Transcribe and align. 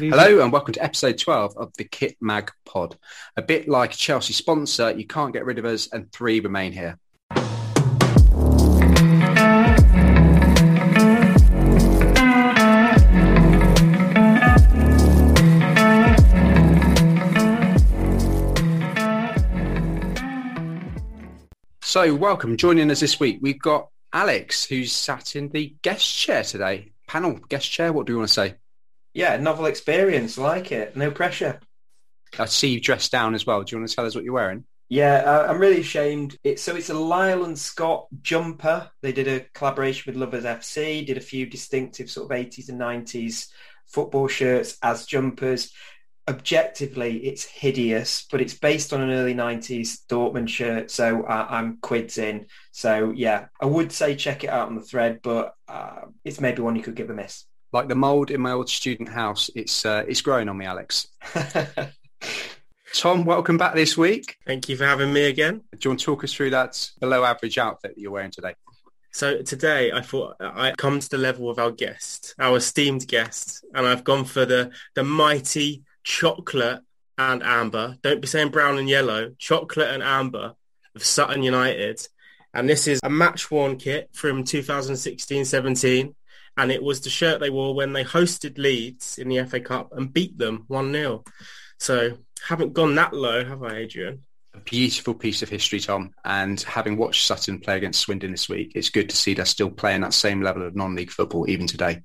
Hello 0.00 0.40
and 0.40 0.50
welcome 0.50 0.72
to 0.72 0.82
episode 0.82 1.18
12 1.18 1.58
of 1.58 1.70
the 1.76 1.84
Kit 1.84 2.16
Mag 2.18 2.50
Pod. 2.64 2.96
A 3.36 3.42
bit 3.42 3.68
like 3.68 3.92
a 3.92 3.96
Chelsea 3.96 4.32
sponsor, 4.32 4.90
you 4.90 5.06
can't 5.06 5.34
get 5.34 5.44
rid 5.44 5.58
of 5.58 5.66
us 5.66 5.86
and 5.92 6.10
three 6.10 6.40
remain 6.40 6.72
here. 6.72 6.98
So 21.82 22.14
welcome, 22.14 22.56
joining 22.56 22.90
us 22.90 23.00
this 23.00 23.20
week, 23.20 23.40
we've 23.42 23.60
got 23.60 23.90
Alex 24.10 24.64
who's 24.64 24.90
sat 24.90 25.36
in 25.36 25.50
the 25.50 25.76
guest 25.82 26.16
chair 26.16 26.42
today. 26.44 26.92
Panel 27.06 27.34
guest 27.50 27.70
chair, 27.70 27.92
what 27.92 28.06
do 28.06 28.14
you 28.14 28.18
want 28.20 28.28
to 28.28 28.34
say? 28.34 28.54
Yeah, 29.14 29.36
novel 29.36 29.66
experience. 29.66 30.38
Like 30.38 30.72
it. 30.72 30.96
No 30.96 31.10
pressure. 31.10 31.60
I 32.38 32.46
see 32.46 32.68
you 32.68 32.80
dressed 32.80 33.12
down 33.12 33.34
as 33.34 33.46
well. 33.46 33.62
Do 33.62 33.74
you 33.74 33.80
want 33.80 33.90
to 33.90 33.94
tell 33.94 34.06
us 34.06 34.14
what 34.14 34.24
you're 34.24 34.32
wearing? 34.32 34.64
Yeah, 34.88 35.22
uh, 35.24 35.46
I'm 35.48 35.58
really 35.58 35.80
ashamed. 35.80 36.36
It's 36.44 36.62
so 36.62 36.76
it's 36.76 36.90
a 36.90 36.94
Lyle 36.94 37.44
and 37.44 37.58
Scott 37.58 38.08
jumper. 38.20 38.90
They 39.00 39.12
did 39.12 39.28
a 39.28 39.46
collaboration 39.54 40.12
with 40.12 40.20
Lovers 40.20 40.44
FC, 40.44 41.06
did 41.06 41.16
a 41.16 41.20
few 41.20 41.46
distinctive 41.46 42.10
sort 42.10 42.30
of 42.30 42.36
80s 42.36 42.68
and 42.68 42.80
90s 42.80 43.48
football 43.86 44.28
shirts 44.28 44.76
as 44.82 45.06
jumpers. 45.06 45.72
Objectively, 46.28 47.24
it's 47.26 47.44
hideous, 47.44 48.26
but 48.30 48.40
it's 48.40 48.54
based 48.54 48.92
on 48.92 49.00
an 49.00 49.10
early 49.10 49.34
90s 49.34 50.04
Dortmund 50.08 50.48
shirt, 50.48 50.90
so 50.90 51.22
uh, 51.24 51.46
I'm 51.48 51.78
quids 51.78 52.18
in. 52.18 52.46
So 52.70 53.12
yeah, 53.16 53.46
I 53.60 53.66
would 53.66 53.92
say 53.92 54.14
check 54.14 54.44
it 54.44 54.50
out 54.50 54.68
on 54.68 54.76
the 54.76 54.82
thread, 54.82 55.20
but 55.22 55.54
uh, 55.68 56.02
it's 56.22 56.40
maybe 56.40 56.62
one 56.62 56.76
you 56.76 56.82
could 56.82 56.96
give 56.96 57.10
a 57.10 57.14
miss 57.14 57.46
like 57.72 57.88
the 57.88 57.94
mold 57.94 58.30
in 58.30 58.40
my 58.40 58.52
old 58.52 58.68
student 58.68 59.08
house. 59.08 59.50
It's 59.54 59.84
uh, 59.84 60.04
it's 60.06 60.20
growing 60.20 60.48
on 60.48 60.56
me, 60.56 60.66
Alex. 60.66 61.08
Tom, 62.94 63.24
welcome 63.24 63.56
back 63.56 63.74
this 63.74 63.96
week. 63.96 64.36
Thank 64.46 64.68
you 64.68 64.76
for 64.76 64.84
having 64.84 65.12
me 65.12 65.24
again. 65.24 65.62
Do 65.72 65.78
you 65.80 65.90
want 65.90 66.00
to 66.00 66.06
talk 66.06 66.24
us 66.24 66.32
through 66.32 66.50
that 66.50 66.90
below 67.00 67.24
average 67.24 67.56
outfit 67.56 67.94
that 67.94 68.00
you're 68.00 68.12
wearing 68.12 68.30
today? 68.30 68.54
So 69.12 69.42
today 69.42 69.92
I 69.92 70.02
thought 70.02 70.36
I'd 70.40 70.76
come 70.76 71.00
to 71.00 71.08
the 71.08 71.18
level 71.18 71.50
of 71.50 71.58
our 71.58 71.70
guest, 71.70 72.34
our 72.38 72.58
esteemed 72.58 73.08
guest, 73.08 73.64
and 73.74 73.86
I've 73.86 74.04
gone 74.04 74.24
for 74.24 74.44
the 74.44 74.70
the 74.94 75.04
mighty 75.04 75.82
chocolate 76.04 76.80
and 77.16 77.42
amber. 77.42 77.96
Don't 78.02 78.20
be 78.20 78.26
saying 78.26 78.50
brown 78.50 78.78
and 78.78 78.88
yellow. 78.88 79.32
Chocolate 79.38 79.88
and 79.88 80.02
amber 80.02 80.54
of 80.94 81.04
Sutton 81.04 81.42
United. 81.42 82.06
And 82.54 82.68
this 82.68 82.86
is 82.86 83.00
a 83.02 83.08
match 83.08 83.50
worn 83.50 83.78
kit 83.78 84.10
from 84.12 84.44
2016-17 84.44 86.14
and 86.56 86.70
it 86.70 86.82
was 86.82 87.00
the 87.00 87.10
shirt 87.10 87.40
they 87.40 87.50
wore 87.50 87.74
when 87.74 87.92
they 87.92 88.04
hosted 88.04 88.58
Leeds 88.58 89.18
in 89.18 89.28
the 89.28 89.42
FA 89.44 89.60
Cup 89.60 89.92
and 89.92 90.12
beat 90.12 90.36
them 90.36 90.66
1-0. 90.68 91.26
So 91.78 92.18
haven't 92.46 92.74
gone 92.74 92.94
that 92.96 93.14
low, 93.14 93.44
have 93.44 93.62
I, 93.62 93.78
Adrian? 93.78 94.22
A 94.54 94.60
beautiful 94.60 95.14
piece 95.14 95.42
of 95.42 95.48
history, 95.48 95.80
Tom. 95.80 96.12
And 96.24 96.60
having 96.60 96.96
watched 96.98 97.26
Sutton 97.26 97.58
play 97.58 97.78
against 97.78 98.00
Swindon 98.00 98.32
this 98.32 98.48
week, 98.48 98.72
it's 98.74 98.90
good 98.90 99.08
to 99.08 99.16
see 99.16 99.34
they're 99.34 99.46
still 99.46 99.70
playing 99.70 100.02
that 100.02 100.14
same 100.14 100.42
level 100.42 100.66
of 100.66 100.76
non-league 100.76 101.10
football 101.10 101.48
even 101.48 101.66
today. 101.66 102.02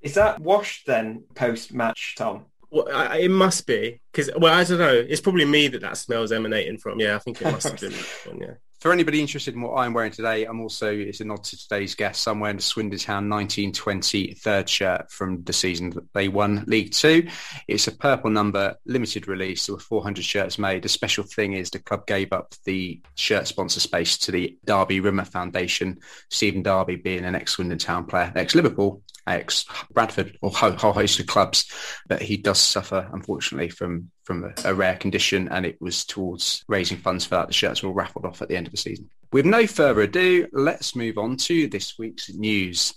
Is 0.00 0.14
that 0.14 0.40
washed 0.40 0.86
then 0.86 1.24
post-match, 1.34 2.14
Tom? 2.16 2.46
Well, 2.70 2.88
I, 2.92 3.18
it 3.18 3.30
must 3.30 3.66
be 3.66 4.00
because 4.12 4.30
well, 4.36 4.52
I 4.52 4.64
don't 4.64 4.78
know. 4.78 4.92
It's 4.92 5.20
probably 5.20 5.44
me 5.44 5.68
that 5.68 5.82
that 5.82 5.96
smells 5.96 6.32
emanating 6.32 6.76
from. 6.76 6.98
Yeah, 6.98 7.14
I 7.14 7.20
think 7.20 7.40
it 7.40 7.44
must 7.44 7.68
have 7.68 7.80
been 7.80 7.92
one. 7.92 8.38
Yeah 8.40 8.54
for 8.84 8.92
anybody 8.92 9.18
interested 9.18 9.54
in 9.54 9.62
what 9.62 9.78
I'm 9.78 9.94
wearing 9.94 10.12
today, 10.12 10.44
I'm 10.44 10.60
also, 10.60 10.94
it's 10.94 11.22
a 11.22 11.24
nod 11.24 11.42
to 11.44 11.56
today's 11.56 11.94
guest, 11.94 12.26
wearing 12.26 12.56
the 12.56 12.62
Swindon 12.62 12.98
Town 12.98 13.30
1920 13.30 14.34
third 14.34 14.68
shirt 14.68 15.10
from 15.10 15.42
the 15.44 15.54
season 15.54 15.88
that 15.88 16.12
they 16.12 16.28
won 16.28 16.64
League 16.66 16.92
Two. 16.92 17.26
It's 17.66 17.88
a 17.88 17.92
purple 17.92 18.28
number, 18.28 18.76
limited 18.84 19.26
release. 19.26 19.64
There 19.64 19.76
were 19.76 19.80
400 19.80 20.22
shirts 20.22 20.58
made. 20.58 20.82
The 20.82 20.90
special 20.90 21.24
thing 21.24 21.54
is 21.54 21.70
the 21.70 21.78
club 21.78 22.06
gave 22.06 22.30
up 22.34 22.52
the 22.64 23.00
shirt 23.14 23.48
sponsor 23.48 23.80
space 23.80 24.18
to 24.18 24.32
the 24.32 24.58
Darby 24.66 25.00
Rimmer 25.00 25.24
Foundation, 25.24 26.00
Stephen 26.28 26.62
Darby 26.62 26.96
being 26.96 27.24
an 27.24 27.34
ex-Swindon 27.34 27.78
Town 27.78 28.04
player, 28.04 28.34
ex-Liverpool, 28.36 29.02
ex-Bradford, 29.26 30.38
or 30.42 30.50
whole 30.50 30.92
host 30.92 31.20
of 31.20 31.26
clubs. 31.26 31.70
But 32.08 32.22
he 32.22 32.36
does 32.36 32.58
suffer, 32.58 33.08
unfortunately, 33.12 33.68
from 33.70 34.10
from 34.24 34.44
a, 34.44 34.70
a, 34.70 34.74
rare 34.74 34.96
condition, 34.96 35.48
and 35.48 35.66
it 35.66 35.80
was 35.80 36.04
towards 36.04 36.64
raising 36.68 36.98
funds 36.98 37.24
for 37.26 37.36
that. 37.36 37.48
The 37.48 37.52
shirts 37.52 37.82
were 37.82 37.92
raffled 37.92 38.24
off 38.24 38.40
at 38.40 38.48
the 38.48 38.56
end 38.56 38.66
of 38.66 38.70
the 38.70 38.78
season. 38.78 39.10
With 39.32 39.44
no 39.44 39.66
further 39.66 40.02
ado, 40.02 40.48
let's 40.52 40.96
move 40.96 41.18
on 41.18 41.36
to 41.38 41.66
this 41.68 41.98
week's 41.98 42.32
news. 42.32 42.94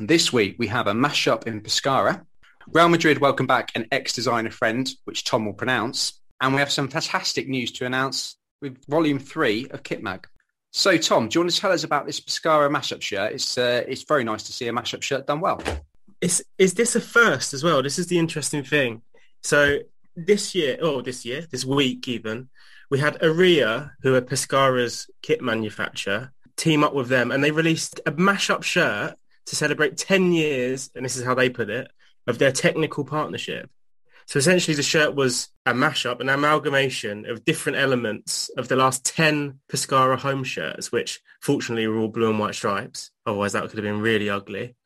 This 0.00 0.32
week 0.32 0.56
we 0.58 0.68
have 0.68 0.86
a 0.86 0.92
mashup 0.92 1.46
in 1.46 1.60
Pescara. 1.60 2.24
Real 2.72 2.88
Madrid 2.88 3.18
welcome 3.18 3.46
back 3.46 3.72
an 3.74 3.86
ex-designer 3.90 4.50
friend, 4.50 4.88
which 5.04 5.24
Tom 5.24 5.44
will 5.44 5.54
pronounce, 5.54 6.20
and 6.40 6.54
we 6.54 6.60
have 6.60 6.70
some 6.70 6.88
fantastic 6.88 7.48
news 7.48 7.72
to 7.72 7.86
announce 7.86 8.36
with 8.60 8.84
Volume 8.86 9.18
Three 9.18 9.68
of 9.70 9.82
Kitmag. 9.82 10.24
So, 10.70 10.96
Tom, 10.98 11.28
do 11.28 11.38
you 11.38 11.42
want 11.42 11.52
to 11.52 11.60
tell 11.60 11.72
us 11.72 11.84
about 11.84 12.06
this 12.06 12.20
Pescara 12.20 12.68
mashup 12.68 13.00
shirt? 13.00 13.32
It's 13.32 13.56
uh, 13.56 13.84
it's 13.88 14.02
very 14.02 14.24
nice 14.24 14.42
to 14.44 14.52
see 14.52 14.68
a 14.68 14.72
mashup 14.72 15.02
shirt 15.02 15.26
done 15.26 15.40
well. 15.40 15.62
Is 16.20 16.44
is 16.58 16.74
this 16.74 16.94
a 16.94 17.00
first 17.00 17.54
as 17.54 17.64
well? 17.64 17.82
This 17.82 17.98
is 17.98 18.08
the 18.08 18.18
interesting 18.18 18.64
thing. 18.64 19.02
So 19.42 19.78
this 20.16 20.54
year, 20.54 20.76
oh, 20.80 21.00
this 21.00 21.24
year, 21.24 21.46
this 21.50 21.64
week 21.64 22.06
even, 22.08 22.48
we 22.90 22.98
had 22.98 23.18
Erreà, 23.20 23.92
who 24.02 24.14
are 24.14 24.20
Pescara's 24.20 25.08
kit 25.22 25.40
manufacturer, 25.40 26.32
team 26.56 26.84
up 26.84 26.94
with 26.94 27.08
them, 27.08 27.30
and 27.30 27.42
they 27.42 27.50
released 27.50 28.00
a 28.04 28.12
mashup 28.12 28.62
shirt 28.62 29.14
to 29.46 29.56
celebrate 29.56 29.96
ten 29.96 30.32
years, 30.32 30.90
and 30.94 31.04
this 31.04 31.16
is 31.16 31.24
how 31.24 31.34
they 31.34 31.48
put 31.48 31.70
it, 31.70 31.90
of 32.26 32.38
their 32.38 32.52
technical 32.52 33.04
partnership. 33.04 33.70
So 34.28 34.38
essentially, 34.38 34.74
the 34.74 34.82
shirt 34.82 35.14
was 35.14 35.48
a 35.64 35.72
mashup, 35.72 36.20
an 36.20 36.28
amalgamation 36.28 37.24
of 37.24 37.46
different 37.46 37.78
elements 37.78 38.50
of 38.58 38.68
the 38.68 38.76
last 38.76 39.02
10 39.06 39.60
Pescara 39.70 40.18
home 40.18 40.44
shirts, 40.44 40.92
which 40.92 41.20
fortunately 41.40 41.86
were 41.86 41.96
all 41.96 42.08
blue 42.08 42.28
and 42.28 42.38
white 42.38 42.54
stripes. 42.54 43.10
Otherwise, 43.24 43.54
that 43.54 43.62
could 43.62 43.78
have 43.78 43.84
been 43.84 44.02
really 44.02 44.28
ugly. 44.28 44.76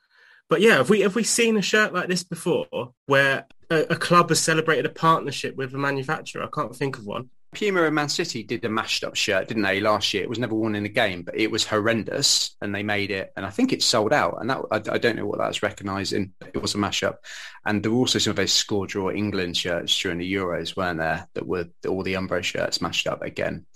But 0.48 0.60
yeah, 0.60 0.76
have 0.76 0.90
we 0.90 1.00
have 1.00 1.16
we 1.16 1.24
seen 1.24 1.56
a 1.56 1.62
shirt 1.62 1.92
like 1.92 2.08
this 2.08 2.22
before, 2.22 2.92
where 3.06 3.46
a, 3.68 3.80
a 3.90 3.96
club 3.96 4.28
has 4.28 4.38
celebrated 4.38 4.86
a 4.86 4.90
partnership 4.90 5.56
with 5.56 5.74
a 5.74 5.78
manufacturer? 5.78 6.44
I 6.44 6.48
can't 6.54 6.76
think 6.76 6.98
of 6.98 7.04
one. 7.04 7.30
Puma 7.54 7.82
and 7.82 7.94
Man 7.94 8.08
City 8.08 8.42
did 8.42 8.64
a 8.64 8.68
mashed 8.68 9.04
up 9.04 9.14
shirt, 9.14 9.48
didn't 9.48 9.62
they, 9.62 9.80
last 9.80 10.14
year? 10.14 10.22
It 10.22 10.28
was 10.28 10.38
never 10.38 10.54
worn 10.54 10.74
in 10.74 10.86
a 10.86 10.90
game, 10.90 11.22
but 11.22 11.36
it 11.36 11.50
was 11.50 11.66
horrendous, 11.66 12.56
and 12.62 12.74
they 12.74 12.82
made 12.82 13.10
it, 13.10 13.30
and 13.36 13.44
I 13.44 13.50
think 13.50 13.72
it 13.72 13.82
sold 13.82 14.12
out. 14.12 14.38
And 14.40 14.48
that 14.48 14.62
I, 14.70 14.76
I 14.76 14.98
don't 14.98 15.16
know 15.16 15.26
what 15.26 15.38
that's 15.38 15.62
recognising. 15.62 16.32
It 16.54 16.62
was 16.62 16.74
a 16.74 16.78
mashup, 16.78 17.16
and 17.66 17.82
there 17.82 17.92
were 17.92 17.98
also 17.98 18.18
some 18.18 18.30
of 18.30 18.36
those 18.36 18.52
score 18.52 18.86
draw 18.86 19.10
England 19.10 19.56
shirts 19.56 19.98
during 20.00 20.18
the 20.18 20.32
Euros, 20.32 20.76
weren't 20.76 20.98
there? 20.98 21.28
That 21.34 21.46
were 21.46 21.66
all 21.86 22.02
the 22.02 22.14
Umbro 22.14 22.42
shirts 22.42 22.80
mashed 22.80 23.06
up 23.06 23.22
again. 23.22 23.66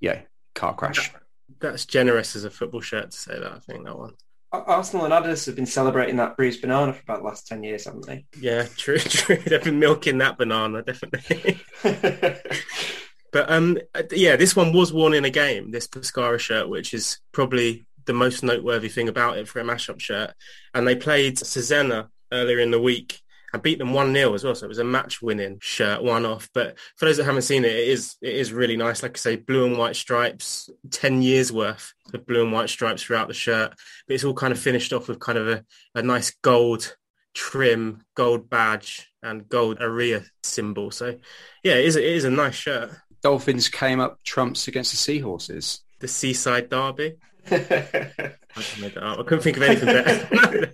Yeah, 0.00 0.20
car 0.54 0.74
crash. 0.74 1.12
That's 1.60 1.86
generous 1.86 2.36
as 2.36 2.44
a 2.44 2.50
football 2.50 2.82
shirt 2.82 3.10
to 3.10 3.16
say 3.16 3.38
that. 3.38 3.52
I 3.52 3.58
think 3.58 3.84
that 3.84 3.98
one. 3.98 4.14
Arsenal 4.52 5.04
and 5.04 5.12
Adidas 5.12 5.44
have 5.46 5.56
been 5.56 5.66
celebrating 5.66 6.16
that 6.16 6.36
bruised 6.36 6.62
banana 6.62 6.94
for 6.94 7.02
about 7.02 7.18
the 7.18 7.24
last 7.24 7.46
10 7.48 7.64
years, 7.64 7.84
haven't 7.84 8.06
they? 8.06 8.24
Yeah, 8.40 8.66
true, 8.76 8.98
true. 8.98 9.36
They've 9.36 9.62
been 9.62 9.78
milking 9.78 10.18
that 10.18 10.38
banana, 10.38 10.82
definitely. 10.82 11.60
But 13.32 13.50
um, 13.50 13.78
yeah, 14.10 14.36
this 14.36 14.56
one 14.56 14.72
was 14.72 14.92
worn 14.92 15.14
in 15.14 15.24
a 15.24 15.30
game, 15.30 15.70
this 15.70 15.86
Pescara 15.86 16.38
shirt, 16.38 16.68
which 16.68 16.94
is 16.94 17.18
probably 17.32 17.86
the 18.06 18.12
most 18.14 18.42
noteworthy 18.42 18.88
thing 18.88 19.08
about 19.08 19.38
it 19.38 19.48
for 19.48 19.60
a 19.60 19.64
mashup 19.64 20.00
shirt. 20.00 20.32
And 20.74 20.86
they 20.86 20.96
played 20.96 21.36
Cesena 21.36 22.08
earlier 22.32 22.58
in 22.58 22.70
the 22.70 22.80
week 22.80 23.20
and 23.52 23.62
beat 23.62 23.78
them 23.78 23.92
1-0 23.92 24.34
as 24.34 24.44
well. 24.44 24.54
So 24.54 24.66
it 24.66 24.68
was 24.68 24.78
a 24.78 24.84
match-winning 24.84 25.58
shirt, 25.60 26.02
one-off. 26.02 26.48
But 26.52 26.76
for 26.96 27.06
those 27.06 27.16
that 27.16 27.24
haven't 27.24 27.42
seen 27.42 27.64
it, 27.64 27.72
it 27.72 27.88
is 27.88 28.16
it 28.20 28.34
is 28.34 28.52
really 28.52 28.76
nice. 28.76 29.02
Like 29.02 29.16
I 29.16 29.20
say, 29.20 29.36
blue 29.36 29.66
and 29.66 29.78
white 29.78 29.96
stripes, 29.96 30.68
10 30.90 31.22
years 31.22 31.52
worth 31.52 31.92
of 32.12 32.26
blue 32.26 32.42
and 32.42 32.52
white 32.52 32.70
stripes 32.70 33.02
throughout 33.02 33.28
the 33.28 33.34
shirt. 33.34 33.74
But 34.06 34.14
it's 34.14 34.24
all 34.24 34.34
kind 34.34 34.52
of 34.52 34.58
finished 34.58 34.92
off 34.92 35.08
with 35.08 35.20
kind 35.20 35.38
of 35.38 35.48
a, 35.48 35.64
a 35.94 36.02
nice 36.02 36.30
gold 36.42 36.96
trim, 37.34 38.02
gold 38.14 38.50
badge 38.50 39.10
and 39.22 39.48
gold 39.48 39.78
Erreà 39.78 40.26
symbol. 40.42 40.90
So 40.90 41.18
yeah, 41.62 41.74
it 41.74 41.84
is, 41.84 41.96
it 41.96 42.04
is 42.04 42.24
a 42.24 42.30
nice 42.30 42.54
shirt. 42.54 42.90
Dolphins 43.28 43.68
came 43.68 44.00
up 44.00 44.24
trumps 44.24 44.68
against 44.68 44.90
the 44.92 44.96
Seahorses. 44.96 45.80
The 45.98 46.08
Seaside 46.08 46.70
Derby. 46.70 47.16
I, 47.50 48.32
I 48.56 49.22
couldn't 49.22 49.42
think 49.42 49.58
of 49.58 49.64
anything 49.64 49.84
better. 49.84 50.72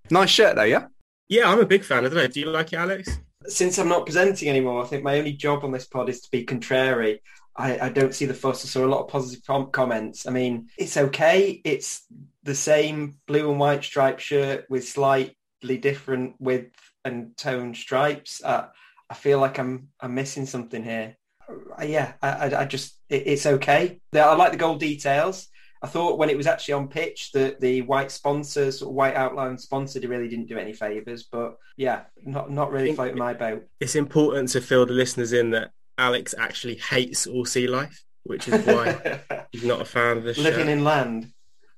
nice 0.10 0.30
shirt 0.30 0.56
though, 0.56 0.64
yeah? 0.64 0.88
Yeah, 1.28 1.48
I'm 1.48 1.60
a 1.60 1.64
big 1.64 1.84
fan. 1.84 2.04
I 2.04 2.08
don't 2.08 2.16
know. 2.16 2.26
Do 2.26 2.40
you 2.40 2.50
like 2.50 2.72
it, 2.72 2.80
Alex? 2.80 3.20
Since 3.46 3.78
I'm 3.78 3.88
not 3.88 4.06
presenting 4.06 4.48
anymore, 4.48 4.82
I 4.82 4.88
think 4.88 5.04
my 5.04 5.18
only 5.18 5.34
job 5.34 5.62
on 5.62 5.70
this 5.70 5.86
pod 5.86 6.08
is 6.08 6.20
to 6.22 6.30
be 6.32 6.42
contrary. 6.42 7.22
I, 7.54 7.78
I 7.78 7.88
don't 7.90 8.12
see 8.12 8.26
the 8.26 8.34
fuss. 8.34 8.64
I 8.64 8.66
saw 8.66 8.84
a 8.84 8.88
lot 8.88 9.02
of 9.02 9.08
positive 9.08 9.44
comments. 9.70 10.26
I 10.26 10.30
mean, 10.30 10.66
it's 10.76 10.96
okay. 10.96 11.60
It's 11.62 12.06
the 12.42 12.56
same 12.56 13.18
blue 13.28 13.52
and 13.52 13.60
white 13.60 13.84
striped 13.84 14.20
shirt 14.20 14.64
with 14.68 14.88
slightly 14.88 15.78
different 15.78 16.34
width 16.40 16.74
and 17.04 17.36
tone 17.36 17.72
stripes. 17.72 18.42
Uh, 18.42 18.66
I 19.08 19.14
feel 19.14 19.38
like 19.38 19.60
I'm 19.60 19.90
I'm 20.00 20.16
missing 20.16 20.46
something 20.46 20.82
here. 20.82 21.16
Uh, 21.48 21.84
yeah, 21.84 22.12
I, 22.22 22.28
I, 22.30 22.60
I 22.62 22.64
just 22.64 22.98
it, 23.08 23.22
it's 23.26 23.46
okay. 23.46 24.00
I 24.14 24.34
like 24.34 24.52
the 24.52 24.58
gold 24.58 24.80
details. 24.80 25.48
I 25.82 25.88
thought 25.88 26.18
when 26.18 26.30
it 26.30 26.36
was 26.36 26.46
actually 26.46 26.74
on 26.74 26.88
pitch 26.88 27.32
that 27.32 27.60
the 27.60 27.82
white 27.82 28.10
sponsors, 28.10 28.82
white 28.82 29.14
outline 29.14 29.58
sponsor, 29.58 30.00
really 30.00 30.28
didn't 30.28 30.46
do 30.48 30.58
any 30.58 30.72
favours. 30.72 31.24
But 31.30 31.58
yeah, 31.76 32.04
not 32.24 32.50
not 32.50 32.72
really 32.72 32.94
floating 32.94 33.18
my 33.18 33.34
boat. 33.34 33.66
It's 33.80 33.94
important 33.94 34.48
to 34.50 34.60
fill 34.60 34.86
the 34.86 34.94
listeners 34.94 35.32
in 35.32 35.50
that 35.50 35.72
Alex 35.98 36.34
actually 36.38 36.76
hates 36.76 37.26
all 37.26 37.44
sea 37.44 37.66
life, 37.68 38.02
which 38.24 38.48
is 38.48 38.64
why 38.66 39.20
he's 39.52 39.64
not 39.64 39.80
a 39.80 39.84
fan 39.84 40.16
of 40.16 40.24
this. 40.24 40.38
Living 40.38 40.66
show. 40.66 40.72
in 40.72 40.84
land. 40.84 41.32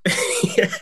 yeah, 0.57 0.73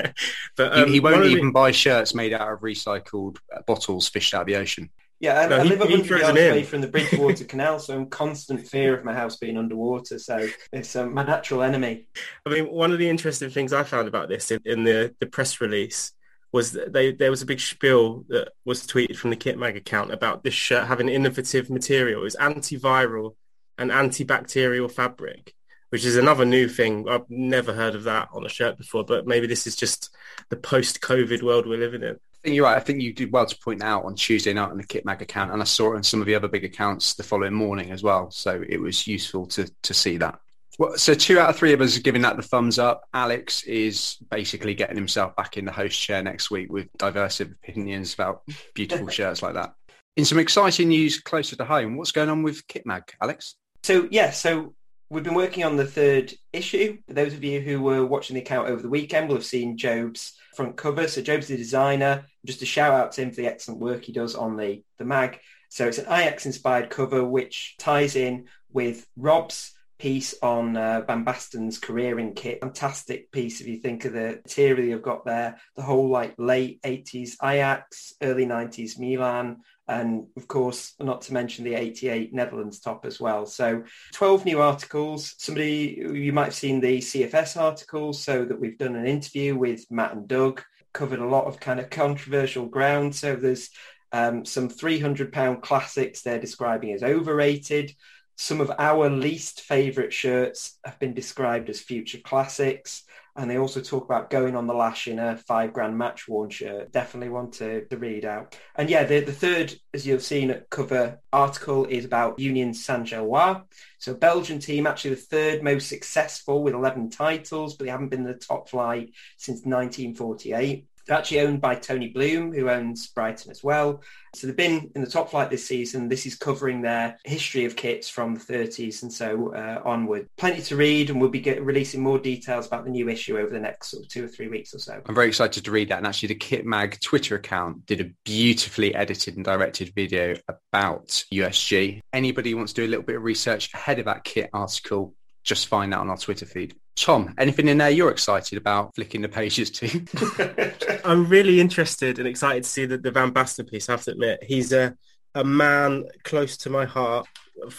but 0.57 0.75
He- 0.77 0.83
um, 0.83 0.89
he, 0.93 1.01
won't 1.01 1.17
one 1.17 1.23
of 1.25 1.31
the- 1.31 1.37
even 1.37 1.51
buy 1.53 1.71
shirts 1.73 2.15
made 2.15 2.33
out 2.33 2.53
of 2.53 2.61
recycled 2.61 3.39
uh, 3.55 3.63
bottles 3.67 4.09
fished 4.09 4.35
out 4.35 4.43
of 4.43 4.47
the 4.47 4.57
ocean. 4.57 4.91
Yeah, 5.19 5.41
I, 5.41 5.47
No, 5.47 5.57
I 5.57 5.63
he- 5.63 5.69
live 5.71 5.81
a 5.81 5.87
he 5.87 5.97
hundred 5.97 6.21
yards 6.21 6.39
away 6.39 6.63
from 6.63 6.81
the 6.83 6.89
Bridgewater 6.89 7.45
Canal, 7.45 7.79
so 7.79 7.95
I'm 7.95 8.07
constant 8.07 8.69
fear 8.69 8.97
of 8.97 9.05
my 9.05 9.15
house 9.15 9.37
being 9.37 9.57
underwater. 9.57 10.19
So 10.19 10.47
it's 10.73 10.95
um, 10.95 11.15
my 11.15 11.25
natural 11.25 11.63
enemy. 11.63 12.07
I 12.45 12.51
mean, 12.51 12.67
one 12.71 12.93
of 12.93 12.99
the 12.99 13.09
interesting 13.09 13.51
things 13.51 13.73
I 13.73 13.83
found 13.83 14.09
about 14.09 14.29
this 14.29 14.51
in, 14.51 14.61
in 14.65 14.85
the, 14.85 15.15
the 15.19 15.27
press 15.27 15.61
release 15.61 16.13
was 16.53 16.73
that 16.73 16.93
they, 16.93 17.13
there 17.13 17.31
was 17.31 17.43
a 17.43 17.47
big 17.47 17.61
spiel 17.61 18.25
that 18.29 18.49
was 18.65 18.87
tweeted 18.87 19.17
from 19.17 19.31
the 19.31 19.37
Kit 19.37 19.59
Mag 19.59 19.77
account 19.77 20.13
about 20.13 20.45
this 20.45 20.55
shirt 20.55 20.87
having 20.87 21.09
innovative 21.09 21.71
material. 21.71 22.21
It 22.21 22.25
was 22.25 22.37
antiviral 22.37 23.37
and 23.79 23.91
antibacterial 23.91 24.91
fabric, 24.91 25.55
which 25.91 26.05
is 26.05 26.17
another 26.17 26.45
new 26.45 26.69
thing. 26.69 27.09
I've 27.09 27.29
never 27.29 27.73
heard 27.73 27.95
of 27.95 28.05
that 28.05 28.29
on 28.33 28.45
a 28.47 28.49
shirt 28.51 28.79
before, 28.79 29.05
but 29.05 29.27
maybe 29.27 29.47
this 29.47 29.67
is 29.67 29.77
just 29.77 30.15
the 30.51 30.57
post-COVID 30.57 31.43
world 31.43 31.67
we're 31.67 31.79
living 31.79 32.03
in. 32.03 32.17
You're 32.55 32.65
right. 32.65 32.77
I 32.77 32.81
think 32.81 33.01
you 33.01 33.13
did 33.13 33.33
well 33.33 33.47
to 33.47 33.59
point 33.59 33.83
out 33.83 34.05
on 34.05 34.15
Tuesday 34.15 34.53
night 34.53 34.71
on 34.71 34.77
the 34.77 34.87
Kit 34.87 35.05
Mag 35.05 35.23
account, 35.23 35.53
and 35.53 35.61
I 35.61 35.65
saw 35.65 35.93
it 35.93 35.97
on 35.97 36.03
some 36.03 36.21
of 36.21 36.27
the 36.27 36.35
other 36.35 36.49
big 36.49 36.65
accounts 36.65 37.15
the 37.15 37.23
following 37.23 37.55
morning 37.55 37.91
as 37.91 38.03
well. 38.03 38.31
So 38.31 38.65
it 38.69 38.81
was 38.81 39.07
useful 39.07 39.47
to 39.49 39.71
to 39.83 39.95
see 39.95 40.17
that. 40.19 40.39
Well, 40.79 40.99
so 40.99 41.15
two 41.15 41.39
out 41.39 41.51
of 41.51 41.57
three 41.57 41.73
of 41.73 41.81
us 41.81 41.97
are 41.97 42.03
giving 42.03 42.23
that 42.23 42.37
the 42.37 42.43
thumbs 42.43 42.79
up. 42.79 43.09
Alex 43.15 43.63
is 43.63 44.17
basically 44.31 44.75
getting 44.75 44.97
himself 44.97 45.35
back 45.35 45.57
in 45.57 45.65
the 45.65 45.73
host 45.73 45.99
chair 45.99 46.23
next 46.23 46.51
week 46.51 46.71
with 46.71 46.89
diverse 46.99 47.41
opinions 47.41 48.13
about 48.13 48.43
beautiful 48.75 49.09
shirts 49.09 49.43
like 49.43 49.55
that. 49.55 49.75
In 50.17 50.25
some 50.27 50.39
exciting 50.39 50.89
news 50.89 51.19
closer 51.19 51.57
to 51.57 51.65
home, 51.65 51.97
what's 51.97 52.13
going 52.13 52.29
on 52.29 52.43
with 52.43 52.67
Kit 52.69 52.85
Mag, 52.85 53.05
Alex? 53.23 53.57
So 53.85 54.07
yeah, 54.11 54.31
so 54.31 54.75
we've 55.09 55.25
been 55.25 55.35
working 55.35 55.65
on 55.65 55.77
the 55.77 55.87
third 55.87 56.35
issue. 56.53 56.99
For 57.09 57.15
those 57.15 57.33
of 57.33 57.43
you 57.43 57.61
who 57.61 57.81
were 57.81 58.05
watching 58.05 58.35
the 58.35 58.43
account 58.43 58.69
over 58.69 58.83
the 58.83 58.89
weekend 58.89 59.29
will 59.29 59.37
have 59.37 59.45
seen 59.47 59.79
Job's 59.79 60.35
front 60.57 60.77
cover. 60.77 61.07
So 61.07 61.23
Job's 61.23 61.49
the 61.49 61.57
designer. 61.57 62.25
Just 62.45 62.63
a 62.63 62.67
shout 62.67 62.93
out 62.93 63.13
to 63.13 63.23
him 63.23 63.31
for 63.31 63.37
the 63.37 63.47
excellent 63.47 63.81
work 63.81 64.05
he 64.05 64.13
does 64.13 64.35
on 64.35 64.57
the 64.57 64.83
the 64.99 65.05
mag. 65.05 65.41
So 65.69 65.87
it's 65.87 65.99
an 65.99 66.11
IX 66.11 66.47
inspired 66.47 66.91
cover 66.91 67.25
which 67.25 67.77
ties 67.79 68.17
in 68.17 68.47
with 68.73 69.07
Rob's 69.17 69.76
piece 69.99 70.35
on 70.43 70.77
uh, 70.77 71.03
Van 71.07 71.25
Basten's 71.25 71.79
careering 71.79 72.35
kit. 72.35 72.61
Fantastic 72.61 73.31
piece 73.33 73.61
if 73.61 73.67
you 73.67 73.79
think 73.79 74.05
of 74.05 74.13
the 74.13 74.41
material 74.45 74.89
you've 74.89 75.03
got 75.03 75.25
there. 75.25 75.59
The 75.75 75.83
whole 75.83 76.09
like 76.09 76.35
late 76.39 76.81
80s 76.83 77.35
Ajax, 77.43 78.15
early 78.23 78.47
90s 78.47 78.99
Milan, 78.99 79.59
and 79.89 80.27
of 80.37 80.49
course, 80.49 80.95
not 81.01 81.23
to 81.23 81.33
mention 81.33 81.65
the 81.65 81.75
88 81.75 82.35
Netherlands 82.35 82.81
top 82.81 83.07
as 83.07 83.21
well. 83.21 83.47
So 83.47 83.85
12 84.15 84.45
new 84.45 84.61
articles. 84.61 85.35
Somebody, 85.39 86.05
you 86.13 86.33
might 86.33 86.47
have 86.47 86.55
seen 86.55 86.81
the 86.81 86.99
CFS 86.99 87.61
articles, 87.61 88.23
so 88.23 88.45
that 88.45 88.61
we've 88.61 88.79
done 88.79 88.97
an 88.97 89.07
interview 89.07 89.57
with 89.57 89.87
Matt 89.91 90.15
and 90.15 90.27
Doug, 90.27 90.63
covered 90.93 91.21
a 91.21 91.27
lot 91.27 91.45
of 91.45 91.61
kind 91.61 91.79
of 91.79 91.91
controversial 91.91 92.67
ground. 92.67 93.15
So 93.15 93.37
there's 93.37 93.71
um, 94.13 94.45
some 94.45 94.69
300 94.69 95.33
pound 95.33 95.63
classics 95.63 96.23
they're 96.23 96.41
describing 96.41 96.93
as 96.93 97.03
overrated. 97.03 97.93
Some 98.37 98.61
of 98.61 98.71
our 98.79 99.09
least 99.09 99.63
favourite 99.63 100.13
shirts 100.13 100.79
have 100.85 100.99
been 100.99 101.15
described 101.15 101.71
as 101.71 101.81
future 101.81 102.19
classics. 102.19 103.03
And 103.39 103.51
they 103.51 103.59
also 103.59 103.83
talk 103.83 104.05
about 104.05 104.31
going 104.31 104.57
on 104.57 104.67
the 104.67 104.75
lash 104.75 105.09
in 105.09 105.19
a 105.19 105.37
five 105.37 105.75
grand 105.75 105.97
match 105.97 106.27
worn 106.27 106.49
shirt. 106.49 106.91
Definitely 106.91 107.29
want 107.29 107.53
to, 107.55 107.85
to 107.87 107.97
read 107.99 108.25
out. 108.25 108.57
And 108.77 108.89
yeah, 108.89 109.05
the, 109.05 109.21
the 109.21 109.33
third, 109.33 109.75
as 109.93 110.07
you've 110.07 110.23
seen 110.23 110.59
cover 110.71 111.21
article, 111.33 111.85
is 111.85 112.07
about 112.07 112.39
Union 112.39 112.73
Saint-Gilloise. 112.73 113.63
So 113.99 114.15
Belgian 114.15 114.59
team, 114.59 114.87
actually 114.87 115.11
the 115.11 115.21
third 115.21 115.63
most 115.63 115.89
successful 115.89 116.63
with 116.63 116.73
11 116.73 117.11
titles, 117.11 117.77
but 117.77 117.85
they 117.85 117.91
haven't 117.91 118.09
been 118.09 118.21
in 118.21 118.27
the 118.27 118.35
top 118.35 118.71
flight 118.71 119.11
since 119.37 119.67
1948. 119.67 120.87
Actually 121.09 121.41
owned 121.41 121.61
by 121.61 121.75
Tony 121.75 122.09
Bloom, 122.09 122.53
who 122.53 122.69
owns 122.69 123.07
Brighton 123.09 123.51
as 123.51 123.63
well. 123.63 124.03
So 124.35 124.47
they've 124.47 124.57
been 124.57 124.91
in 124.95 125.03
the 125.03 125.11
top 125.11 125.31
flight 125.31 125.51
this 125.51 125.65
season. 125.65 126.09
This 126.09 126.27
is 126.27 126.35
covering 126.35 126.83
their 126.83 127.19
history 127.25 127.65
of 127.65 127.77
kits 127.77 128.09
from 128.09 128.35
the 128.35 128.41
30s 128.41 129.03
and 129.03 129.13
so 129.13 129.55
uh, 129.55 129.81
onward. 129.85 130.29
Plenty 130.37 130.63
to 130.63 130.77
read, 130.77 131.11
and 131.11 131.21
we'll 131.21 131.31
be 131.31 131.41
get, 131.41 131.65
releasing 131.65 132.03
more 132.03 132.19
details 132.19 132.67
about 132.67 132.85
the 132.85 132.91
new 132.91 133.09
issue 133.09 133.39
over 133.39 133.51
the 133.51 133.61
next 133.61 133.91
sort 133.91 134.05
of 134.05 134.09
two 134.11 134.25
or 134.25 134.29
three 134.29 134.49
weeks 134.49 134.75
or 134.75 134.79
so. 134.79 135.01
I'm 135.07 135.15
very 135.15 135.29
excited 135.29 135.65
to 135.65 135.71
read 135.71 135.89
that. 135.89 135.99
And 135.99 136.07
actually, 136.07 136.29
the 136.29 136.35
Kit 136.35 136.67
Mag 136.67 137.01
Twitter 137.01 137.37
account 137.37 137.87
did 137.87 138.01
a 138.01 138.11
beautifully 138.25 138.95
edited 138.95 139.37
and 139.37 139.45
directed 139.45 139.95
video 139.95 140.37
about 140.49 141.25
USG. 141.33 142.01
Anybody 142.13 142.51
who 142.51 142.57
wants 142.57 142.73
to 142.75 142.83
do 142.83 142.87
a 142.87 142.91
little 142.91 143.05
bit 143.05 143.17
of 143.17 143.23
research 143.23 143.73
ahead 143.73 143.99
of 143.99 144.05
that 144.05 144.25
kit 144.25 144.51
article, 144.53 145.15
just 145.45 145.69
find 145.69 145.93
that 145.93 146.01
on 146.01 146.11
our 146.11 146.19
Twitter 146.19 146.47
feed. 146.47 146.75
Tom, 146.97 147.35
anything 147.39 147.69
in 147.69 147.79
there 147.79 147.91
you're 147.91 148.11
excited 148.11 148.57
about 148.57 148.95
flicking 148.95 149.21
the 149.21 149.29
pages 149.29 149.71
to? 149.71 151.01
I'm 151.05 151.29
really 151.29 151.61
interested 151.61 152.19
and 152.19 152.27
excited 152.27 152.65
to 152.65 152.69
see 152.69 152.87
the, 152.87 152.97
the 152.97 153.11
Van 153.11 153.33
Basten 153.33 153.71
piece. 153.71 153.89
I 153.89 153.93
have 153.93 154.05
to 154.05 154.13
admit, 154.13 154.43
he's 154.43 154.73
a, 154.73 154.97
a 155.35 155.45
man 155.45 156.05
close 156.25 156.57
to 156.59 156.71
my 156.71 156.87
heart. 156.87 157.29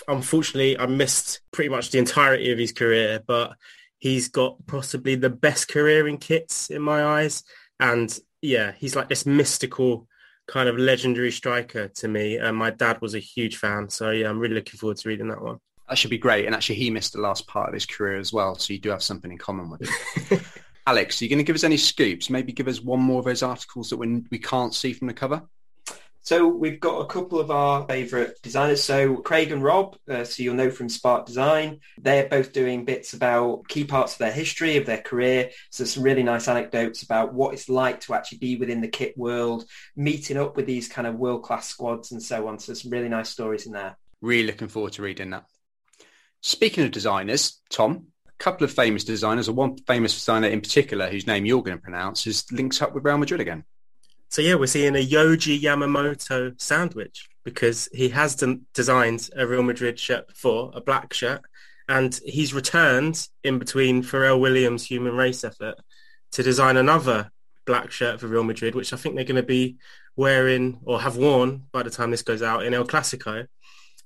Unfortunately, 0.07 0.77
I 0.79 0.85
missed 0.85 1.41
pretty 1.51 1.69
much 1.69 1.89
the 1.89 1.97
entirety 1.97 2.51
of 2.51 2.59
his 2.59 2.71
career, 2.71 3.19
but 3.25 3.55
he's 3.97 4.29
got 4.29 4.65
possibly 4.67 5.15
the 5.15 5.31
best 5.31 5.67
career 5.67 6.07
in 6.07 6.17
kits 6.17 6.69
in 6.69 6.83
my 6.83 7.03
eyes. 7.03 7.43
And 7.79 8.15
yeah, 8.41 8.73
he's 8.77 8.95
like 8.95 9.09
this 9.09 9.25
mystical 9.25 10.07
kind 10.47 10.69
of 10.69 10.77
legendary 10.77 11.31
striker 11.31 11.87
to 11.87 12.07
me. 12.07 12.37
And 12.37 12.55
my 12.55 12.69
dad 12.69 13.01
was 13.01 13.15
a 13.15 13.19
huge 13.19 13.57
fan. 13.57 13.89
So 13.89 14.11
yeah, 14.11 14.29
I'm 14.29 14.39
really 14.39 14.55
looking 14.55 14.77
forward 14.77 14.97
to 14.97 15.09
reading 15.09 15.29
that 15.29 15.41
one. 15.41 15.57
That 15.89 15.97
should 15.97 16.09
be 16.09 16.17
great. 16.17 16.45
And 16.45 16.53
actually, 16.53 16.75
he 16.75 16.89
missed 16.89 17.13
the 17.13 17.21
last 17.21 17.47
part 17.47 17.69
of 17.69 17.73
his 17.73 17.85
career 17.85 18.17
as 18.17 18.33
well. 18.33 18.55
So 18.55 18.73
you 18.73 18.79
do 18.79 18.89
have 18.89 19.03
something 19.03 19.31
in 19.31 19.37
common 19.37 19.69
with 19.69 19.81
him. 19.81 20.39
Alex, 20.87 21.21
are 21.21 21.25
you 21.25 21.29
going 21.29 21.39
to 21.39 21.43
give 21.43 21.55
us 21.55 21.63
any 21.63 21.77
scoops? 21.77 22.29
Maybe 22.29 22.53
give 22.53 22.67
us 22.67 22.81
one 22.81 23.01
more 23.01 23.19
of 23.19 23.25
those 23.25 23.43
articles 23.43 23.89
that 23.89 23.97
we, 23.97 24.23
we 24.31 24.39
can't 24.39 24.73
see 24.73 24.93
from 24.93 25.07
the 25.07 25.13
cover? 25.13 25.43
So 26.27 26.45
we've 26.45 26.81
got 26.81 26.99
a 26.99 27.05
couple 27.05 27.39
of 27.39 27.51
our 27.51 27.87
favourite 27.87 28.31
designers. 28.43 28.83
So 28.83 29.15
Craig 29.15 29.53
and 29.53 29.63
Rob, 29.63 29.95
uh, 30.09 30.25
so 30.25 30.43
you'll 30.43 30.55
know 30.55 30.69
from 30.69 30.89
Spark 30.89 31.25
Design, 31.25 31.79
they're 31.97 32.27
both 32.27 32.51
doing 32.51 32.83
bits 32.83 33.13
about 33.13 33.65
key 33.69 33.85
parts 33.85 34.11
of 34.11 34.19
their 34.19 34.33
history, 34.33 34.75
of 34.75 34.85
their 34.85 35.01
career. 35.01 35.51
So 35.69 35.85
some 35.85 36.03
really 36.03 36.23
nice 36.23 36.49
anecdotes 36.49 37.03
about 37.03 37.33
what 37.33 37.53
it's 37.53 37.69
like 37.69 38.01
to 38.01 38.13
actually 38.13 38.39
be 38.39 38.57
within 38.57 38.81
the 38.81 38.89
kit 38.89 39.17
world, 39.17 39.63
meeting 39.95 40.35
up 40.35 40.57
with 40.57 40.65
these 40.65 40.89
kind 40.89 41.07
of 41.07 41.15
world-class 41.15 41.69
squads 41.69 42.11
and 42.11 42.21
so 42.21 42.45
on. 42.49 42.59
So 42.59 42.73
some 42.73 42.91
really 42.91 43.07
nice 43.07 43.29
stories 43.29 43.65
in 43.65 43.71
there. 43.71 43.97
Really 44.21 44.47
looking 44.47 44.67
forward 44.67 44.91
to 44.93 45.03
reading 45.03 45.29
that. 45.29 45.45
Speaking 46.41 46.83
of 46.83 46.91
designers, 46.91 47.61
Tom, 47.69 48.07
a 48.27 48.43
couple 48.43 48.63
of 48.63 48.71
famous 48.71 49.03
designers, 49.03 49.49
or 49.49 49.53
one 49.53 49.77
famous 49.87 50.13
designer 50.13 50.47
in 50.47 50.61
particular 50.61 51.09
whose 51.09 51.27
name 51.27 51.45
you're 51.45 51.63
going 51.63 51.77
to 51.77 51.83
pronounce, 51.83 52.27
is 52.27 52.45
linked 52.51 52.81
up 52.81 52.93
with 52.93 53.03
Real 53.03 53.17
Madrid 53.17 53.41
again. 53.41 53.63
So 54.29 54.41
yeah, 54.41 54.55
we're 54.55 54.67
seeing 54.67 54.95
a 54.95 55.05
Yohji 55.05 55.59
Yamamoto 55.59 56.59
sandwich 56.59 57.29
because 57.45 57.87
he 57.93 58.09
has 58.09 58.35
de- 58.35 58.59
designed 58.73 59.29
a 59.35 59.47
Real 59.47 59.63
Madrid 59.63 59.97
shirt 59.97 60.27
before, 60.27 60.71
a 60.73 60.81
black 60.81 61.13
shirt, 61.13 61.41
and 61.87 62.19
he's 62.25 62.53
returned 62.53 63.27
in 63.43 63.57
between 63.57 64.03
Pharrell 64.03 64.39
Williams' 64.39 64.85
human 64.85 65.15
race 65.15 65.43
effort 65.43 65.75
to 66.33 66.43
design 66.43 66.75
another 66.75 67.31
black 67.65 67.91
shirt 67.91 68.19
for 68.19 68.27
Real 68.27 68.43
Madrid, 68.43 68.75
which 68.75 68.91
I 68.91 68.97
think 68.97 69.15
they're 69.15 69.23
going 69.23 69.37
to 69.37 69.43
be 69.43 69.77
wearing 70.17 70.79
or 70.83 70.99
have 70.99 71.15
worn 71.15 71.63
by 71.71 71.83
the 71.83 71.89
time 71.89 72.11
this 72.11 72.23
goes 72.23 72.41
out 72.41 72.65
in 72.65 72.73
El 72.73 72.85
Clasico. 72.85 73.47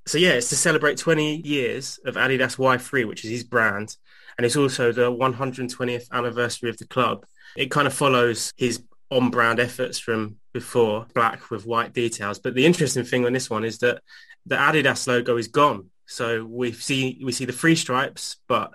So 0.07 0.17
yeah, 0.17 0.31
it's 0.31 0.49
to 0.49 0.55
celebrate 0.55 0.97
20 0.97 1.47
years 1.47 1.99
of 2.05 2.15
Adidas 2.15 2.57
Y3, 2.57 3.07
which 3.07 3.23
is 3.23 3.31
his 3.31 3.43
brand, 3.43 3.95
and 4.37 4.45
it's 4.45 4.55
also 4.55 4.91
the 4.91 5.11
120th 5.11 6.09
anniversary 6.11 6.69
of 6.69 6.77
the 6.77 6.87
club. 6.87 7.25
It 7.55 7.69
kind 7.69 7.87
of 7.87 7.93
follows 7.93 8.51
his 8.57 8.83
on-brand 9.11 9.59
efforts 9.59 9.99
from 9.99 10.37
before, 10.53 11.05
black 11.13 11.51
with 11.51 11.65
white 11.65 11.93
details. 11.93 12.39
But 12.39 12.55
the 12.55 12.65
interesting 12.65 13.03
thing 13.03 13.25
on 13.25 13.33
this 13.33 13.49
one 13.49 13.63
is 13.63 13.79
that 13.79 14.01
the 14.45 14.55
Adidas 14.55 15.07
logo 15.07 15.37
is 15.37 15.47
gone. 15.47 15.89
So 16.07 16.43
we 16.43 16.71
see 16.71 17.21
we 17.23 17.31
see 17.31 17.45
the 17.45 17.53
three 17.53 17.75
stripes, 17.75 18.37
but 18.47 18.71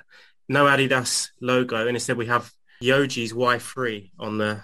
no 0.49 0.65
Adidas 0.65 1.31
logo, 1.41 1.87
and 1.87 1.97
instead 1.97 2.17
we 2.17 2.27
have 2.27 2.51
Yohji's 2.83 3.33
Y3 3.33 4.13
on 4.19 4.39
the 4.39 4.63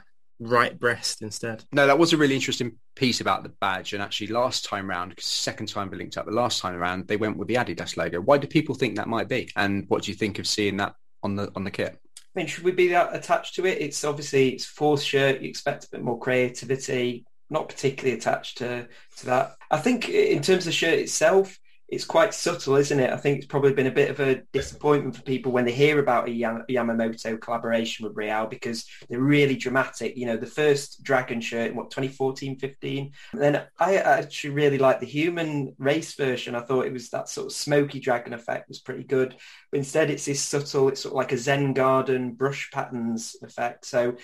right 0.49 0.79
breast 0.79 1.23
instead. 1.23 1.65
No, 1.73 1.87
that 1.87 1.99
was 1.99 2.13
a 2.13 2.17
really 2.17 2.35
interesting 2.35 2.77
piece 2.95 3.21
about 3.21 3.43
the 3.43 3.49
badge. 3.61 3.93
And 3.93 4.03
actually, 4.03 4.29
last 4.29 4.65
time 4.65 4.89
round, 4.89 5.15
second 5.19 5.69
time 5.69 5.91
we 5.91 5.97
linked 5.97 6.17
up, 6.17 6.27
the 6.27 6.33
last 6.33 6.61
time 6.61 6.75
around 6.75 7.09
they 7.09 7.17
went 7.17 7.37
with 7.37 7.49
the 7.49 7.55
Adidas 7.55 7.97
logo. 7.97 8.21
Why 8.21 8.39
do 8.39 8.47
people 8.47 8.75
think 8.75 8.97
that 8.97 9.09
might 9.09 9.29
be? 9.29 9.51
And 9.57 9.89
what 9.89 10.03
do 10.03 10.11
you 10.11 10.17
think 10.17 10.39
of 10.39 10.47
seeing 10.47 10.77
that 10.79 10.95
on 11.23 11.37
the 11.37 11.51
on 11.55 11.65
the 11.65 11.71
kit? 11.71 11.99
I 12.17 12.39
mean, 12.39 12.47
should 12.47 12.65
we 12.65 12.73
be 12.73 12.89
that 12.89 13.15
attached 13.15 13.55
to 13.57 13.67
it? 13.67 13.81
It's 13.81 14.05
obviously 14.05 14.51
it's 14.51 14.65
fourth 14.65 15.03
shirt. 15.03 15.41
You 15.41 15.49
expect 15.49 15.85
a 15.85 15.91
bit 15.91 16.03
more 16.03 16.19
creativity. 16.19 17.27
Not 17.51 17.69
particularly 17.69 18.17
attached 18.17 18.59
to 18.59 18.89
to 19.19 19.27
that. 19.27 19.57
I 19.71 19.79
think 19.79 20.09
in 20.09 20.43
terms 20.43 20.61
of 20.61 20.67
the 20.67 20.73
shirt 20.73 20.99
itself, 20.99 21.59
it's 21.93 22.07
quite 22.07 22.33
subtle, 22.33 22.77
isn't 22.77 22.99
it? 22.99 23.11
I 23.11 23.19
think 23.19 23.37
it's 23.37 23.47
probably 23.47 23.75
been 23.75 23.87
a 23.87 23.91
bit 23.91 24.09
of 24.09 24.19
a 24.19 24.37
disappointment 24.51 25.15
for 25.15 25.21
people 25.23 25.53
when 25.53 25.67
they 25.67 25.73
hear 25.73 25.99
about 25.99 26.27
a 26.27 26.31
Yamamoto 26.31 27.39
collaboration 27.39 28.07
with 28.07 28.17
Real 28.17 28.47
because 28.47 28.87
they're 29.11 29.21
really 29.21 29.57
dramatic. 29.57 30.17
You 30.17 30.25
know, 30.25 30.39
the 30.39 30.47
first 30.47 31.03
Dragon 31.03 31.43
shirt 31.43 31.75
what 31.75 31.91
2014, 31.91 32.59
15. 32.59 33.13
And 33.33 33.41
then 33.43 33.63
I 33.79 33.97
actually 33.97 34.55
really 34.55 34.79
liked 34.79 35.01
the 35.01 35.07
human 35.07 35.75
race 35.77 36.15
version. 36.15 36.55
I 36.55 36.63
thought 36.63 36.87
it 36.87 36.95
was 36.95 37.11
that 37.11 37.29
sort 37.29 37.49
of 37.49 37.53
smoky 37.53 38.01
dragon 38.01 38.33
effect 38.33 38.69
was 38.69 38.81
pretty 38.81 39.05
good. 39.05 39.37
Instead, 39.73 40.11
it's 40.11 40.27
this 40.27 40.43
subtle. 40.43 40.89
It's 40.89 41.01
sort 41.01 41.13
of 41.13 41.17
like 41.17 41.33
a 41.33 41.39
Zen 41.39 41.73
garden 41.73 42.33
brush 42.33 42.71
patterns 42.71 43.37
effect. 43.43 43.87
So 43.87 44.17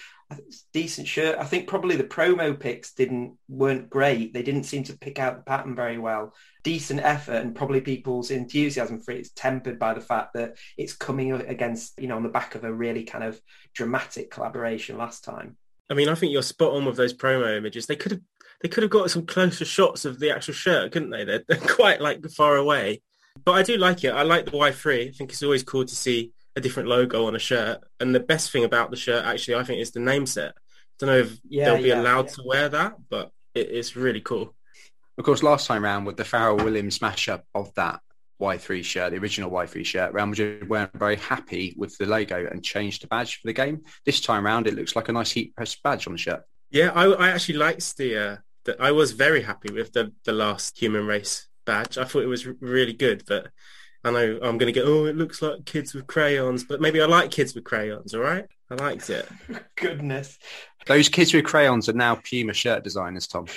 decent 0.73 1.09
shirt. 1.09 1.39
I 1.39 1.45
think 1.45 1.69
probably 1.69 1.97
the 1.97 2.05
promo 2.05 2.59
pics 2.59 2.93
didn't 2.93 3.37
weren't 3.49 3.89
great. 3.89 4.35
They 4.35 4.43
didn't 4.43 4.65
seem 4.65 4.85
to 4.85 4.99
pick 4.99 5.19
out 5.19 5.37
the 5.37 5.43
pattern 5.43 5.75
very 5.75 5.99
well. 5.99 6.35
Decent 6.65 7.01
effort, 7.01 7.37
and 7.43 7.55
probably 7.55 7.81
people's 7.81 8.31
enthusiasm 8.31 9.01
for 9.01 9.13
it 9.13 9.21
is 9.21 9.31
tempered 9.31 9.79
by 9.79 9.95
the 9.95 10.01
fact 10.01 10.35
that 10.35 10.59
it's 10.77 10.95
coming 10.95 11.33
against 11.33 11.99
you 11.99 12.09
know 12.09 12.17
on 12.17 12.23
the 12.23 12.29
back 12.29 12.55
of 12.55 12.65
a 12.65 12.73
really 12.73 13.05
kind 13.05 13.25
of 13.25 13.41
dramatic 13.75 14.31
collaboration 14.31 14.99
last 14.99 15.25
time. 15.25 15.57
I 15.91 15.95
mean, 15.95 16.09
I 16.09 16.15
think 16.15 16.33
you're 16.33 16.43
spot 16.43 16.75
on 16.75 16.85
with 16.85 16.97
those 16.97 17.15
promo 17.15 17.57
images. 17.57 17.87
They 17.87 17.97
could 17.97 18.13
have 18.13 18.21
they 18.61 18.69
could 18.69 18.83
have 18.83 18.91
got 18.91 19.11
some 19.11 19.25
closer 19.25 19.65
shots 19.65 20.05
of 20.05 20.19
the 20.19 20.31
actual 20.31 20.55
shirt, 20.55 20.93
couldn't 20.93 21.11
they? 21.11 21.25
They're, 21.25 21.45
they're 21.49 21.59
quite 21.59 22.01
like 22.01 22.29
far 22.31 22.57
away. 22.57 23.03
But 23.45 23.53
I 23.53 23.63
do 23.63 23.77
like 23.77 24.05
it. 24.05 24.11
I 24.11 24.23
like 24.23 24.45
the 24.45 24.53
Y3. 24.53 25.09
I 25.09 25.11
think 25.13 25.31
it's 25.31 25.43
always 25.43 25.63
cool 25.63 25.85
to 25.85 25.95
see 25.95 26.33
a 26.57 26.61
different 26.61 26.89
logo 26.89 27.27
on 27.27 27.35
a 27.35 27.39
shirt. 27.39 27.81
And 28.01 28.15
the 28.15 28.21
best 28.21 28.51
thing 28.51 28.65
about 28.65 28.91
the 28.91 28.97
shirt, 28.97 29.25
actually, 29.25 29.57
I 29.57 29.65
think, 29.65 29.81
is 29.81 29.91
the 29.91 30.01
name 30.01 30.27
set. 30.27 30.51
I 30.51 30.53
don't 30.99 31.09
know 31.09 31.19
if 31.19 31.39
yeah, 31.49 31.65
they'll 31.67 31.83
be 31.83 31.89
yeah, 31.89 32.01
allowed 32.01 32.27
yeah. 32.27 32.33
to 32.33 32.43
wear 32.45 32.69
that, 32.69 32.97
but 33.09 33.31
it, 33.55 33.71
it's 33.71 33.97
really 33.97 34.21
cool. 34.21 34.55
Of 35.17 35.25
course, 35.25 35.43
last 35.43 35.67
time 35.67 35.85
round 35.85 36.07
with 36.07 36.17
the 36.17 36.25
Pharrell 36.25 36.63
Williams 36.63 36.99
mashup 37.01 37.43
of 37.55 37.73
that 37.75 38.01
Y3 38.41 38.85
shirt, 38.85 39.13
the 39.13 39.19
original 39.19 39.51
Y3 39.51 39.85
shirt, 39.85 40.13
Real 40.13 40.27
Madrid 40.27 40.69
weren't 40.69 40.93
very 40.95 41.17
happy 41.17 41.75
with 41.77 41.97
the 41.99 42.07
logo 42.07 42.47
and 42.47 42.65
changed 42.65 43.03
the 43.03 43.09
badge 43.09 43.41
for 43.41 43.49
the 43.49 43.53
game. 43.53 43.83
This 44.05 44.21
time 44.21 44.47
round, 44.47 44.67
it 44.67 44.75
looks 44.75 44.95
like 44.95 45.09
a 45.09 45.13
nice 45.13 45.33
heat 45.33 45.55
press 45.57 45.77
badge 45.83 46.07
on 46.07 46.13
the 46.13 46.19
shirt. 46.19 46.43
Yeah, 46.71 46.93
I, 46.95 47.07
I 47.07 47.29
actually 47.31 47.59
liked 47.59 47.97
the, 47.97 48.17
uh, 48.17 48.37
the. 48.65 48.81
I 48.81 48.93
was 48.93 49.13
very 49.13 49.43
happy 49.43 49.73
with 49.73 49.93
the 49.93 50.13
the 50.25 50.33
last 50.33 50.79
human 50.79 51.07
race 51.07 51.48
badge. 51.69 51.99
I 51.99 52.05
thought 52.05 52.23
it 52.23 52.27
was 52.27 52.47
really 52.47 52.95
good, 52.95 53.25
but 53.29 53.49
I 54.03 54.11
know 54.11 54.39
I'm 54.43 54.57
going 54.57 54.73
to 54.73 54.73
get, 54.73 54.87
oh, 54.87 55.05
it 55.05 55.17
looks 55.17 55.43
like 55.43 55.67
kids 55.67 55.93
with 55.93 56.07
crayons, 56.07 56.65
but 56.65 56.81
maybe 56.81 57.01
I 57.01 57.05
like 57.05 57.31
kids 57.31 57.55
with 57.55 57.65
crayons, 57.65 58.15
all 58.15 58.23
right? 58.23 58.47
I 58.71 58.75
liked 58.75 59.11
it. 59.11 59.29
Goodness. 59.77 60.39
Those 60.87 61.11
kids 61.11 61.35
with 61.35 61.45
crayons 61.45 61.89
are 61.91 61.93
now 61.93 62.15
Puma 62.17 62.55
shirt 62.55 62.85
designers, 62.85 63.27
Tom. 63.27 63.47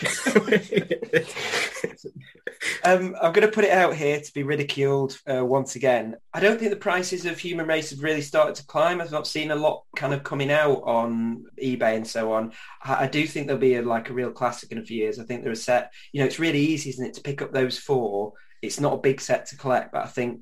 um, 2.83 3.15
I'm 3.21 3.33
going 3.33 3.47
to 3.47 3.53
put 3.53 3.63
it 3.63 3.71
out 3.71 3.95
here 3.95 4.19
to 4.19 4.33
be 4.33 4.43
ridiculed 4.43 5.17
uh, 5.27 5.45
once 5.45 5.75
again. 5.75 6.15
I 6.33 6.39
don't 6.39 6.59
think 6.59 6.71
the 6.71 6.77
prices 6.77 7.25
of 7.25 7.37
human 7.37 7.67
race 7.67 7.89
have 7.91 8.03
really 8.03 8.21
started 8.21 8.55
to 8.55 8.65
climb. 8.65 9.01
I've 9.01 9.11
not 9.11 9.27
seen 9.27 9.51
a 9.51 9.55
lot 9.55 9.83
kind 9.95 10.13
of 10.13 10.23
coming 10.23 10.51
out 10.51 10.81
on 10.83 11.45
eBay 11.61 11.95
and 11.95 12.07
so 12.07 12.33
on. 12.33 12.53
I, 12.83 13.05
I 13.05 13.07
do 13.07 13.25
think 13.25 13.47
there'll 13.47 13.59
be 13.59 13.75
a, 13.75 13.81
like 13.81 14.09
a 14.09 14.13
real 14.13 14.31
classic 14.31 14.71
in 14.71 14.77
a 14.77 14.83
few 14.83 14.97
years. 14.97 15.19
I 15.19 15.23
think 15.23 15.43
they're 15.43 15.51
a 15.51 15.55
set. 15.55 15.91
You 16.11 16.21
know, 16.21 16.25
it's 16.25 16.39
really 16.39 16.59
easy, 16.59 16.89
isn't 16.91 17.05
it, 17.05 17.13
to 17.15 17.21
pick 17.21 17.41
up 17.41 17.51
those 17.51 17.77
four 17.77 18.33
it's 18.61 18.79
not 18.79 18.93
a 18.93 18.97
big 18.97 19.19
set 19.19 19.47
to 19.47 19.57
collect, 19.57 19.91
but 19.91 20.03
I 20.03 20.07
think 20.07 20.41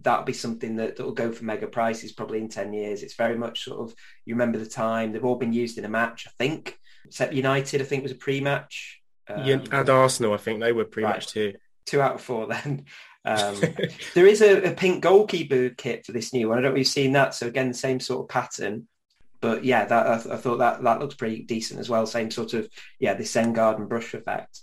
that'll 0.00 0.24
be 0.24 0.32
something 0.32 0.76
that 0.76 0.98
will 0.98 1.12
go 1.12 1.32
for 1.32 1.44
mega 1.44 1.66
prices 1.66 2.12
probably 2.12 2.38
in 2.38 2.48
10 2.48 2.72
years. 2.72 3.02
It's 3.02 3.14
very 3.14 3.36
much 3.36 3.64
sort 3.64 3.80
of, 3.80 3.94
you 4.24 4.34
remember 4.34 4.58
the 4.58 4.66
time, 4.66 5.12
they've 5.12 5.24
all 5.24 5.36
been 5.36 5.52
used 5.52 5.76
in 5.76 5.84
a 5.84 5.88
match, 5.88 6.26
I 6.26 6.30
think. 6.38 6.78
Except 7.04 7.34
United, 7.34 7.80
I 7.80 7.84
think, 7.84 8.02
was 8.02 8.12
a 8.12 8.16
pre 8.16 8.40
match. 8.40 8.97
Um, 9.28 9.44
yeah, 9.44 9.58
and 9.72 9.90
Arsenal, 9.90 10.34
I 10.34 10.38
think 10.38 10.60
they 10.60 10.72
were 10.72 10.84
pretty 10.84 11.06
right. 11.06 11.20
too. 11.20 11.54
Two 11.86 12.00
out 12.00 12.16
of 12.16 12.20
four 12.20 12.46
then. 12.46 12.84
Um, 13.24 13.56
there 14.14 14.26
is 14.26 14.40
a, 14.40 14.70
a, 14.70 14.74
pink 14.74 15.02
goalkeeper 15.02 15.70
kit 15.70 16.06
for 16.06 16.12
this 16.12 16.32
new 16.32 16.48
one. 16.48 16.58
I 16.58 16.62
don't 16.62 16.70
know 16.70 16.76
if 16.76 16.78
you've 16.78 16.88
seen 16.88 17.12
that. 17.12 17.34
So 17.34 17.46
again, 17.46 17.68
the 17.68 17.74
same 17.74 18.00
sort 18.00 18.24
of 18.24 18.28
pattern. 18.28 18.88
But 19.40 19.64
yeah, 19.64 19.84
that 19.84 20.06
I, 20.06 20.14
I 20.34 20.36
thought 20.36 20.58
that 20.58 20.82
that 20.82 21.00
looks 21.00 21.14
pretty 21.14 21.42
decent 21.42 21.78
as 21.78 21.88
well. 21.88 22.06
Same 22.06 22.30
sort 22.30 22.54
of 22.54 22.68
yeah, 22.98 23.14
the 23.14 23.24
Zen 23.24 23.52
garden 23.52 23.86
brush 23.86 24.14
effect 24.14 24.62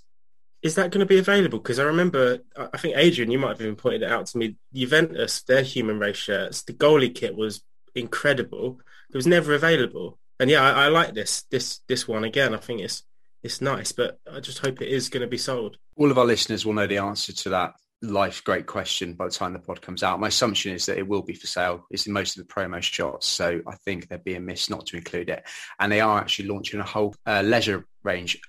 is 0.65 0.73
that 0.73 0.89
going 0.89 0.99
to 0.99 1.05
be 1.05 1.19
available? 1.19 1.59
Because 1.59 1.77
I 1.77 1.83
remember, 1.83 2.39
I 2.57 2.77
think 2.79 2.97
Adrian, 2.97 3.29
you 3.29 3.37
might 3.37 3.49
have 3.49 3.61
even 3.61 3.75
pointed 3.75 4.01
it 4.01 4.11
out 4.11 4.25
to 4.25 4.37
me. 4.39 4.55
Juventus, 4.73 5.43
their 5.43 5.61
human 5.61 5.99
race 5.99 6.17
shirts, 6.17 6.63
the 6.63 6.73
goalie 6.73 7.13
kit 7.13 7.35
was 7.35 7.61
incredible. 7.93 8.79
It 9.11 9.15
was 9.15 9.27
never 9.27 9.53
available, 9.53 10.17
and 10.39 10.49
yeah, 10.49 10.63
I, 10.63 10.85
I 10.85 10.87
like 10.87 11.13
this 11.13 11.43
this 11.51 11.81
this 11.87 12.07
one 12.07 12.23
again. 12.23 12.55
I 12.55 12.57
think 12.57 12.81
it's 12.81 13.03
it's 13.45 13.61
nice, 13.61 13.91
but 13.91 14.19
I 14.31 14.39
just 14.39 14.57
hope 14.57 14.81
it 14.81 14.87
is 14.87 15.07
going 15.07 15.21
to 15.21 15.27
be 15.27 15.37
sold. 15.37 15.77
All 15.97 16.09
of 16.09 16.17
our 16.17 16.25
listeners 16.25 16.65
will 16.65 16.73
know 16.73 16.87
the 16.87 16.97
answer 16.97 17.31
to 17.31 17.49
that 17.49 17.75
life 18.01 18.43
great 18.43 18.65
question 18.65 19.13
by 19.13 19.25
the 19.25 19.31
time 19.31 19.53
the 19.53 19.59
pod 19.59 19.81
comes 19.81 20.01
out. 20.01 20.19
My 20.19 20.29
assumption 20.29 20.73
is 20.73 20.87
that 20.87 20.97
it 20.97 21.07
will 21.07 21.21
be 21.21 21.35
for 21.35 21.45
sale. 21.45 21.85
It's 21.91 22.07
in 22.07 22.13
most 22.13 22.37
of 22.37 22.45
the 22.45 22.51
promo 22.51 22.81
shots, 22.81 23.27
so 23.27 23.61
I 23.67 23.75
think 23.85 24.07
there'd 24.07 24.23
be 24.23 24.33
a 24.33 24.39
miss 24.39 24.67
not 24.67 24.87
to 24.87 24.97
include 24.97 25.29
it. 25.29 25.43
And 25.79 25.91
they 25.91 26.01
are 26.01 26.19
actually 26.19 26.47
launching 26.47 26.79
a 26.79 26.83
whole 26.83 27.13
uh, 27.27 27.43
leisure 27.45 27.85
range 28.03 28.41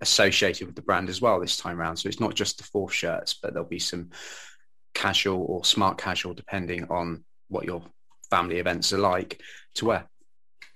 associated 0.00 0.68
with 0.68 0.76
the 0.76 0.82
brand 0.82 1.08
as 1.08 1.20
well 1.20 1.40
this 1.40 1.56
time 1.56 1.80
around. 1.80 1.96
So 1.96 2.08
it's 2.08 2.20
not 2.20 2.34
just 2.34 2.58
the 2.58 2.64
fourth 2.64 2.92
shirts, 2.92 3.34
but 3.34 3.54
there'll 3.54 3.68
be 3.68 3.80
some 3.80 4.10
casual 4.94 5.44
or 5.48 5.64
smart 5.64 5.98
casual, 5.98 6.32
depending 6.32 6.84
on 6.90 7.24
what 7.48 7.64
your 7.64 7.82
family 8.30 8.58
events 8.58 8.92
are 8.92 8.98
like, 8.98 9.40
to 9.74 9.86
wear. 9.86 10.08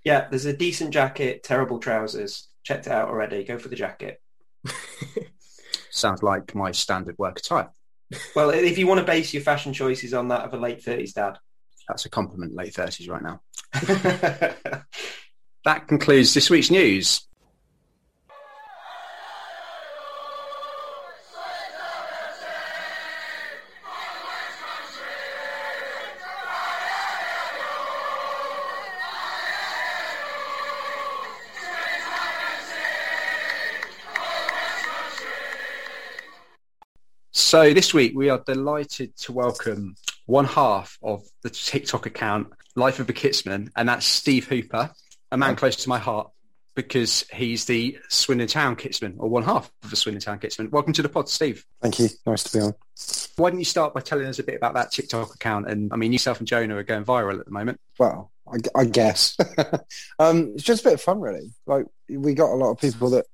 Yeah, 0.04 0.26
there's 0.28 0.46
a 0.46 0.52
decent 0.52 0.90
jacket, 0.90 1.44
terrible 1.44 1.78
trousers. 1.78 2.47
Checked 2.68 2.86
it 2.86 2.92
out 2.92 3.08
already. 3.08 3.44
Go 3.44 3.58
for 3.58 3.68
the 3.68 3.76
jacket. 3.76 4.20
Sounds 5.90 6.22
like 6.22 6.54
my 6.54 6.70
standard 6.70 7.16
work 7.16 7.38
attire. 7.38 7.70
Well, 8.36 8.50
if 8.50 8.76
you 8.76 8.86
want 8.86 9.00
to 9.00 9.06
base 9.06 9.32
your 9.32 9.42
fashion 9.42 9.72
choices 9.72 10.12
on 10.12 10.28
that 10.28 10.42
of 10.42 10.52
a 10.52 10.58
late 10.58 10.84
30s 10.84 11.14
dad. 11.14 11.38
That's 11.88 12.04
a 12.04 12.10
compliment, 12.10 12.54
late 12.54 12.74
30s 12.74 13.08
right 13.08 13.22
now. 13.22 13.40
that 15.64 15.88
concludes 15.88 16.34
this 16.34 16.50
week's 16.50 16.70
news. 16.70 17.26
So 37.48 37.72
this 37.72 37.94
week 37.94 38.12
we 38.14 38.28
are 38.28 38.42
delighted 38.44 39.16
to 39.20 39.32
welcome 39.32 39.96
one 40.26 40.44
half 40.44 40.98
of 41.02 41.22
the 41.42 41.48
TikTok 41.48 42.04
account 42.04 42.48
Life 42.76 43.00
of 43.00 43.08
a 43.08 43.14
Kitsman, 43.14 43.70
and 43.74 43.88
that's 43.88 44.04
Steve 44.04 44.46
Hooper, 44.46 44.90
a 45.32 45.38
man 45.38 45.56
close 45.56 45.76
to 45.76 45.88
my 45.88 45.96
heart 45.96 46.30
because 46.74 47.24
he's 47.32 47.64
the 47.64 47.96
Swindon 48.10 48.48
Town 48.48 48.76
Kitsman, 48.76 49.14
or 49.16 49.30
one 49.30 49.44
half 49.44 49.72
of 49.82 49.88
the 49.88 49.96
Swindon 49.96 50.20
Town 50.20 50.38
Kitsman. 50.38 50.70
Welcome 50.70 50.92
to 50.92 51.00
the 51.00 51.08
pod, 51.08 51.30
Steve. 51.30 51.64
Thank 51.80 51.98
you. 51.98 52.10
Nice 52.26 52.42
to 52.42 52.58
be 52.58 52.62
on. 52.62 52.74
Why 53.36 53.48
don't 53.48 53.58
you 53.58 53.64
start 53.64 53.94
by 53.94 54.00
telling 54.00 54.26
us 54.26 54.38
a 54.38 54.42
bit 54.42 54.56
about 54.56 54.74
that 54.74 54.92
TikTok 54.92 55.34
account? 55.34 55.70
And 55.70 55.90
I 55.90 55.96
mean, 55.96 56.12
yourself 56.12 56.40
and 56.40 56.46
Jonah 56.46 56.76
are 56.76 56.82
going 56.82 57.06
viral 57.06 57.40
at 57.40 57.46
the 57.46 57.50
moment. 57.50 57.80
Well, 57.98 58.30
I, 58.46 58.58
I 58.78 58.84
guess 58.84 59.38
um, 60.18 60.52
it's 60.54 60.64
just 60.64 60.82
a 60.82 60.88
bit 60.88 60.92
of 60.92 61.00
fun, 61.00 61.22
really. 61.22 61.50
Like 61.64 61.86
we 62.10 62.34
got 62.34 62.52
a 62.52 62.56
lot 62.56 62.72
of 62.72 62.78
people 62.78 63.08
that 63.08 63.24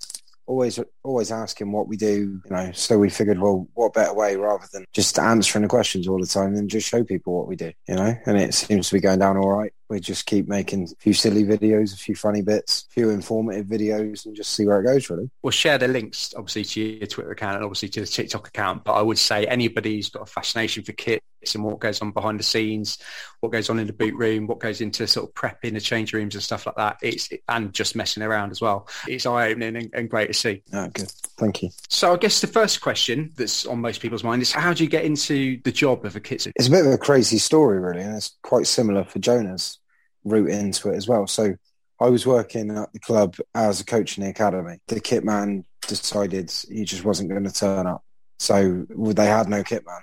always 0.46 0.78
always 1.02 1.30
asking 1.30 1.72
what 1.72 1.88
we 1.88 1.96
do, 1.96 2.40
you 2.44 2.50
know. 2.50 2.70
So 2.72 2.98
we 2.98 3.10
figured, 3.10 3.38
well, 3.38 3.68
what 3.74 3.94
better 3.94 4.14
way 4.14 4.36
rather 4.36 4.66
than 4.72 4.84
just 4.92 5.18
answering 5.18 5.62
the 5.62 5.68
questions 5.68 6.08
all 6.08 6.20
the 6.20 6.26
time 6.26 6.54
than 6.54 6.68
just 6.68 6.88
show 6.88 7.04
people 7.04 7.36
what 7.36 7.48
we 7.48 7.56
do, 7.56 7.72
you 7.88 7.94
know? 7.94 8.14
And 8.26 8.38
it 8.38 8.54
seems 8.54 8.88
to 8.88 8.94
be 8.94 9.00
going 9.00 9.18
down 9.18 9.36
all 9.36 9.50
right. 9.50 9.72
We 9.90 10.00
just 10.00 10.26
keep 10.26 10.48
making 10.48 10.84
a 10.84 10.96
few 10.96 11.12
silly 11.12 11.44
videos, 11.44 11.92
a 11.92 11.96
few 11.96 12.16
funny 12.16 12.42
bits, 12.42 12.86
a 12.88 12.92
few 12.92 13.10
informative 13.10 13.66
videos, 13.66 14.24
and 14.24 14.34
just 14.34 14.52
see 14.52 14.66
where 14.66 14.80
it 14.80 14.84
goes. 14.84 15.10
Really, 15.10 15.30
we'll 15.42 15.50
share 15.50 15.78
the 15.78 15.88
links, 15.88 16.34
obviously, 16.36 16.64
to 16.64 16.80
your 16.80 17.06
Twitter 17.06 17.32
account 17.32 17.56
and 17.56 17.64
obviously 17.64 17.90
to 17.90 18.00
the 18.00 18.06
TikTok 18.06 18.48
account. 18.48 18.84
But 18.84 18.94
I 18.94 19.02
would 19.02 19.18
say 19.18 19.46
anybody 19.46 19.96
who's 19.96 20.10
got 20.10 20.22
a 20.22 20.26
fascination 20.26 20.84
for 20.84 20.92
kits 20.92 21.24
and 21.52 21.64
what 21.64 21.80
goes 21.80 22.00
on 22.00 22.12
behind 22.12 22.38
the 22.38 22.44
scenes, 22.44 22.98
what 23.40 23.52
goes 23.52 23.68
on 23.68 23.78
in 23.78 23.86
the 23.86 23.92
boot 23.92 24.14
room, 24.14 24.46
what 24.46 24.60
goes 24.60 24.80
into 24.80 25.06
sort 25.06 25.28
of 25.28 25.34
prepping 25.34 25.74
the 25.74 25.80
change 25.80 26.12
rooms 26.12 26.34
and 26.34 26.42
stuff 26.42 26.66
like 26.66 26.76
that, 26.76 26.98
it's 27.02 27.28
and 27.48 27.72
just 27.72 27.96
messing 27.96 28.22
around 28.22 28.50
as 28.50 28.60
well. 28.60 28.88
It's 29.06 29.26
eye 29.26 29.50
opening 29.50 29.76
and, 29.76 29.90
and 29.92 30.08
great 30.08 30.28
to 30.28 30.34
see. 30.34 30.62
Oh, 30.72 30.88
good. 30.88 31.10
Thank 31.36 31.62
you. 31.62 31.70
So 31.88 32.12
I 32.12 32.16
guess 32.16 32.40
the 32.40 32.46
first 32.46 32.80
question 32.80 33.32
that's 33.36 33.66
on 33.66 33.80
most 33.80 34.00
people's 34.00 34.24
mind 34.24 34.42
is 34.42 34.52
how 34.52 34.72
do 34.72 34.84
you 34.84 34.90
get 34.90 35.04
into 35.04 35.60
the 35.64 35.72
job 35.72 36.04
of 36.04 36.16
a 36.16 36.20
kit? 36.20 36.46
It's 36.54 36.68
a 36.68 36.70
bit 36.70 36.86
of 36.86 36.92
a 36.92 36.98
crazy 36.98 37.38
story, 37.38 37.80
really, 37.80 38.02
and 38.02 38.16
it's 38.16 38.36
quite 38.42 38.66
similar 38.66 39.04
for 39.04 39.18
Jonah's 39.18 39.78
route 40.24 40.50
into 40.50 40.90
it 40.90 40.96
as 40.96 41.08
well. 41.08 41.26
So 41.26 41.56
I 42.00 42.08
was 42.08 42.26
working 42.26 42.70
at 42.76 42.92
the 42.92 42.98
club 42.98 43.36
as 43.54 43.80
a 43.80 43.84
coach 43.84 44.18
in 44.18 44.24
the 44.24 44.30
academy. 44.30 44.78
The 44.88 45.00
kit 45.00 45.24
man 45.24 45.64
decided 45.86 46.52
he 46.68 46.84
just 46.84 47.04
wasn't 47.04 47.30
going 47.30 47.44
to 47.44 47.52
turn 47.52 47.86
up. 47.86 48.04
So 48.38 48.86
they 48.88 49.26
had 49.26 49.48
no 49.48 49.62
kit 49.62 49.86
man. 49.86 50.00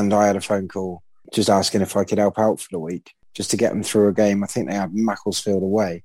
And 0.00 0.14
I 0.14 0.26
had 0.26 0.36
a 0.36 0.40
phone 0.40 0.68
call 0.68 1.02
just 1.34 1.50
asking 1.50 1.82
if 1.82 1.96
I 1.98 2.04
could 2.04 2.16
help 2.16 2.38
out 2.38 2.60
for 2.60 2.68
the 2.70 2.78
week 2.78 3.12
just 3.34 3.50
to 3.50 3.58
get 3.58 3.72
them 3.72 3.82
through 3.82 4.08
a 4.08 4.14
game. 4.14 4.42
I 4.42 4.46
think 4.46 4.68
they 4.68 4.74
had 4.74 4.94
Macclesfield 4.94 5.62
away. 5.62 6.02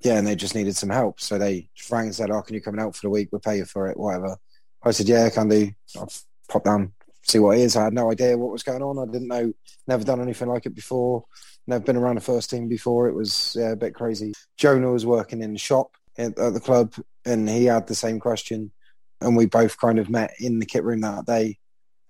Yeah, 0.00 0.18
and 0.18 0.26
they 0.26 0.34
just 0.34 0.56
needed 0.56 0.76
some 0.76 0.90
help. 0.90 1.20
So 1.20 1.38
they 1.38 1.68
rang 1.90 2.06
and 2.06 2.14
said, 2.14 2.30
Oh, 2.32 2.42
can 2.42 2.54
you 2.54 2.60
come 2.60 2.74
and 2.74 2.80
help 2.80 2.96
for 2.96 3.02
the 3.02 3.10
week? 3.10 3.28
We'll 3.30 3.40
pay 3.40 3.58
you 3.58 3.64
for 3.64 3.86
it, 3.86 3.96
whatever. 3.96 4.36
I 4.82 4.90
said, 4.90 5.08
Yeah, 5.08 5.24
I 5.24 5.30
can 5.30 5.48
do. 5.48 5.70
I'll 5.96 6.10
pop 6.48 6.64
down, 6.64 6.92
see 7.22 7.38
what 7.38 7.58
it 7.58 7.60
is. 7.60 7.76
I 7.76 7.84
had 7.84 7.92
no 7.92 8.10
idea 8.10 8.36
what 8.36 8.50
was 8.50 8.64
going 8.64 8.82
on. 8.82 8.98
I 8.98 9.10
didn't 9.10 9.28
know, 9.28 9.52
never 9.86 10.02
done 10.02 10.20
anything 10.20 10.48
like 10.48 10.66
it 10.66 10.74
before. 10.74 11.24
Never 11.68 11.84
been 11.84 11.96
around 11.96 12.16
the 12.16 12.20
first 12.20 12.50
team 12.50 12.68
before. 12.68 13.08
It 13.08 13.14
was 13.14 13.56
yeah, 13.56 13.70
a 13.70 13.76
bit 13.76 13.94
crazy. 13.94 14.32
Jonah 14.56 14.90
was 14.90 15.06
working 15.06 15.42
in 15.42 15.52
the 15.52 15.58
shop 15.58 15.92
at, 16.16 16.36
at 16.38 16.54
the 16.54 16.60
club, 16.60 16.94
and 17.24 17.48
he 17.48 17.66
had 17.66 17.86
the 17.86 17.94
same 17.94 18.18
question, 18.18 18.72
and 19.20 19.36
we 19.36 19.46
both 19.46 19.78
kind 19.78 20.00
of 20.00 20.10
met 20.10 20.32
in 20.40 20.58
the 20.58 20.66
kit 20.66 20.82
room 20.82 21.02
that 21.02 21.26
day. 21.26 21.58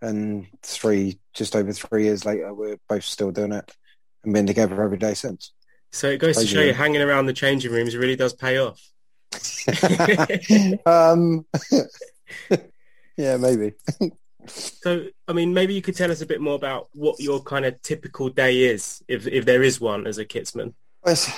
And 0.01 0.47
three, 0.63 1.19
just 1.35 1.57
over 1.57 1.73
three 1.73 2.05
years 2.05 2.25
later, 2.25 2.55
we're 2.55 2.79
both 2.89 3.05
still 3.05 3.31
doing 3.31 3.53
it 3.53 3.71
and 4.25 4.33
been 4.33 4.47
together 4.47 4.81
every 4.83 4.99
day 4.99 5.15
since. 5.15 5.53
So 5.91 6.09
it 6.09 6.19
goes 6.19 6.37
to 6.37 6.47
show 6.47 6.61
you, 6.61 6.73
hanging 6.73 7.01
around 7.01 7.27
the 7.27 7.33
changing 7.33 7.73
rooms 7.73 7.97
really 7.97 8.17
does 8.17 8.35
pay 8.35 8.59
off. 8.59 8.81
um, 10.87 11.47
yeah, 13.17 13.37
maybe. 13.37 13.73
so, 14.47 15.07
I 15.27 15.33
mean, 15.33 15.55
maybe 15.55 15.75
you 15.75 15.83
could 15.83 15.97
tell 15.97 16.11
us 16.11 16.21
a 16.21 16.27
bit 16.27 16.41
more 16.41 16.55
about 16.55 16.89
what 16.93 17.19
your 17.21 17.43
kind 17.43 17.65
of 17.65 17.81
typical 17.83 18.29
day 18.29 18.65
is, 18.65 19.03
if 19.09 19.27
if 19.27 19.45
there 19.45 19.63
is 19.63 19.81
one 19.81 20.07
as 20.07 20.19
a 20.19 20.25
kitsman. 20.25 20.75
It's, 21.07 21.31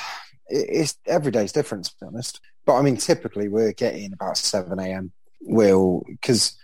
it's 0.48 0.98
every 1.06 1.30
day's 1.32 1.52
different, 1.52 1.86
to 1.86 1.94
be 2.00 2.06
honest. 2.06 2.40
But 2.66 2.74
I 2.74 2.82
mean, 2.82 2.96
typically 2.96 3.48
we're 3.48 3.72
getting 3.72 4.12
about 4.12 4.36
seven 4.36 4.78
a.m. 4.78 5.12
We'll 5.40 6.02
because 6.06 6.56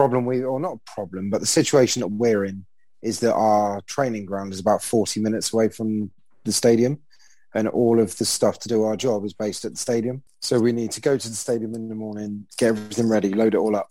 problem 0.00 0.24
we 0.24 0.42
or 0.42 0.58
not 0.58 0.74
a 0.74 0.90
problem, 0.94 1.30
but 1.30 1.40
the 1.40 1.46
situation 1.46 2.00
that 2.00 2.08
we're 2.08 2.44
in 2.44 2.64
is 3.02 3.20
that 3.20 3.34
our 3.34 3.80
training 3.82 4.24
ground 4.24 4.52
is 4.52 4.60
about 4.60 4.82
forty 4.82 5.20
minutes 5.20 5.52
away 5.52 5.68
from 5.68 6.10
the 6.44 6.52
stadium 6.52 6.98
and 7.54 7.68
all 7.68 8.00
of 8.00 8.16
the 8.18 8.24
stuff 8.24 8.58
to 8.60 8.68
do 8.68 8.84
our 8.84 8.96
job 8.96 9.24
is 9.24 9.34
based 9.34 9.64
at 9.64 9.72
the 9.72 9.76
stadium. 9.76 10.22
So 10.40 10.60
we 10.60 10.72
need 10.72 10.92
to 10.92 11.00
go 11.00 11.18
to 11.18 11.28
the 11.28 11.34
stadium 11.34 11.74
in 11.74 11.88
the 11.88 11.94
morning, 11.94 12.46
get 12.56 12.68
everything 12.68 13.08
ready, 13.08 13.30
load 13.34 13.54
it 13.54 13.58
all 13.58 13.74
up, 13.74 13.90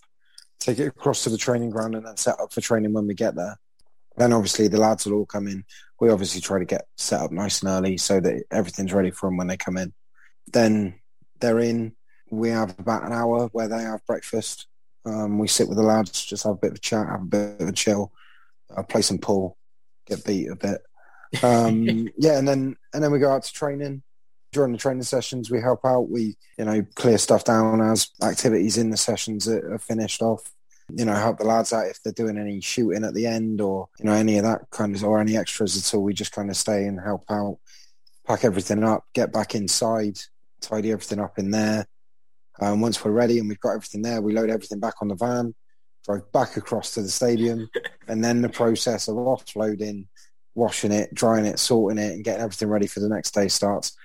take 0.59 0.79
it 0.79 0.87
across 0.87 1.23
to 1.25 1.29
the 1.29 1.37
training 1.37 1.69
ground, 1.69 1.95
and 1.95 2.05
then 2.05 2.17
set 2.17 2.39
up 2.39 2.53
for 2.53 2.61
training 2.61 2.93
when 2.93 3.05
we 3.05 3.13
get 3.13 3.35
there. 3.35 3.59
Then 4.15 4.33
obviously 4.33 4.67
the 4.69 4.79
lads 4.79 5.05
will 5.05 5.17
all 5.17 5.25
come 5.25 5.47
in. 5.47 5.65
We 5.99 6.09
obviously 6.09 6.41
try 6.41 6.59
to 6.59 6.65
get 6.65 6.87
set 6.95 7.21
up 7.21 7.31
nice 7.31 7.61
and 7.61 7.69
early 7.69 7.97
so 7.97 8.19
that 8.21 8.43
everything's 8.49 8.93
ready 8.93 9.11
for 9.11 9.27
them 9.27 9.37
when 9.37 9.47
they 9.47 9.57
come 9.57 9.77
in. 9.77 9.93
Then 10.47 10.95
they're 11.39 11.59
in. 11.59 11.95
We 12.31 12.49
have 12.49 12.79
about 12.79 13.05
an 13.05 13.11
hour 13.11 13.47
where 13.47 13.67
they 13.67 13.81
have 13.81 14.05
breakfast. 14.05 14.67
Um, 15.05 15.39
we 15.39 15.47
sit 15.47 15.67
with 15.67 15.77
the 15.77 15.83
lads, 15.83 16.25
just 16.25 16.43
have 16.43 16.53
a 16.53 16.57
bit 16.57 16.71
of 16.71 16.77
a 16.77 16.79
chat, 16.79 17.07
have 17.07 17.21
a 17.21 17.25
bit 17.25 17.61
of 17.61 17.67
a 17.67 17.73
chill, 17.73 18.11
uh, 18.75 18.83
play 18.83 19.01
some 19.01 19.17
pool, 19.17 19.57
get 20.07 20.23
beat 20.25 20.49
a 20.49 20.55
bit, 20.55 20.81
um, 21.43 22.09
yeah, 22.17 22.37
and 22.37 22.47
then 22.47 22.75
and 22.93 23.03
then 23.03 23.11
we 23.11 23.19
go 23.19 23.31
out 23.31 23.43
to 23.43 23.53
training. 23.53 24.03
During 24.51 24.71
the 24.71 24.79
training 24.79 25.03
sessions, 25.03 25.51
we 25.51 25.61
help 25.61 25.81
out. 25.85 26.09
We 26.09 26.35
you 26.57 26.65
know 26.65 26.83
clear 26.95 27.17
stuff 27.17 27.43
down 27.43 27.81
as 27.81 28.09
activities 28.23 28.77
in 28.77 28.89
the 28.89 28.97
sessions 28.97 29.47
are 29.47 29.77
finished 29.79 30.21
off. 30.21 30.51
You 30.91 31.05
know, 31.05 31.13
help 31.13 31.37
the 31.37 31.43
lads 31.45 31.71
out 31.71 31.85
if 31.85 32.01
they're 32.01 32.13
doing 32.13 32.39
any 32.39 32.61
shooting 32.61 33.03
at 33.03 33.13
the 33.13 33.27
end 33.27 33.61
or 33.61 33.89
you 33.99 34.05
know 34.05 34.13
any 34.13 34.37
of 34.37 34.43
that 34.43 34.61
kind 34.71 34.95
of 34.95 35.03
or 35.03 35.19
any 35.19 35.37
extras 35.37 35.77
at 35.77 35.95
all. 35.95 36.03
We 36.03 36.13
just 36.13 36.31
kind 36.31 36.49
of 36.49 36.57
stay 36.57 36.85
and 36.85 36.99
help 36.99 37.25
out, 37.29 37.59
pack 38.25 38.43
everything 38.43 38.83
up, 38.83 39.05
get 39.13 39.31
back 39.31 39.53
inside, 39.53 40.19
tidy 40.61 40.91
everything 40.91 41.19
up 41.19 41.37
in 41.37 41.51
there. 41.51 41.85
Um, 42.61 42.81
once 42.81 43.03
we're 43.03 43.11
ready 43.11 43.39
and 43.39 43.47
we've 43.47 43.59
got 43.59 43.71
everything 43.71 44.01
there, 44.01 44.21
we 44.21 44.33
load 44.33 44.49
everything 44.49 44.79
back 44.79 44.95
on 45.01 45.07
the 45.07 45.15
van, 45.15 45.55
drive 46.05 46.31
back 46.31 46.57
across 46.57 46.93
to 46.95 47.01
the 47.01 47.09
stadium, 47.09 47.69
and 48.07 48.23
then 48.23 48.41
the 48.41 48.49
process 48.49 49.07
of 49.07 49.15
offloading 49.15 50.05
washing 50.55 50.91
it, 50.91 51.13
drying 51.13 51.45
it, 51.45 51.57
sorting 51.57 52.03
it, 52.03 52.13
and 52.13 52.23
getting 52.23 52.41
everything 52.41 52.67
ready 52.67 52.87
for 52.87 52.99
the 52.99 53.09
next 53.09 53.31
day 53.31 53.47
starts. 53.47 53.95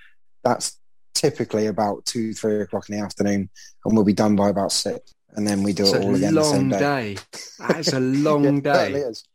That's 0.43 0.79
typically 1.13 1.67
about 1.67 2.05
two, 2.05 2.33
three 2.33 2.61
o'clock 2.61 2.89
in 2.89 2.97
the 2.97 3.03
afternoon, 3.03 3.49
and 3.83 3.95
we'll 3.95 4.05
be 4.05 4.13
done 4.13 4.35
by 4.35 4.49
about 4.49 4.71
six. 4.71 5.13
And 5.33 5.45
then 5.45 5.63
we 5.63 5.73
do 5.73 5.83
it's 5.83 5.93
it 5.93 6.03
all 6.03 6.15
again 6.15 6.33
the 6.33 6.43
same 6.43 6.69
day. 6.69 7.15
day. 7.15 7.21
That's 7.59 7.93
a 7.93 7.99
long 7.99 8.63
yeah, 8.63 8.73
day. 8.73 8.91
It 8.91 8.95
is. 8.95 9.27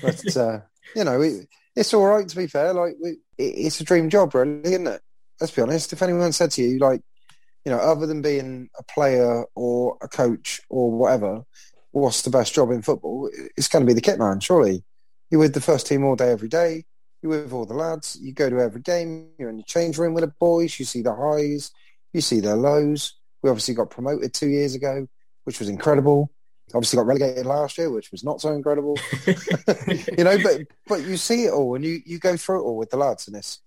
But 0.00 0.36
uh, 0.36 0.60
you 0.96 1.04
know, 1.04 1.20
it, 1.20 1.48
it's 1.74 1.92
all 1.92 2.06
right 2.06 2.28
to 2.28 2.36
be 2.36 2.46
fair. 2.46 2.72
Like 2.72 2.94
it, 3.02 3.18
it's 3.38 3.80
a 3.80 3.84
dream 3.84 4.08
job, 4.08 4.34
really, 4.34 4.60
isn't 4.64 4.86
it? 4.86 5.02
Let's 5.40 5.52
be 5.52 5.62
honest. 5.62 5.92
If 5.92 6.02
anyone 6.02 6.30
said 6.30 6.52
to 6.52 6.62
you, 6.62 6.78
like, 6.78 7.00
you 7.64 7.72
know, 7.72 7.78
other 7.78 8.06
than 8.06 8.22
being 8.22 8.68
a 8.78 8.82
player 8.82 9.44
or 9.54 9.96
a 10.02 10.08
coach 10.08 10.60
or 10.68 10.90
whatever, 10.90 11.44
what's 11.92 12.22
the 12.22 12.30
best 12.30 12.54
job 12.54 12.70
in 12.70 12.82
football? 12.82 13.30
It's 13.56 13.68
going 13.68 13.84
to 13.84 13.86
be 13.86 13.94
the 13.94 14.00
kit 14.00 14.18
man, 14.18 14.40
surely. 14.40 14.82
You're 15.30 15.40
with 15.40 15.54
the 15.54 15.60
first 15.60 15.86
team 15.86 16.04
all 16.04 16.16
day, 16.16 16.30
every 16.30 16.48
day. 16.48 16.84
You're 17.22 17.42
with 17.42 17.52
all 17.52 17.64
the 17.64 17.74
lads. 17.74 18.18
You 18.20 18.32
go 18.32 18.50
to 18.50 18.58
every 18.58 18.80
game. 18.80 19.28
You're 19.38 19.50
in 19.50 19.58
the 19.58 19.62
change 19.62 19.96
room 19.96 20.12
with 20.12 20.24
the 20.24 20.32
boys. 20.40 20.78
You 20.78 20.84
see 20.84 21.02
the 21.02 21.14
highs. 21.14 21.70
You 22.12 22.20
see 22.20 22.40
their 22.40 22.56
lows. 22.56 23.14
We 23.42 23.50
obviously 23.50 23.74
got 23.74 23.90
promoted 23.90 24.34
two 24.34 24.48
years 24.48 24.74
ago, 24.74 25.06
which 25.44 25.58
was 25.58 25.68
incredible. 25.68 26.30
Obviously 26.74 26.96
got 26.96 27.06
relegated 27.06 27.46
last 27.46 27.76
year, 27.78 27.90
which 27.90 28.10
was 28.10 28.24
not 28.24 28.40
so 28.40 28.52
incredible. 28.52 28.96
you 29.26 30.24
know, 30.24 30.38
but 30.42 30.62
but 30.86 31.02
you 31.02 31.16
see 31.16 31.44
it 31.44 31.52
all 31.52 31.74
and 31.74 31.84
you, 31.84 32.00
you 32.06 32.18
go 32.18 32.36
through 32.36 32.60
it 32.60 32.64
all 32.64 32.76
with 32.76 32.90
the 32.90 32.96
lads, 32.96 33.26
and 33.28 33.36
it's 33.36 33.60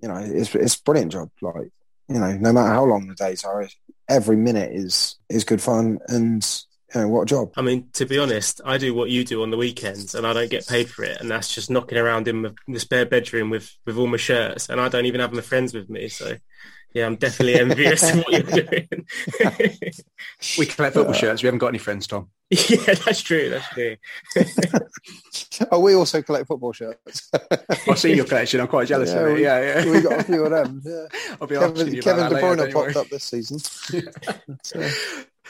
you 0.00 0.08
know 0.08 0.16
it's 0.16 0.54
it's 0.54 0.76
a 0.76 0.82
brilliant 0.82 1.12
job. 1.12 1.30
Like 1.40 1.72
you 2.14 2.20
know, 2.20 2.32
no 2.32 2.52
matter 2.52 2.72
how 2.72 2.84
long 2.84 3.06
the 3.06 3.14
days 3.14 3.44
are, 3.44 3.66
every 4.08 4.36
minute 4.36 4.72
is 4.72 5.16
is 5.28 5.44
good 5.44 5.60
fun 5.60 5.98
and 6.08 6.64
you 6.94 7.00
know, 7.00 7.08
what 7.08 7.28
job? 7.28 7.52
I 7.56 7.62
mean, 7.62 7.88
to 7.94 8.04
be 8.04 8.18
honest, 8.18 8.60
I 8.64 8.76
do 8.76 8.94
what 8.94 9.08
you 9.08 9.24
do 9.24 9.42
on 9.42 9.50
the 9.50 9.56
weekends, 9.56 10.14
and 10.14 10.26
I 10.26 10.32
don't 10.32 10.50
get 10.50 10.66
paid 10.66 10.90
for 10.90 11.04
it, 11.04 11.20
and 11.20 11.30
that's 11.30 11.54
just 11.54 11.70
knocking 11.70 11.96
around 11.98 12.28
in 12.28 12.54
the 12.68 12.80
spare 12.80 13.06
bedroom 13.06 13.50
with 13.50 13.74
with 13.86 13.96
all 13.96 14.06
my 14.06 14.18
shirts, 14.18 14.68
and 14.68 14.80
I 14.80 14.88
don't 14.88 15.06
even 15.06 15.20
have 15.20 15.32
my 15.32 15.40
friends 15.40 15.72
with 15.72 15.88
me. 15.88 16.08
So, 16.08 16.36
yeah, 16.94 17.06
I'm 17.06 17.16
definitely 17.16 17.60
envious 17.60 18.02
of 18.02 18.18
what 18.18 18.32
you're 18.32 18.42
doing. 18.64 18.88
we 20.58 20.66
collect 20.66 20.94
football 20.94 21.12
shirts. 21.14 21.42
We 21.42 21.46
haven't 21.46 21.58
got 21.58 21.68
any 21.68 21.78
friends, 21.78 22.06
Tom. 22.06 22.28
Yeah, 22.50 22.94
that's 22.94 23.22
true. 23.22 23.48
That's 23.48 23.68
true. 23.70 23.96
oh, 25.70 25.80
we 25.80 25.94
also 25.94 26.20
collect 26.20 26.48
football 26.48 26.72
shirts. 26.72 27.30
I've 27.88 27.98
seen 27.98 28.16
your 28.16 28.26
collection. 28.26 28.60
I'm 28.60 28.68
quite 28.68 28.88
jealous 28.88 29.10
yeah, 29.10 29.20
of 29.20 29.28
it. 29.28 29.34
We, 29.34 29.42
yeah, 29.42 29.84
yeah. 29.84 29.90
We 29.90 30.00
got 30.02 30.20
a 30.20 30.24
few 30.24 30.44
of 30.44 30.50
them. 30.50 30.82
Yeah. 30.84 31.06
I'll 31.40 31.46
be 31.46 31.56
Kevin, 31.56 32.00
Kevin 32.00 32.30
De 32.30 32.40
Bruyne 32.40 32.72
popped 32.72 32.96
up 32.96 33.08
this 33.08 33.24
season. 33.24 33.58
so. 34.62 34.90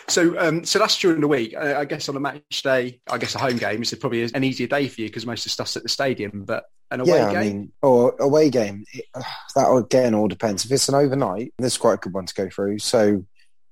So, 0.09 0.39
um, 0.39 0.65
so 0.65 0.79
that's 0.79 0.99
during 0.99 1.21
the 1.21 1.29
week. 1.29 1.55
Uh, 1.57 1.75
I 1.79 1.85
guess 1.85 2.09
on 2.09 2.17
a 2.17 2.21
match 2.21 2.63
day, 2.63 3.01
I 3.11 3.19
guess 3.19 3.35
a 3.35 3.39
home 3.39 3.57
game 3.57 3.83
is 3.83 3.95
probably 3.95 4.23
an 4.23 4.45
easier 4.45 4.67
day 4.67 4.89
for 4.89 5.01
you 5.01 5.09
because 5.09 5.27
most 5.27 5.41
of 5.41 5.45
the 5.45 5.51
stuff's 5.51 5.77
at 5.77 5.83
the 5.83 5.89
stadium. 5.89 6.45
But 6.45 6.65
an 6.91 7.01
away 7.01 7.19
yeah, 7.19 7.33
game, 7.33 7.37
I 7.37 7.45
mean, 7.45 7.73
or 7.83 8.15
away 8.21 8.51
game, 8.51 8.85
it, 8.93 9.07
that 9.55 9.71
again 9.71 10.15
all 10.15 10.29
depends. 10.29 10.65
If 10.65 10.73
it's 10.73 10.89
an 10.89 10.95
overnight, 10.95 11.55
this 11.59 11.75
is 11.75 11.79
quite 11.79 11.95
a 11.95 11.99
good 11.99 12.13
one 12.13 12.27
to 12.27 12.35
go 12.35 12.49
through. 12.49 12.79
So, 12.79 13.25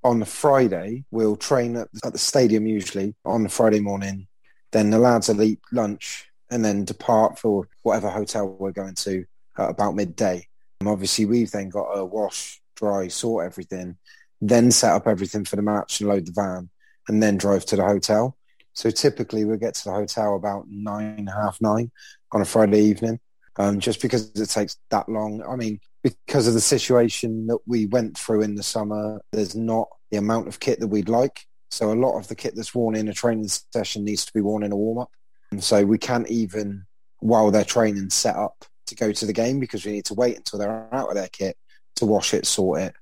on 0.02 0.18
the 0.18 0.26
Friday, 0.26 1.04
we'll 1.10 1.36
train 1.36 1.76
at, 1.76 1.88
at 2.04 2.12
the 2.12 2.18
stadium 2.18 2.66
usually 2.66 3.14
on 3.24 3.42
the 3.42 3.48
Friday 3.48 3.80
morning. 3.80 4.26
Then 4.72 4.90
the 4.90 4.98
lads 4.98 5.28
will 5.28 5.42
eat 5.42 5.60
lunch 5.72 6.30
and 6.50 6.64
then 6.64 6.84
depart 6.84 7.38
for 7.38 7.68
whatever 7.82 8.08
hotel 8.08 8.48
we're 8.48 8.72
going 8.72 8.94
to 8.94 9.24
at 9.58 9.70
about 9.70 9.94
midday. 9.94 10.46
And 10.80 10.88
obviously, 10.88 11.26
we've 11.26 11.50
then 11.50 11.68
got 11.68 11.94
to 11.94 12.04
wash, 12.04 12.60
dry, 12.76 13.08
sort 13.08 13.46
everything 13.46 13.98
then 14.40 14.70
set 14.70 14.92
up 14.92 15.06
everything 15.06 15.44
for 15.44 15.56
the 15.56 15.62
match 15.62 16.00
and 16.00 16.08
load 16.08 16.26
the 16.26 16.32
van, 16.32 16.70
and 17.08 17.22
then 17.22 17.36
drive 17.36 17.64
to 17.66 17.76
the 17.76 17.84
hotel. 17.84 18.36
So 18.72 18.90
typically 18.90 19.44
we'll 19.44 19.56
get 19.56 19.74
to 19.74 19.84
the 19.84 19.92
hotel 19.92 20.36
about 20.36 20.66
nine, 20.68 21.26
half 21.26 21.60
nine 21.60 21.90
on 22.32 22.40
a 22.40 22.44
Friday 22.44 22.80
evening, 22.80 23.18
um, 23.56 23.80
just 23.80 24.00
because 24.00 24.30
it 24.34 24.48
takes 24.48 24.78
that 24.90 25.08
long. 25.08 25.42
I 25.42 25.56
mean, 25.56 25.80
because 26.02 26.46
of 26.46 26.54
the 26.54 26.60
situation 26.60 27.46
that 27.48 27.58
we 27.66 27.86
went 27.86 28.16
through 28.16 28.42
in 28.42 28.54
the 28.54 28.62
summer, 28.62 29.20
there's 29.32 29.54
not 29.54 29.88
the 30.10 30.18
amount 30.18 30.48
of 30.48 30.60
kit 30.60 30.80
that 30.80 30.86
we'd 30.86 31.08
like. 31.08 31.46
So 31.70 31.92
a 31.92 31.94
lot 31.94 32.18
of 32.18 32.28
the 32.28 32.34
kit 32.34 32.54
that's 32.56 32.74
worn 32.74 32.96
in 32.96 33.08
a 33.08 33.12
training 33.12 33.48
session 33.48 34.04
needs 34.04 34.24
to 34.24 34.32
be 34.32 34.40
worn 34.40 34.62
in 34.62 34.72
a 34.72 34.76
warm 34.76 34.98
up. 34.98 35.10
And 35.50 35.62
so 35.62 35.84
we 35.84 35.98
can't 35.98 36.28
even, 36.28 36.86
while 37.18 37.50
they're 37.50 37.64
training, 37.64 38.10
set 38.10 38.36
up 38.36 38.64
to 38.86 38.94
go 38.94 39.12
to 39.12 39.26
the 39.26 39.32
game 39.32 39.60
because 39.60 39.84
we 39.84 39.92
need 39.92 40.04
to 40.06 40.14
wait 40.14 40.36
until 40.36 40.58
they're 40.58 40.88
out 40.92 41.08
of 41.08 41.14
their 41.14 41.28
kit 41.28 41.56
to 41.96 42.06
wash 42.06 42.34
it, 42.34 42.46
sort 42.46 42.80
it, 42.80 42.94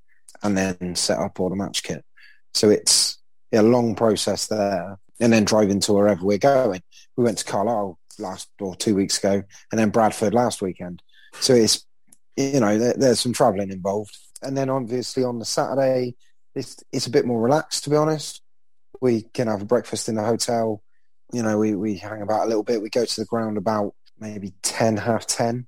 and 0.42 0.56
then 0.56 0.94
set 0.94 1.18
up 1.18 1.40
all 1.40 1.48
the 1.48 1.56
match 1.56 1.82
kit. 1.82 2.04
So 2.54 2.70
it's 2.70 3.18
a 3.52 3.62
long 3.62 3.94
process 3.94 4.46
there, 4.46 4.98
and 5.20 5.32
then 5.32 5.44
driving 5.44 5.80
to 5.80 5.92
wherever 5.92 6.24
we're 6.24 6.38
going. 6.38 6.82
We 7.16 7.24
went 7.24 7.38
to 7.38 7.44
Carlisle 7.44 7.98
last 8.18 8.48
or 8.60 8.74
two 8.74 8.94
weeks 8.94 9.18
ago, 9.18 9.42
and 9.70 9.78
then 9.78 9.90
Bradford 9.90 10.34
last 10.34 10.62
weekend. 10.62 11.02
So 11.40 11.54
it's 11.54 11.84
you 12.36 12.60
know 12.60 12.78
there, 12.78 12.94
there's 12.94 13.20
some 13.20 13.32
travelling 13.32 13.70
involved, 13.70 14.16
and 14.42 14.56
then 14.56 14.70
obviously 14.70 15.24
on 15.24 15.38
the 15.38 15.44
Saturday 15.44 16.14
it's 16.54 16.82
it's 16.92 17.06
a 17.06 17.10
bit 17.10 17.26
more 17.26 17.40
relaxed 17.40 17.84
to 17.84 17.90
be 17.90 17.96
honest. 17.96 18.42
We 19.00 19.22
can 19.22 19.48
have 19.48 19.62
a 19.62 19.66
breakfast 19.66 20.08
in 20.08 20.16
the 20.16 20.24
hotel. 20.24 20.82
You 21.32 21.42
know, 21.42 21.58
we, 21.58 21.74
we 21.74 21.96
hang 21.96 22.22
about 22.22 22.46
a 22.46 22.48
little 22.48 22.62
bit. 22.62 22.82
We 22.82 22.90
go 22.90 23.04
to 23.04 23.20
the 23.20 23.26
ground 23.26 23.58
about 23.58 23.94
maybe 24.18 24.52
10, 24.62 24.96
half 24.96 25.26
10, 25.26 25.66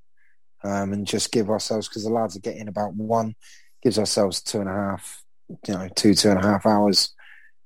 um, 0.64 0.92
and 0.92 1.06
just 1.06 1.30
give 1.30 1.50
ourselves, 1.50 1.88
because 1.88 2.04
the 2.04 2.10
lads 2.10 2.36
are 2.36 2.40
getting 2.40 2.66
about 2.66 2.94
one, 2.94 3.34
gives 3.82 3.98
ourselves 3.98 4.42
two 4.42 4.60
and 4.60 4.68
a 4.68 4.72
half, 4.72 5.22
you 5.66 5.74
know, 5.74 5.88
two, 5.94 6.14
two 6.14 6.30
and 6.30 6.38
a 6.38 6.42
half 6.42 6.66
hours 6.66 7.14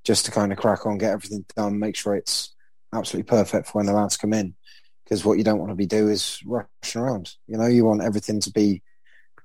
just 0.05 0.27
to 0.27 0.31
kind 0.31 0.53
of 0.53 0.59
crack 0.59 0.87
on, 0.87 0.99
get 0.99 1.13
everything 1.13 1.45
done, 1.57 1.79
make 1.79 1.97
sure 1.97 2.15
it's 2.15 2.55
absolutely 2.95 3.29
perfect 3.29 3.67
for 3.67 3.79
when 3.79 3.87
the 3.87 3.93
lads 3.93 4.17
come 4.17 4.33
in. 4.33 4.55
Because 5.03 5.25
what 5.25 5.39
you 5.39 5.45
don't 5.45 5.59
want 5.59 5.71
to 5.71 5.77
be 5.77 5.87
do 5.87 6.09
is 6.09 6.41
rushing 6.47 7.01
around. 7.01 7.35
You 7.47 7.59
know, 7.59 7.67
you 7.67 7.85
want 7.85 8.03
everything 8.03 8.41
to 8.41 8.51
be 8.51 8.83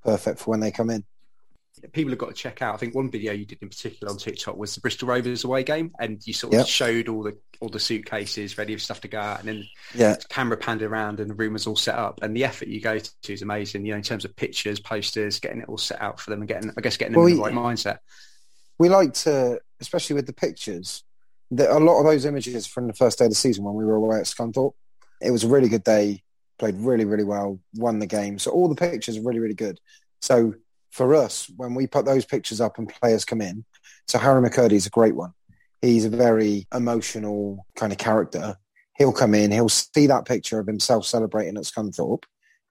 perfect 0.03 0.39
for 0.39 0.51
when 0.51 0.59
they 0.59 0.71
come 0.71 0.89
in. 0.89 1.03
People 1.93 2.11
have 2.11 2.19
got 2.19 2.29
to 2.29 2.33
check 2.33 2.61
out. 2.61 2.73
I 2.73 2.77
think 2.77 2.95
one 2.95 3.09
video 3.09 3.33
you 3.33 3.45
did 3.45 3.59
in 3.61 3.69
particular 3.69 4.11
on 4.11 4.17
TikTok 4.17 4.57
was 4.57 4.75
the 4.75 4.81
Bristol 4.81 5.07
Rovers 5.07 5.43
away 5.43 5.63
game, 5.63 5.91
and 5.99 6.25
you 6.25 6.33
sort 6.33 6.53
of 6.53 6.59
yep. 6.59 6.67
showed 6.67 7.09
all 7.09 7.23
the 7.23 7.37
all 7.61 7.69
the 7.69 7.79
suitcases 7.79 8.57
ready 8.57 8.75
for 8.75 8.79
stuff 8.79 9.01
to 9.01 9.07
go 9.07 9.19
out, 9.19 9.39
and 9.39 9.47
then 9.47 9.67
yeah. 9.93 10.13
the 10.13 10.25
camera 10.29 10.57
panned 10.57 10.81
around, 10.81 11.19
and 11.19 11.29
the 11.29 11.35
room 11.35 11.53
was 11.53 11.67
all 11.67 11.75
set 11.75 11.95
up. 11.95 12.19
And 12.21 12.35
the 12.35 12.45
effort 12.45 12.67
you 12.67 12.81
go 12.81 12.99
to 12.99 13.33
is 13.33 13.41
amazing. 13.41 13.85
You 13.85 13.91
know, 13.91 13.97
in 13.97 14.03
terms 14.03 14.25
of 14.25 14.35
pictures, 14.35 14.79
posters, 14.79 15.39
getting 15.39 15.61
it 15.61 15.69
all 15.69 15.77
set 15.77 16.01
out 16.01 16.19
for 16.19 16.29
them, 16.29 16.41
and 16.41 16.47
getting, 16.47 16.71
I 16.77 16.81
guess, 16.81 16.97
getting 16.97 17.13
them 17.13 17.23
well, 17.23 17.31
in 17.31 17.37
the 17.37 17.43
right 17.43 17.53
mindset. 17.53 17.99
We 18.77 18.89
like 18.89 19.13
to, 19.15 19.59
especially 19.81 20.15
with 20.15 20.25
the 20.25 20.33
pictures, 20.33 21.03
that 21.51 21.69
a 21.69 21.79
lot 21.79 21.99
of 21.99 22.05
those 22.05 22.25
images 22.25 22.65
from 22.67 22.87
the 22.87 22.93
first 22.93 23.19
day 23.19 23.25
of 23.25 23.31
the 23.31 23.35
season 23.35 23.63
when 23.63 23.75
we 23.75 23.85
were 23.85 23.95
away 23.95 24.19
at 24.19 24.25
Scunthorpe. 24.25 24.73
It 25.21 25.31
was 25.31 25.43
a 25.43 25.47
really 25.49 25.69
good 25.69 25.83
day. 25.83 26.23
Played 26.59 26.75
really, 26.77 27.05
really 27.05 27.23
well. 27.23 27.59
Won 27.75 27.99
the 27.99 28.05
game. 28.05 28.39
So 28.39 28.51
all 28.51 28.69
the 28.69 28.75
pictures 28.75 29.17
are 29.17 29.21
really, 29.21 29.39
really 29.39 29.55
good. 29.55 29.79
So 30.21 30.55
for 30.91 31.15
us, 31.15 31.49
when 31.57 31.75
we 31.75 31.87
put 31.87 32.05
those 32.05 32.25
pictures 32.25 32.61
up 32.61 32.77
and 32.77 32.89
players 32.89 33.25
come 33.25 33.41
in, 33.41 33.65
so 34.07 34.17
Harry 34.17 34.41
McKirdy 34.41 34.73
is 34.73 34.87
a 34.87 34.91
great 34.91 35.15
one. 35.15 35.33
He's 35.81 36.05
a 36.05 36.09
very 36.09 36.67
emotional 36.73 37.65
kind 37.75 37.91
of 37.91 37.97
character. 37.97 38.55
He'll 38.97 39.13
come 39.13 39.33
in, 39.33 39.51
he'll 39.51 39.69
see 39.69 40.07
that 40.07 40.25
picture 40.25 40.59
of 40.59 40.67
himself 40.67 41.05
celebrating 41.05 41.57
at 41.57 41.63
Scunthorpe 41.63 42.23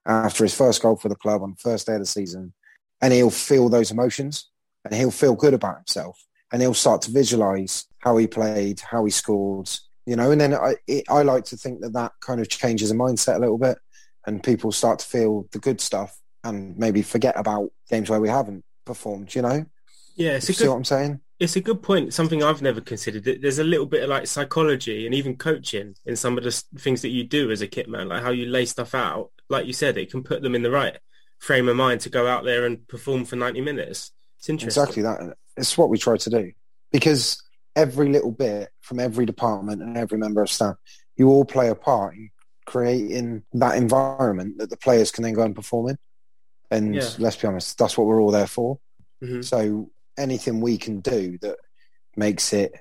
after 0.05 0.43
his 0.43 0.55
first 0.55 0.81
goal 0.81 0.95
for 0.95 1.09
the 1.09 1.15
club 1.15 1.41
on 1.41 1.51
the 1.51 1.57
first 1.57 1.87
day 1.87 1.93
of 1.93 1.99
the 1.99 2.05
season, 2.05 2.53
and 3.01 3.13
he'll 3.13 3.29
feel 3.29 3.69
those 3.69 3.91
emotions 3.91 4.49
and 4.85 4.93
he'll 4.93 5.11
feel 5.11 5.35
good 5.35 5.53
about 5.53 5.77
himself 5.77 6.23
and 6.51 6.61
he'll 6.61 6.73
start 6.73 7.01
to 7.03 7.11
visualize 7.11 7.85
how 7.99 8.17
he 8.17 8.27
played, 8.27 8.79
how 8.79 9.05
he 9.05 9.11
scored, 9.11 9.69
you 10.05 10.15
know. 10.15 10.31
And 10.31 10.41
then 10.41 10.53
I, 10.53 10.75
it, 10.87 11.05
I 11.09 11.21
like 11.23 11.45
to 11.45 11.57
think 11.57 11.81
that 11.81 11.93
that 11.93 12.13
kind 12.21 12.41
of 12.41 12.49
changes 12.49 12.91
a 12.91 12.95
mindset 12.95 13.35
a 13.35 13.39
little 13.39 13.57
bit, 13.57 13.77
and 14.25 14.43
people 14.43 14.71
start 14.71 14.99
to 14.99 15.07
feel 15.07 15.47
the 15.51 15.59
good 15.59 15.81
stuff 15.81 16.19
and 16.49 16.77
maybe 16.77 17.01
forget 17.01 17.37
about 17.37 17.71
games 17.89 18.09
where 18.09 18.19
we 18.19 18.29
haven't 18.29 18.63
performed. 18.85 19.33
You 19.33 19.41
know? 19.41 19.65
Yeah, 20.15 20.31
it's 20.31 20.49
a 20.49 20.53
see 20.53 20.67
what 20.67 20.75
I'm 20.75 20.85
saying. 20.85 21.21
It's 21.39 21.55
a 21.55 21.61
good 21.61 21.81
point. 21.81 22.13
Something 22.13 22.43
I've 22.43 22.61
never 22.61 22.81
considered. 22.81 23.23
There's 23.41 23.59
a 23.59 23.63
little 23.63 23.85
bit 23.85 24.03
of 24.03 24.09
like 24.09 24.27
psychology 24.27 25.05
and 25.05 25.15
even 25.15 25.37
coaching 25.37 25.95
in 26.05 26.17
some 26.17 26.37
of 26.37 26.43
the 26.43 26.51
things 26.77 27.01
that 27.01 27.09
you 27.09 27.23
do 27.23 27.49
as 27.49 27.61
a 27.61 27.67
kit 27.67 27.87
man, 27.87 28.09
like 28.09 28.21
how 28.21 28.31
you 28.31 28.45
lay 28.45 28.65
stuff 28.65 28.93
out. 28.93 29.31
Like 29.47 29.65
you 29.65 29.71
said, 29.71 29.97
it 29.97 30.11
can 30.11 30.21
put 30.21 30.41
them 30.41 30.53
in 30.53 30.63
the 30.63 30.71
right 30.71 30.97
frame 31.39 31.69
of 31.69 31.77
mind 31.77 32.01
to 32.01 32.09
go 32.09 32.27
out 32.27 32.43
there 32.43 32.65
and 32.65 32.85
perform 32.89 33.23
for 33.23 33.37
90 33.37 33.61
minutes. 33.61 34.11
It's 34.37 34.49
interesting. 34.49 34.83
Exactly 34.83 35.03
that. 35.03 35.37
It's 35.55 35.77
what 35.77 35.89
we 35.89 35.97
try 35.97 36.17
to 36.17 36.29
do 36.29 36.51
because 36.91 37.41
every 37.75 38.09
little 38.09 38.31
bit 38.31 38.69
from 38.81 38.99
every 38.99 39.25
department 39.25 39.81
and 39.81 39.97
every 39.97 40.17
member 40.17 40.41
of 40.41 40.51
staff, 40.51 40.75
you 41.15 41.29
all 41.29 41.45
play 41.45 41.69
a 41.69 41.75
part 41.75 42.15
in 42.15 42.29
creating 42.65 43.43
that 43.53 43.77
environment 43.77 44.57
that 44.57 44.69
the 44.69 44.77
players 44.77 45.11
can 45.11 45.23
then 45.23 45.33
go 45.33 45.41
and 45.43 45.55
perform 45.55 45.89
in. 45.89 45.97
And 46.71 46.95
yeah. 46.95 47.09
let's 47.17 47.35
be 47.35 47.47
honest, 47.47 47.77
that's 47.77 47.97
what 47.97 48.07
we're 48.07 48.21
all 48.21 48.31
there 48.31 48.47
for. 48.47 48.79
Mm-hmm. 49.23 49.41
So 49.41 49.89
anything 50.17 50.61
we 50.61 50.77
can 50.77 50.99
do 50.99 51.37
that 51.41 51.57
makes 52.15 52.53
it 52.53 52.73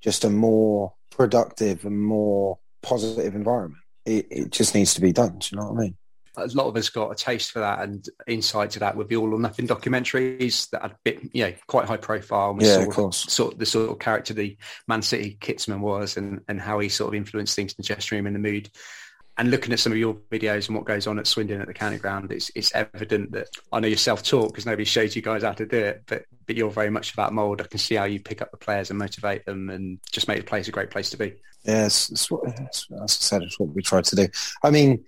just 0.00 0.24
a 0.24 0.30
more 0.30 0.94
productive 1.10 1.84
and 1.84 2.02
more 2.02 2.58
positive 2.82 3.34
environment, 3.34 3.82
it, 4.04 4.26
it 4.30 4.50
just 4.50 4.74
needs 4.74 4.94
to 4.94 5.00
be 5.00 5.12
done. 5.12 5.38
Do 5.38 5.48
you 5.50 5.60
know 5.60 5.70
what 5.70 5.78
I 5.78 5.82
mean? 5.84 5.96
a 6.38 6.46
lot 6.54 6.66
of 6.66 6.76
us 6.76 6.88
got 6.88 7.10
a 7.10 7.14
taste 7.14 7.52
for 7.52 7.60
that 7.60 7.80
and 7.80 8.06
insight 8.26 8.70
to 8.70 8.78
that 8.80 8.96
with 8.96 9.08
the 9.08 9.16
All 9.16 9.34
or 9.34 9.38
Nothing 9.38 9.66
documentaries 9.66 10.70
that 10.70 10.82
had 10.82 10.96
bit, 11.04 11.20
you 11.32 11.44
know, 11.44 11.52
quite 11.66 11.86
high 11.86 11.96
profile. 11.96 12.50
And 12.50 12.58
we 12.58 12.66
yeah, 12.66 12.74
saw 12.74 12.82
of 12.82 12.88
course. 12.90 13.32
Sort 13.32 13.54
of 13.54 13.58
the 13.58 13.66
sort 13.66 13.90
of 13.90 13.98
character 13.98 14.34
the 14.34 14.56
Man 14.86 15.02
City 15.02 15.36
kitsman 15.40 15.80
was 15.80 16.16
and, 16.16 16.40
and 16.48 16.60
how 16.60 16.78
he 16.78 16.88
sort 16.88 17.08
of 17.08 17.14
influenced 17.14 17.56
things 17.56 17.72
in 17.72 17.76
the 17.78 17.86
dressing 17.86 18.16
room 18.16 18.26
and 18.26 18.36
the 18.36 18.40
mood. 18.40 18.70
And 19.38 19.52
looking 19.52 19.72
at 19.72 19.78
some 19.78 19.92
of 19.92 19.98
your 19.98 20.14
videos 20.32 20.66
and 20.66 20.76
what 20.76 20.84
goes 20.84 21.06
on 21.06 21.20
at 21.20 21.26
Swindon 21.28 21.60
at 21.60 21.68
the 21.68 21.74
county 21.74 21.96
ground, 21.96 22.32
it's, 22.32 22.50
it's 22.56 22.74
evident 22.74 23.30
that 23.32 23.46
I 23.72 23.78
know 23.78 23.86
you're 23.86 23.96
self-taught 23.96 24.48
because 24.48 24.66
nobody 24.66 24.84
shows 24.84 25.14
you 25.14 25.22
guys 25.22 25.44
how 25.44 25.52
to 25.52 25.64
do 25.64 25.78
it, 25.78 26.02
but 26.06 26.24
but 26.48 26.56
you're 26.56 26.70
very 26.70 26.90
much 26.90 27.12
about 27.12 27.32
mould. 27.32 27.60
I 27.60 27.66
can 27.66 27.78
see 27.78 27.94
how 27.94 28.04
you 28.04 28.20
pick 28.20 28.42
up 28.42 28.50
the 28.50 28.56
players 28.56 28.90
and 28.90 28.98
motivate 28.98 29.44
them 29.44 29.70
and 29.70 30.00
just 30.10 30.26
make 30.26 30.38
the 30.38 30.44
place 30.44 30.66
a 30.66 30.72
great 30.72 30.90
place 30.90 31.10
to 31.10 31.16
be. 31.16 31.34
Yes, 31.62 32.10
it's, 32.10 32.28
it's, 32.32 32.86
as 32.90 33.00
I 33.00 33.06
said, 33.06 33.42
it's 33.42 33.60
what 33.60 33.74
we 33.74 33.82
try 33.82 34.00
to 34.00 34.16
do. 34.16 34.26
I 34.64 34.70
mean, 34.70 35.04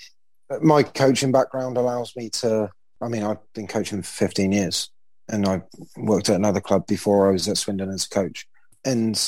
my 0.61 0.83
coaching 0.83 1.33
background 1.33 1.77
allows 1.77 2.14
me 2.14 2.31
to. 2.31 2.71
I 3.01 3.09
mean, 3.09 3.25
I've 3.25 3.38
been 3.55 3.66
coaching 3.66 4.03
for 4.03 4.09
15 4.27 4.53
years, 4.53 4.90
and 5.29 5.49
I 5.49 5.62
worked 5.97 6.29
at 6.29 6.37
another 6.37 6.61
club 6.61 6.87
before 6.87 7.29
I 7.29 7.33
was 7.33 7.49
at 7.49 7.57
Swindon 7.57 7.90
as 7.90 8.05
a 8.05 8.11
coach, 8.11 8.47
and 8.85 9.19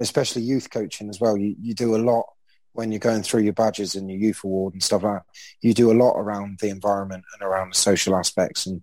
especially 0.00 0.42
youth 0.42 0.68
coaching 0.70 1.08
as 1.08 1.20
well. 1.20 1.38
You 1.38 1.54
you 1.58 1.72
do 1.72 1.94
a 1.94 1.98
lot 1.98 2.26
when 2.74 2.92
you're 2.92 2.98
going 2.98 3.22
through 3.22 3.42
your 3.42 3.52
badges 3.52 3.94
and 3.94 4.10
your 4.10 4.18
youth 4.18 4.44
award 4.44 4.74
and 4.74 4.82
stuff 4.82 5.02
like 5.02 5.14
that. 5.14 5.24
You 5.62 5.74
do 5.74 5.90
a 5.90 5.94
lot 5.94 6.16
around 6.16 6.58
the 6.60 6.68
environment 6.68 7.24
and 7.32 7.42
around 7.42 7.72
the 7.72 7.78
social 7.78 8.14
aspects, 8.14 8.66
and 8.66 8.82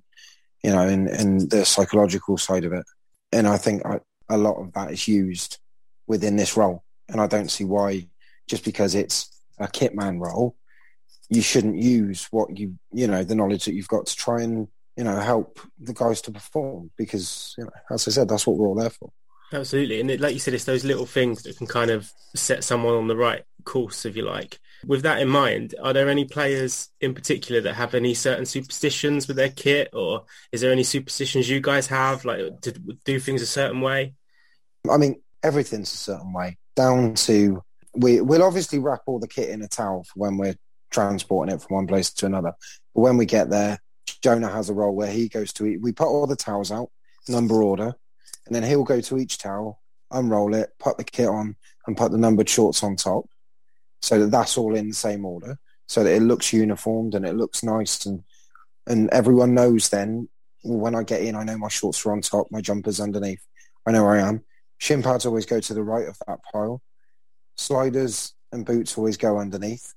you 0.64 0.72
know, 0.72 0.88
and, 0.88 1.08
and 1.08 1.50
the 1.50 1.66
psychological 1.66 2.38
side 2.38 2.66
of 2.66 2.74
it. 2.74 2.86
And 3.32 3.48
I 3.48 3.58
think 3.58 3.86
I, 3.86 4.00
a 4.30 4.38
lot 4.38 4.60
of 4.60 4.74
that 4.74 4.92
is 4.92 5.08
used 5.08 5.60
within 6.08 6.36
this 6.36 6.58
role, 6.58 6.84
and 7.08 7.22
I 7.22 7.28
don't 7.28 7.52
see 7.52 7.64
why 7.64 8.08
just 8.48 8.66
because 8.66 8.96
it's 8.96 9.30
a 9.60 9.68
kitman 9.68 10.20
role 10.20 10.56
you 11.32 11.42
shouldn't 11.42 11.78
use 11.78 12.28
what 12.30 12.60
you 12.60 12.78
you 12.94 13.08
know 13.08 13.24
the 13.24 13.34
knowledge 13.34 13.66
that 13.66 13.74
you've 13.74 13.88
got 13.88 14.06
to 14.06 14.16
try 14.16 14.42
and 14.42 14.68
you 14.98 15.04
know 15.04 15.18
help 15.18 15.60
the 15.80 15.94
guys 15.94 16.22
to 16.22 16.32
perform 16.32 16.92
because 16.98 17.56
you 17.58 17.64
know, 17.64 17.72
as 17.90 18.08
I 18.08 18.12
said 18.12 18.28
that's 18.28 18.46
what 18.46 18.58
we're 18.58 18.68
all 18.68 18.76
there 18.76 18.92
for. 18.92 19.12
Absolutely, 19.54 20.00
and 20.00 20.10
it, 20.10 20.22
like 20.22 20.34
you 20.34 20.40
said, 20.40 20.54
it's 20.54 20.66
those 20.66 20.86
little 20.86 21.06
things 21.06 21.44
that 21.44 21.58
can 21.58 21.68
kind 21.68 21.92
of 21.92 22.10
set 22.36 22.64
someone 22.64 22.96
on 22.96 23.08
the 23.08 23.16
right 23.16 23.44
course, 23.66 24.06
if 24.06 24.16
you 24.16 24.24
like. 24.24 24.60
With 24.86 25.04
that 25.04 25.22
in 25.22 25.28
mind, 25.28 25.76
are 25.84 25.94
there 25.94 26.10
any 26.10 26.26
players 26.26 26.90
in 27.02 27.14
particular 27.14 27.62
that 27.62 27.76
have 27.76 27.94
any 27.94 28.14
certain 28.14 28.46
superstitions 28.46 29.28
with 29.28 29.38
their 29.38 29.50
kit, 29.50 29.90
or 29.94 30.24
is 30.52 30.62
there 30.62 30.72
any 30.72 30.84
superstitions 30.84 31.50
you 31.50 31.60
guys 31.60 31.88
have, 31.88 32.24
like 32.24 32.62
to 32.62 32.72
do 33.04 33.20
things 33.20 33.42
a 33.42 33.48
certain 33.48 33.82
way? 33.82 34.14
I 34.90 34.98
mean, 34.98 35.22
everything's 35.44 35.94
a 35.94 35.98
certain 35.98 36.34
way, 36.34 36.58
down 36.76 37.14
to 37.16 37.62
we 37.94 38.22
we'll 38.22 38.44
obviously 38.44 38.80
wrap 38.80 39.02
all 39.06 39.20
the 39.20 39.28
kit 39.28 39.50
in 39.50 39.62
a 39.62 39.68
towel 39.68 40.04
for 40.04 40.14
when 40.16 40.38
we're 40.38 40.56
transporting 40.92 41.54
it 41.54 41.62
from 41.62 41.76
one 41.76 41.88
place 41.88 42.12
to 42.14 42.26
another. 42.26 42.54
But 42.96 43.02
when 43.02 43.18
we 43.18 43.26
get 43.26 43.50
there, 43.50 43.80
Jonah 44.24 44.50
has 44.50 44.70
a 44.70 44.74
role 44.74 44.96
where 44.96 45.12
he 45.12 45.28
goes 45.28 45.52
to 45.54 45.66
eat. 45.66 45.82
We 45.82 45.92
put 45.92 46.08
all 46.08 46.28
the 46.28 46.36
towels 46.36 46.72
out, 46.72 46.90
number 47.28 47.62
order, 47.62 47.96
and 48.46 48.56
then 48.56 48.64
he'll 48.64 48.84
go 48.84 49.02
to 49.02 49.18
each 49.18 49.38
towel, 49.38 49.82
unroll 50.12 50.54
it, 50.56 50.70
put 50.80 50.98
the 50.98 51.04
kit 51.04 51.28
on, 51.28 51.56
and 51.88 51.98
put 51.98 52.12
the 52.12 52.18
numbered 52.18 52.50
shorts 52.50 52.84
on 52.84 52.96
top, 52.96 53.26
so 54.02 54.20
that 54.20 54.32
that's 54.32 54.58
all 54.58 54.76
in 54.76 54.90
the 54.90 54.94
same 54.94 55.26
order, 55.26 55.60
so 55.88 56.04
that 56.04 56.16
it 56.16 56.22
looks 56.22 56.54
uniformed 56.54 57.16
and 57.16 57.26
it 57.26 57.36
looks 57.36 57.64
nice, 57.64 58.06
and 58.06 58.24
and 58.88 59.10
everyone 59.12 59.54
knows. 59.54 59.90
Then 59.90 60.28
when 60.64 60.96
I 60.96 61.04
get 61.04 61.22
in, 61.22 61.36
I 61.36 61.44
know 61.44 61.58
my 61.58 61.70
shorts 61.70 62.06
are 62.06 62.12
on 62.12 62.22
top, 62.22 62.48
my 62.52 62.62
jumpers 62.62 63.00
underneath. 63.00 63.46
I 63.86 63.92
know 63.92 64.04
where 64.04 64.20
I 64.20 64.28
am. 64.28 64.44
Shin 64.78 65.04
pads 65.04 65.26
always 65.26 65.46
go 65.46 65.60
to 65.60 65.74
the 65.74 65.84
right 65.84 66.08
of 66.08 66.18
that 66.28 66.40
pile. 66.52 66.82
Sliders 67.58 68.34
and 68.52 68.66
boots 68.66 68.98
always 68.98 69.18
go 69.18 69.38
underneath 69.38 69.94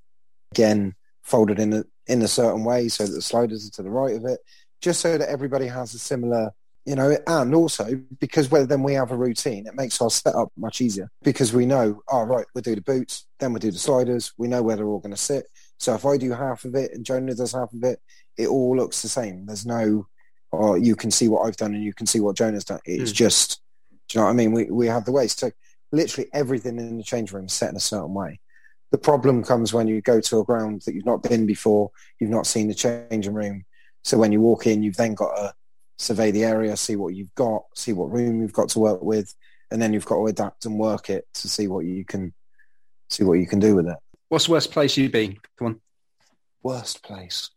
again 0.54 0.94
folded 1.22 1.58
in 1.58 1.72
a, 1.72 1.84
in 2.06 2.22
a 2.22 2.28
certain 2.28 2.64
way 2.64 2.88
so 2.88 3.04
that 3.04 3.12
the 3.12 3.22
sliders 3.22 3.66
are 3.66 3.72
to 3.72 3.82
the 3.82 3.90
right 3.90 4.14
of 4.14 4.24
it, 4.24 4.38
just 4.80 5.00
so 5.00 5.18
that 5.18 5.28
everybody 5.28 5.66
has 5.66 5.94
a 5.94 5.98
similar, 5.98 6.52
you 6.84 6.94
know, 6.94 7.16
and 7.26 7.54
also 7.54 7.98
because 8.20 8.50
whether 8.50 8.66
then 8.66 8.82
we 8.82 8.92
have 8.92 9.10
a 9.10 9.16
routine, 9.16 9.66
it 9.66 9.74
makes 9.74 10.00
our 10.00 10.10
setup 10.10 10.52
much 10.56 10.80
easier 10.80 11.10
because 11.22 11.52
we 11.52 11.64
know, 11.64 12.02
oh, 12.08 12.22
right, 12.22 12.44
we'll 12.54 12.62
do 12.62 12.74
the 12.74 12.82
boots, 12.82 13.26
then 13.38 13.52
we'll 13.52 13.60
do 13.60 13.70
the 13.70 13.78
sliders, 13.78 14.32
we 14.36 14.48
know 14.48 14.62
where 14.62 14.76
they're 14.76 14.86
all 14.86 15.00
going 15.00 15.14
to 15.14 15.20
sit. 15.20 15.46
So 15.78 15.94
if 15.94 16.04
I 16.04 16.16
do 16.16 16.32
half 16.32 16.64
of 16.64 16.74
it 16.74 16.92
and 16.92 17.04
Jonah 17.04 17.34
does 17.34 17.52
half 17.52 17.72
of 17.72 17.82
it, 17.84 18.00
it 18.36 18.48
all 18.48 18.76
looks 18.76 19.00
the 19.02 19.08
same. 19.08 19.46
There's 19.46 19.64
no, 19.64 20.06
oh, 20.52 20.74
you 20.74 20.94
can 20.94 21.10
see 21.10 21.28
what 21.28 21.46
I've 21.46 21.56
done 21.56 21.74
and 21.74 21.82
you 21.82 21.94
can 21.94 22.06
see 22.06 22.20
what 22.20 22.36
Jonah's 22.36 22.64
done. 22.64 22.80
It's 22.84 23.12
mm. 23.12 23.14
just, 23.14 23.62
do 24.08 24.18
you 24.18 24.20
know 24.20 24.26
what 24.26 24.32
I 24.32 24.34
mean? 24.34 24.52
We, 24.52 24.64
we 24.64 24.86
have 24.86 25.06
the 25.06 25.12
way. 25.12 25.26
So 25.28 25.50
literally 25.90 26.28
everything 26.34 26.78
in 26.78 26.98
the 26.98 27.02
change 27.02 27.32
room 27.32 27.46
is 27.46 27.54
set 27.54 27.70
in 27.70 27.76
a 27.76 27.80
certain 27.80 28.12
way. 28.12 28.40
The 28.90 28.98
problem 28.98 29.42
comes 29.42 29.72
when 29.72 29.88
you 29.88 30.02
go 30.02 30.20
to 30.20 30.40
a 30.40 30.44
ground 30.44 30.82
that 30.82 30.94
you've 30.94 31.06
not 31.06 31.22
been 31.22 31.46
before, 31.46 31.90
you've 32.20 32.30
not 32.30 32.46
seen 32.46 32.68
the 32.68 32.74
changing 32.74 33.34
room. 33.34 33.64
So 34.04 34.18
when 34.18 34.32
you 34.32 34.40
walk 34.40 34.66
in, 34.66 34.82
you've 34.82 34.96
then 34.96 35.14
got 35.14 35.34
to 35.34 35.54
survey 35.98 36.30
the 36.30 36.44
area, 36.44 36.76
see 36.76 36.96
what 36.96 37.14
you've 37.14 37.34
got, 37.34 37.62
see 37.74 37.92
what 37.92 38.10
room 38.10 38.40
you've 38.40 38.52
got 38.52 38.68
to 38.70 38.78
work 38.78 39.02
with, 39.02 39.34
and 39.70 39.80
then 39.80 39.92
you've 39.92 40.06
got 40.06 40.16
to 40.16 40.26
adapt 40.26 40.66
and 40.66 40.78
work 40.78 41.10
it 41.10 41.26
to 41.34 41.48
see 41.48 41.68
what 41.68 41.84
you 41.84 42.04
can 42.04 42.32
see 43.10 43.24
what 43.24 43.34
you 43.34 43.46
can 43.46 43.58
do 43.58 43.76
with 43.76 43.86
it. 43.86 43.96
What's 44.28 44.46
the 44.46 44.52
worst 44.52 44.72
place 44.72 44.96
you've 44.96 45.12
been? 45.12 45.36
Come 45.58 45.66
on. 45.66 45.80
Worst 46.62 47.02
place. 47.02 47.50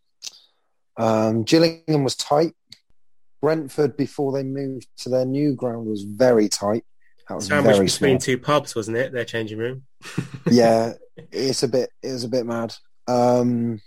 Um, 0.97 1.43
Gillingham 1.43 2.03
was 2.03 2.15
tight. 2.15 2.53
Brentford 3.41 3.95
before 3.95 4.31
they 4.31 4.43
moved 4.43 4.87
to 4.97 5.09
their 5.09 5.25
new 5.25 5.55
ground 5.55 5.87
was 5.87 6.03
very 6.03 6.49
tight. 6.49 6.83
That 7.29 7.35
was 7.35 7.47
Sandwich 7.47 7.75
very 7.75 7.85
between 7.85 8.19
small. 8.19 8.25
two 8.25 8.37
pubs, 8.37 8.75
wasn't 8.75 8.97
it? 8.97 9.11
Their 9.11 9.25
changing 9.25 9.59
room. 9.59 9.83
yeah, 10.49 10.93
it's 11.31 11.63
a 11.63 11.67
bit 11.67 11.91
it 12.01 12.11
was 12.11 12.23
a 12.23 12.29
bit 12.29 12.45
mad. 12.45 12.73
Um, 13.07 13.81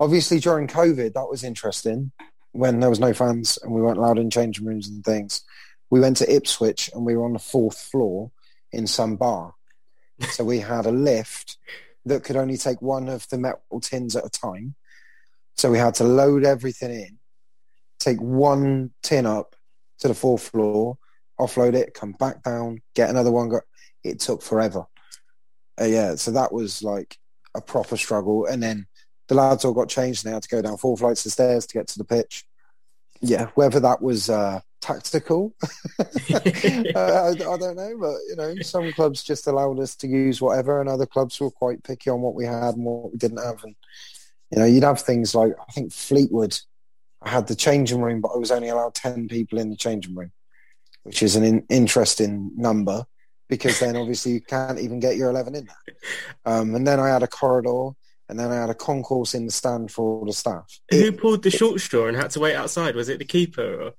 obviously, 0.00 0.40
during 0.40 0.66
COVID, 0.66 1.12
that 1.14 1.28
was 1.30 1.44
interesting 1.44 2.12
when 2.54 2.78
there 2.78 2.88
was 2.88 3.00
no 3.00 3.12
fans 3.12 3.58
and 3.62 3.72
we 3.72 3.82
weren't 3.82 3.98
allowed 3.98 4.18
in 4.18 4.30
changing 4.30 4.64
rooms 4.64 4.88
and 4.88 5.04
things. 5.04 5.42
We 5.90 5.98
went 5.98 6.16
to 6.18 6.32
Ipswich 6.32 6.88
and 6.94 7.04
we 7.04 7.16
were 7.16 7.24
on 7.24 7.32
the 7.32 7.40
fourth 7.40 7.76
floor 7.76 8.30
in 8.70 8.86
some 8.86 9.16
bar. 9.16 9.54
So 10.30 10.44
we 10.44 10.60
had 10.60 10.86
a 10.86 10.92
lift 10.92 11.58
that 12.06 12.22
could 12.22 12.36
only 12.36 12.56
take 12.56 12.80
one 12.80 13.08
of 13.08 13.28
the 13.28 13.38
metal 13.38 13.80
tins 13.80 14.14
at 14.14 14.24
a 14.24 14.30
time. 14.30 14.76
So 15.56 15.68
we 15.68 15.78
had 15.78 15.96
to 15.96 16.04
load 16.04 16.44
everything 16.44 16.92
in, 16.92 17.18
take 17.98 18.20
one 18.20 18.92
tin 19.02 19.26
up 19.26 19.56
to 19.98 20.08
the 20.08 20.14
fourth 20.14 20.48
floor, 20.50 20.96
offload 21.40 21.74
it, 21.74 21.92
come 21.92 22.12
back 22.12 22.44
down, 22.44 22.82
get 22.94 23.10
another 23.10 23.32
one. 23.32 23.48
Go. 23.48 23.60
It 24.04 24.20
took 24.20 24.42
forever. 24.42 24.86
Uh, 25.80 25.86
yeah, 25.86 26.14
so 26.14 26.30
that 26.30 26.52
was 26.52 26.84
like 26.84 27.18
a 27.56 27.60
proper 27.60 27.96
struggle. 27.96 28.46
And 28.46 28.62
then 28.62 28.86
the 29.28 29.34
lads 29.34 29.64
all 29.64 29.72
got 29.72 29.88
changed 29.88 30.24
and 30.24 30.30
they 30.30 30.34
had 30.34 30.42
to 30.42 30.48
go 30.48 30.62
down 30.62 30.76
four 30.76 30.96
flights 30.96 31.24
of 31.26 31.32
stairs 31.32 31.66
to 31.66 31.74
get 31.74 31.88
to 31.88 31.98
the 31.98 32.04
pitch. 32.04 32.44
Yeah, 33.20 33.48
whether 33.54 33.80
that 33.80 34.02
was 34.02 34.28
uh, 34.28 34.60
tactical, 34.80 35.54
uh, 35.98 36.04
I, 36.34 37.28
I, 37.30 37.34
don't 37.34 37.76
know. 37.76 37.96
But 37.98 38.16
you 38.28 38.34
know, 38.36 38.54
some 38.62 38.92
clubs 38.92 39.22
just 39.22 39.46
allowed 39.46 39.80
us 39.80 39.96
to 39.96 40.06
use 40.06 40.42
whatever, 40.42 40.80
and 40.80 40.88
other 40.88 41.06
clubs 41.06 41.40
were 41.40 41.50
quite 41.50 41.82
picky 41.82 42.10
on 42.10 42.20
what 42.20 42.34
we 42.34 42.44
had 42.44 42.74
and 42.74 42.84
what 42.84 43.12
we 43.12 43.18
didn't 43.18 43.42
have. 43.42 43.64
And 43.64 43.74
you 44.50 44.58
know, 44.58 44.66
you'd 44.66 44.84
have 44.84 45.00
things 45.00 45.34
like 45.34 45.52
I 45.58 45.72
think 45.72 45.92
Fleetwood. 45.92 46.58
I 47.22 47.30
had 47.30 47.46
the 47.46 47.54
changing 47.54 48.02
room, 48.02 48.20
but 48.20 48.32
I 48.34 48.36
was 48.36 48.50
only 48.50 48.68
allowed 48.68 48.94
ten 48.94 49.26
people 49.28 49.58
in 49.58 49.70
the 49.70 49.76
changing 49.76 50.14
room, 50.14 50.32
which 51.04 51.22
is 51.22 51.36
an 51.36 51.44
in- 51.44 51.66
interesting 51.70 52.50
number 52.54 53.06
because 53.48 53.78
then 53.80 53.96
obviously 53.96 54.32
you 54.32 54.40
can't 54.40 54.80
even 54.80 55.00
get 55.00 55.16
your 55.16 55.30
11 55.30 55.54
in 55.54 55.66
there. 55.66 55.96
Um, 56.44 56.74
and 56.74 56.86
then 56.86 56.98
I 56.98 57.08
had 57.08 57.22
a 57.22 57.28
corridor 57.28 57.90
and 58.28 58.38
then 58.38 58.50
I 58.50 58.56
had 58.56 58.70
a 58.70 58.74
concourse 58.74 59.34
in 59.34 59.46
the 59.46 59.52
stand 59.52 59.90
for 59.90 60.18
all 60.18 60.26
the 60.26 60.32
staff. 60.32 60.80
Who 60.90 61.12
pulled 61.12 61.42
the 61.42 61.50
short 61.50 61.80
straw 61.80 62.06
and 62.06 62.16
had 62.16 62.30
to 62.30 62.40
wait 62.40 62.54
outside? 62.54 62.96
Was 62.96 63.08
it 63.08 63.18
the 63.18 63.24
keeper? 63.24 63.82
Or? 63.82 63.92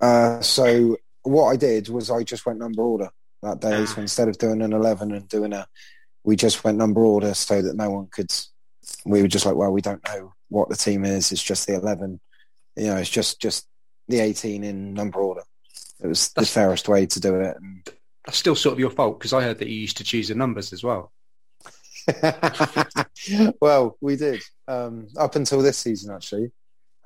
Uh, 0.00 0.40
so 0.40 0.96
what 1.22 1.48
I 1.48 1.56
did 1.56 1.88
was 1.88 2.10
I 2.10 2.22
just 2.22 2.46
went 2.46 2.58
number 2.58 2.82
order 2.82 3.10
that 3.42 3.60
day. 3.60 3.84
So 3.86 4.00
instead 4.00 4.28
of 4.28 4.38
doing 4.38 4.62
an 4.62 4.72
11 4.72 5.12
and 5.12 5.28
doing 5.28 5.52
a, 5.52 5.66
we 6.24 6.36
just 6.36 6.64
went 6.64 6.78
number 6.78 7.04
order 7.04 7.34
so 7.34 7.60
that 7.60 7.76
no 7.76 7.90
one 7.90 8.08
could, 8.10 8.32
we 9.04 9.22
were 9.22 9.28
just 9.28 9.46
like, 9.46 9.56
well, 9.56 9.72
we 9.72 9.82
don't 9.82 10.04
know 10.08 10.32
what 10.48 10.68
the 10.68 10.76
team 10.76 11.04
is. 11.04 11.30
It's 11.30 11.42
just 11.42 11.66
the 11.66 11.74
11. 11.74 12.20
You 12.76 12.86
know, 12.86 12.96
it's 12.96 13.10
just, 13.10 13.40
just 13.40 13.66
the 14.08 14.20
18 14.20 14.64
in 14.64 14.94
number 14.94 15.18
order. 15.20 15.42
It 16.02 16.06
was 16.06 16.32
That's, 16.32 16.48
the 16.48 16.52
fairest 16.52 16.88
way 16.88 17.06
to 17.06 17.20
do 17.20 17.40
it. 17.40 17.56
And 17.56 17.88
that's 18.24 18.38
still 18.38 18.54
sort 18.54 18.74
of 18.74 18.80
your 18.80 18.90
fault 18.90 19.18
because 19.18 19.32
I 19.32 19.42
heard 19.42 19.58
that 19.58 19.68
you 19.68 19.80
used 19.80 19.98
to 19.98 20.04
choose 20.04 20.28
the 20.28 20.34
numbers 20.34 20.72
as 20.72 20.82
well. 20.82 21.12
well, 23.60 23.96
we 24.00 24.16
did 24.16 24.42
um, 24.68 25.08
up 25.16 25.36
until 25.36 25.62
this 25.62 25.78
season, 25.78 26.14
actually. 26.14 26.52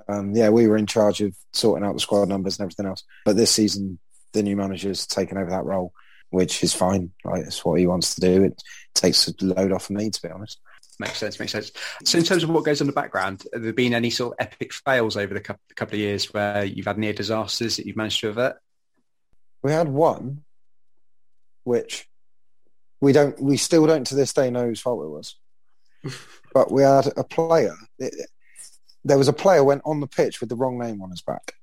Um, 0.09 0.35
yeah, 0.35 0.49
we 0.49 0.67
were 0.67 0.77
in 0.77 0.87
charge 0.87 1.21
of 1.21 1.35
sorting 1.53 1.87
out 1.87 1.95
the 1.95 2.01
squad 2.01 2.29
numbers 2.29 2.59
and 2.59 2.65
everything 2.65 2.87
else. 2.87 3.05
But 3.25 3.37
this 3.37 3.51
season, 3.51 3.99
the 4.33 4.43
new 4.43 4.57
manager's 4.57 5.07
taken 5.07 5.39
over 5.39 5.51
that 5.51 5.65
role, 5.65 5.93
which 6.31 6.63
is 6.65 6.75
fine. 6.75 7.13
Right, 7.25 7.45
it's 7.45 7.65
what 7.65 7.79
he 7.79 7.87
wants 7.87 8.15
to 8.15 8.21
do. 8.21 8.45
It 8.45 8.63
takes 8.95 9.29
a 9.29 9.35
load 9.41 9.73
off 9.73 9.91
of 9.91 9.97
me, 9.97 10.11
to 10.11 10.23
be 10.23 10.31
honest. 10.31 10.59
Makes 10.99 11.19
sense. 11.19 11.41
Makes 11.41 11.53
sense. 11.53 11.73
So, 12.05 12.19
in 12.19 12.25
terms 12.25 12.43
of 12.43 12.51
what 12.51 12.65
goes 12.65 12.81
on 12.81 12.85
in 12.85 12.89
the 12.89 13.01
background, 13.01 13.45
have 13.55 13.63
there 13.63 13.73
been 13.73 13.95
any 13.95 14.11
sort 14.11 14.35
of 14.35 14.47
epic 14.47 14.75
fails 14.75 15.17
over 15.17 15.33
the 15.33 15.41
couple 15.41 15.95
of 15.95 16.01
years 16.01 16.27
where 16.35 16.65
you've 16.65 16.87
had 16.87 16.99
near 16.99 17.15
disasters 17.15 17.77
that 17.77 17.87
you've 17.87 17.97
managed 17.97 18.21
to 18.21 18.29
avert? 18.29 18.57
We 19.63 19.73
had 19.73 19.89
one 19.89 20.43
which 21.65 22.10
we 23.01 23.13
don't, 23.13 23.41
we 23.41 23.57
still 23.57 23.87
don't 23.87 24.07
to 24.09 24.15
this 24.15 24.33
day 24.33 24.51
know 24.51 24.67
whose 24.67 24.81
fault 24.81 25.05
it 25.05 25.09
was. 25.09 25.37
but 26.55 26.71
we 26.71 26.83
had 26.83 27.09
a 27.17 27.25
player. 27.25 27.75
It, 27.99 28.15
there 29.05 29.19
was 29.19 29.29
a 29.29 29.33
player 29.33 29.65
went 29.65 29.83
on 29.85 30.01
the 30.01 30.07
pitch 30.07 30.41
with 30.41 30.49
the 30.49 30.57
wrong 30.57 30.79
name 30.79 31.03
on 31.03 31.11
his 31.11 31.23
back. 31.23 31.55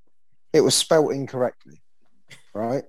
It 0.54 0.62
was 0.62 0.76
spelt 0.76 1.14
incorrectly, 1.14 1.82
right? 2.54 2.84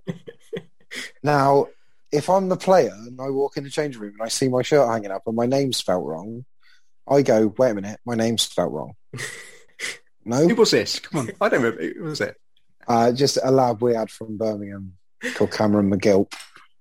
now, 1.23 1.67
if 2.11 2.31
I'm 2.31 2.49
the 2.49 2.57
player 2.57 2.93
and 2.93 3.21
I 3.21 3.29
walk 3.29 3.57
in 3.57 3.65
the 3.65 3.71
change 3.71 3.97
room 3.97 4.15
and 4.19 4.23
I 4.23 4.29
see 4.29 4.49
my 4.49 4.63
shirt 4.63 4.89
hanging 4.89 5.11
up 5.11 5.23
and 5.27 5.37
my 5.37 5.47
name's 5.47 5.77
spelt 5.77 6.05
wrong, 6.05 6.45
I 7.07 7.23
go, 7.23 7.53
wait 7.59 7.71
a 7.71 7.75
minute, 7.75 8.01
my 8.07 8.15
name's 8.15 8.43
spelt 8.43 8.73
wrong. 8.73 8.95
No, 10.29 10.47
who 10.47 10.55
was 10.57 10.73
this? 10.73 10.99
Come 10.99 11.21
on, 11.21 11.31
I 11.41 11.49
don't 11.49 11.63
remember. 11.63 11.83
Who 11.83 12.05
was 12.05 12.21
it? 12.21 12.37
Uh, 12.87 13.13
just 13.13 13.39
a 13.43 13.51
lad 13.51 13.81
we 13.81 13.95
had 13.95 14.11
from 14.11 14.37
Birmingham 14.37 14.93
called 15.35 15.53
Cameron 15.53 15.91
McGill 15.91 16.31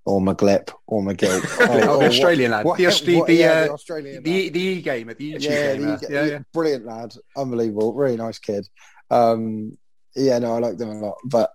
or 0.07 0.21
McGlip 0.21 0.73
or 0.87 1.03
McGill. 1.03 1.41
oh, 1.87 1.99
the 1.99 2.07
Australian 2.07 2.51
lad. 2.51 2.65
What, 2.65 2.77
the, 2.77 2.85
the, 2.85 3.17
what, 3.17 3.27
the, 3.27 3.43
uh, 3.43 3.63
the, 3.65 3.71
Australian 3.71 4.23
the, 4.23 4.49
the 4.49 4.59
E 4.59 4.81
gamer, 4.81 5.13
the 5.13 5.33
YouTube 5.33 5.41
yeah, 5.41 5.73
gamer. 5.75 5.97
The, 5.97 6.07
yeah, 6.09 6.23
yeah, 6.23 6.39
brilliant 6.53 6.85
lad. 6.85 7.13
Unbelievable. 7.35 7.93
Really 7.93 8.15
nice 8.15 8.39
kid. 8.39 8.65
Um, 9.11 9.77
yeah, 10.15 10.39
no, 10.39 10.55
I 10.55 10.59
liked 10.59 10.79
him 10.79 10.89
a 10.89 10.99
lot. 10.99 11.17
But 11.25 11.51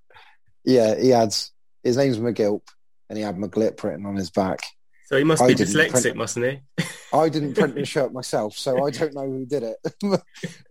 yeah, 0.65 0.95
he 0.95 1.09
had, 1.09 1.35
his 1.83 1.97
name's 1.97 2.19
McGilp 2.19 2.61
and 3.09 3.17
he 3.17 3.25
had 3.25 3.37
McGlip 3.37 3.83
written 3.83 4.05
on 4.05 4.17
his 4.17 4.31
back. 4.31 4.61
So 5.07 5.17
he 5.17 5.25
must 5.25 5.43
I 5.43 5.49
be 5.49 5.55
dyslexic, 5.55 6.03
print, 6.03 6.17
mustn't 6.17 6.63
he? 6.77 6.85
I 7.15 7.31
didn't 7.31 7.55
print 7.55 7.75
the 7.75 7.87
shirt 7.87 8.13
myself, 8.13 8.57
so 8.57 8.85
I 8.85 8.91
don't 8.91 9.15
know 9.15 9.31
who 9.31 9.47
did 9.47 9.63
it. 9.63 9.77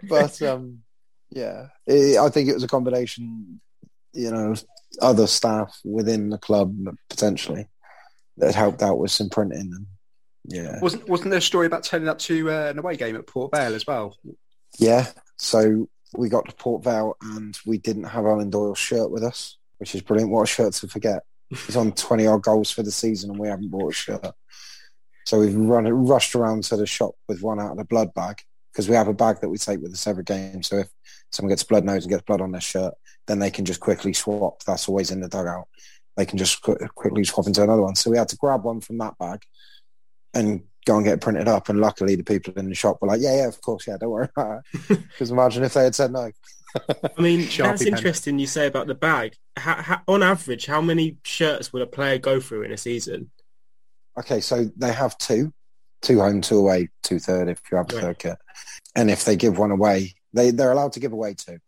but 0.07 0.41
um, 0.43 0.79
yeah, 1.31 1.67
it, 1.87 2.19
I 2.19 2.29
think 2.29 2.47
it 2.47 2.53
was 2.53 2.63
a 2.63 2.67
combination, 2.67 3.59
you 4.13 4.29
know, 4.29 4.53
other 5.01 5.27
staff 5.27 5.79
within 5.85 6.29
the 6.29 6.37
club 6.37 6.75
potentially 7.09 7.67
that 8.37 8.55
helped 8.55 8.81
out 8.81 8.97
with 8.97 9.11
some 9.11 9.29
printing. 9.29 9.71
And, 9.73 9.85
yeah, 10.45 10.79
wasn't 10.79 11.07
wasn't 11.07 11.29
there 11.29 11.39
a 11.39 11.41
story 11.41 11.67
about 11.67 11.83
turning 11.83 12.09
up 12.09 12.19
to 12.19 12.51
uh, 12.51 12.69
an 12.69 12.79
away 12.79 12.95
game 12.97 13.15
at 13.15 13.27
Port 13.27 13.51
Vale 13.53 13.75
as 13.75 13.85
well? 13.85 14.17
Yeah, 14.79 15.07
so 15.37 15.87
we 16.17 16.29
got 16.29 16.47
to 16.49 16.55
Port 16.55 16.83
Vale 16.83 17.15
and 17.21 17.57
we 17.65 17.77
didn't 17.77 18.05
have 18.05 18.25
Eoin 18.25 18.49
Doyle's 18.49 18.79
shirt 18.79 19.11
with 19.11 19.23
us, 19.23 19.57
which 19.77 19.93
is 19.95 20.01
brilliant. 20.01 20.31
What 20.31 20.43
a 20.43 20.47
shirt 20.47 20.73
to 20.73 20.87
forget! 20.87 21.23
He's 21.49 21.75
on 21.75 21.91
twenty 21.91 22.27
odd 22.27 22.41
goals 22.41 22.71
for 22.71 22.83
the 22.83 22.91
season 22.91 23.29
and 23.29 23.39
we 23.39 23.47
haven't 23.47 23.69
bought 23.69 23.91
a 23.91 23.95
shirt. 23.95 24.33
So 25.25 25.39
we've 25.39 25.55
run 25.55 25.87
rushed 25.87 26.33
around 26.35 26.63
to 26.65 26.77
the 26.77 26.87
shop 26.87 27.13
with 27.27 27.43
one 27.43 27.59
out 27.59 27.71
of 27.71 27.77
the 27.77 27.85
blood 27.85 28.13
bag 28.13 28.41
because 28.71 28.89
we 28.89 28.95
have 28.95 29.07
a 29.07 29.13
bag 29.13 29.39
that 29.41 29.49
we 29.49 29.57
take 29.57 29.79
with 29.79 29.93
us 29.93 30.07
every 30.07 30.23
game. 30.23 30.63
So 30.63 30.79
if 30.79 30.89
someone 31.31 31.51
gets 31.51 31.63
blood 31.63 31.85
nose 31.85 32.03
and 32.03 32.09
gets 32.09 32.23
blood 32.23 32.41
on 32.41 32.51
their 32.51 32.61
shirt, 32.61 32.95
then 33.27 33.39
they 33.39 33.51
can 33.51 33.65
just 33.65 33.79
quickly 33.79 34.13
swap. 34.13 34.63
That's 34.63 34.87
always 34.89 35.11
in 35.11 35.21
the 35.21 35.29
dugout. 35.29 35.67
They 36.17 36.25
can 36.25 36.37
just 36.37 36.61
qu- 36.61 36.77
quickly 36.95 37.23
swap 37.23 37.47
into 37.47 37.63
another 37.63 37.81
one. 37.81 37.95
So 37.95 38.11
we 38.11 38.17
had 38.17 38.29
to 38.29 38.37
grab 38.37 38.63
one 38.63 38.81
from 38.81 38.97
that 38.97 39.17
bag 39.17 39.43
and 40.33 40.63
go 40.85 40.95
and 40.95 41.05
get 41.05 41.13
it 41.13 41.21
printed 41.21 41.47
up. 41.47 41.69
And 41.69 41.79
luckily, 41.79 42.15
the 42.15 42.23
people 42.23 42.53
in 42.55 42.69
the 42.69 42.75
shop 42.75 42.97
were 43.01 43.07
like, 43.07 43.21
"Yeah, 43.21 43.37
yeah, 43.37 43.47
of 43.47 43.61
course, 43.61 43.87
yeah, 43.87 43.97
don't 43.99 44.09
worry 44.09 44.29
about 44.35 44.63
it." 44.73 44.99
Because 45.07 45.31
imagine 45.31 45.63
if 45.63 45.73
they 45.73 45.83
had 45.83 45.95
said 45.95 46.11
no. 46.11 46.31
I 47.17 47.21
mean, 47.21 47.47
that's 47.57 47.81
interesting. 47.81 48.39
You 48.39 48.47
say 48.47 48.67
about 48.67 48.87
the 48.87 48.95
bag. 48.95 49.35
How, 49.57 49.81
how, 49.81 50.01
on 50.07 50.23
average, 50.23 50.65
how 50.65 50.81
many 50.81 51.17
shirts 51.23 51.73
would 51.73 51.81
a 51.81 51.87
player 51.87 52.17
go 52.17 52.39
through 52.39 52.63
in 52.63 52.71
a 52.71 52.77
season? 52.77 53.31
Okay, 54.17 54.41
so 54.41 54.69
they 54.75 54.91
have 54.91 55.17
two, 55.17 55.53
two 56.01 56.19
home, 56.19 56.41
two 56.41 56.57
away, 56.57 56.89
two 57.03 57.19
third 57.19 57.47
if 57.47 57.61
you 57.71 57.77
have 57.77 57.91
a 57.91 57.95
right. 57.95 58.01
third 58.01 58.19
kit, 58.19 58.37
and 58.95 59.09
if 59.09 59.25
they 59.25 59.35
give 59.35 59.57
one 59.57 59.71
away, 59.71 60.15
they 60.33 60.51
they're 60.51 60.71
allowed 60.71 60.93
to 60.93 60.99
give 60.99 61.13
away 61.13 61.33
two. 61.33 61.59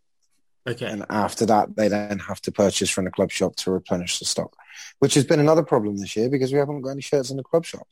Okay. 0.66 0.86
And 0.86 1.04
after 1.10 1.44
that, 1.46 1.76
they 1.76 1.88
then 1.88 2.18
have 2.20 2.40
to 2.42 2.52
purchase 2.52 2.88
from 2.88 3.04
the 3.04 3.10
club 3.10 3.30
shop 3.30 3.56
to 3.56 3.70
replenish 3.70 4.18
the 4.18 4.24
stock, 4.24 4.56
which 4.98 5.14
has 5.14 5.24
been 5.24 5.40
another 5.40 5.62
problem 5.62 5.98
this 5.98 6.16
year 6.16 6.30
because 6.30 6.52
we 6.52 6.58
haven't 6.58 6.80
got 6.80 6.90
any 6.90 7.02
shirts 7.02 7.30
in 7.30 7.36
the 7.36 7.42
club 7.42 7.64
shop 7.64 7.86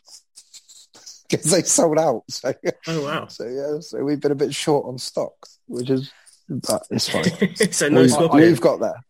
because 1.30 1.50
they 1.50 1.62
sold 1.62 1.98
out. 1.98 2.24
So, 2.30 2.54
oh 2.88 3.04
wow! 3.04 3.26
So 3.26 3.46
yeah, 3.46 3.80
so 3.80 4.02
we've 4.02 4.20
been 4.20 4.32
a 4.32 4.36
bit 4.36 4.54
short 4.54 4.86
on 4.86 4.98
stock, 4.98 5.34
which 5.66 5.90
is 5.90 6.10
but 6.48 6.86
it's 6.90 7.08
fine. 7.08 7.24
so 7.72 7.88
no 7.88 8.02
we've, 8.02 8.32
we've 8.32 8.60
got 8.60 8.80
there. 8.80 9.02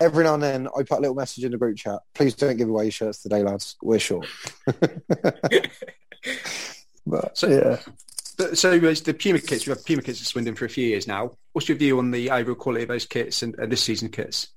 Every 0.00 0.24
now 0.24 0.34
and 0.34 0.42
then, 0.42 0.68
I 0.68 0.82
put 0.82 0.98
a 0.98 1.00
little 1.00 1.14
message 1.14 1.44
in 1.44 1.52
the 1.52 1.58
group 1.58 1.76
chat. 1.76 2.00
Please 2.14 2.34
don't 2.34 2.56
give 2.56 2.68
away 2.68 2.84
your 2.84 2.92
shirts 2.92 3.22
today, 3.22 3.42
lads. 3.42 3.76
We're 3.82 3.98
short. 3.98 4.26
but 7.06 7.36
so, 7.36 7.48
yeah. 7.48 7.78
So 8.38 8.78
the 8.78 9.16
Puma 9.18 9.40
kits, 9.40 9.66
we've 9.66 9.84
Puma 9.84 10.02
kits 10.02 10.20
at 10.20 10.26
Swindon 10.26 10.56
for 10.56 10.66
a 10.66 10.70
few 10.70 10.86
years 10.86 11.06
now. 11.06 11.32
What's 11.52 11.68
your 11.68 11.78
view 11.78 11.98
on 11.98 12.10
the 12.10 12.30
overall 12.30 12.54
quality 12.54 12.82
of 12.82 12.88
those 12.88 13.06
kits 13.06 13.42
and, 13.42 13.54
and 13.58 13.72
this 13.72 13.82
season 13.82 14.10
kits? 14.10 14.48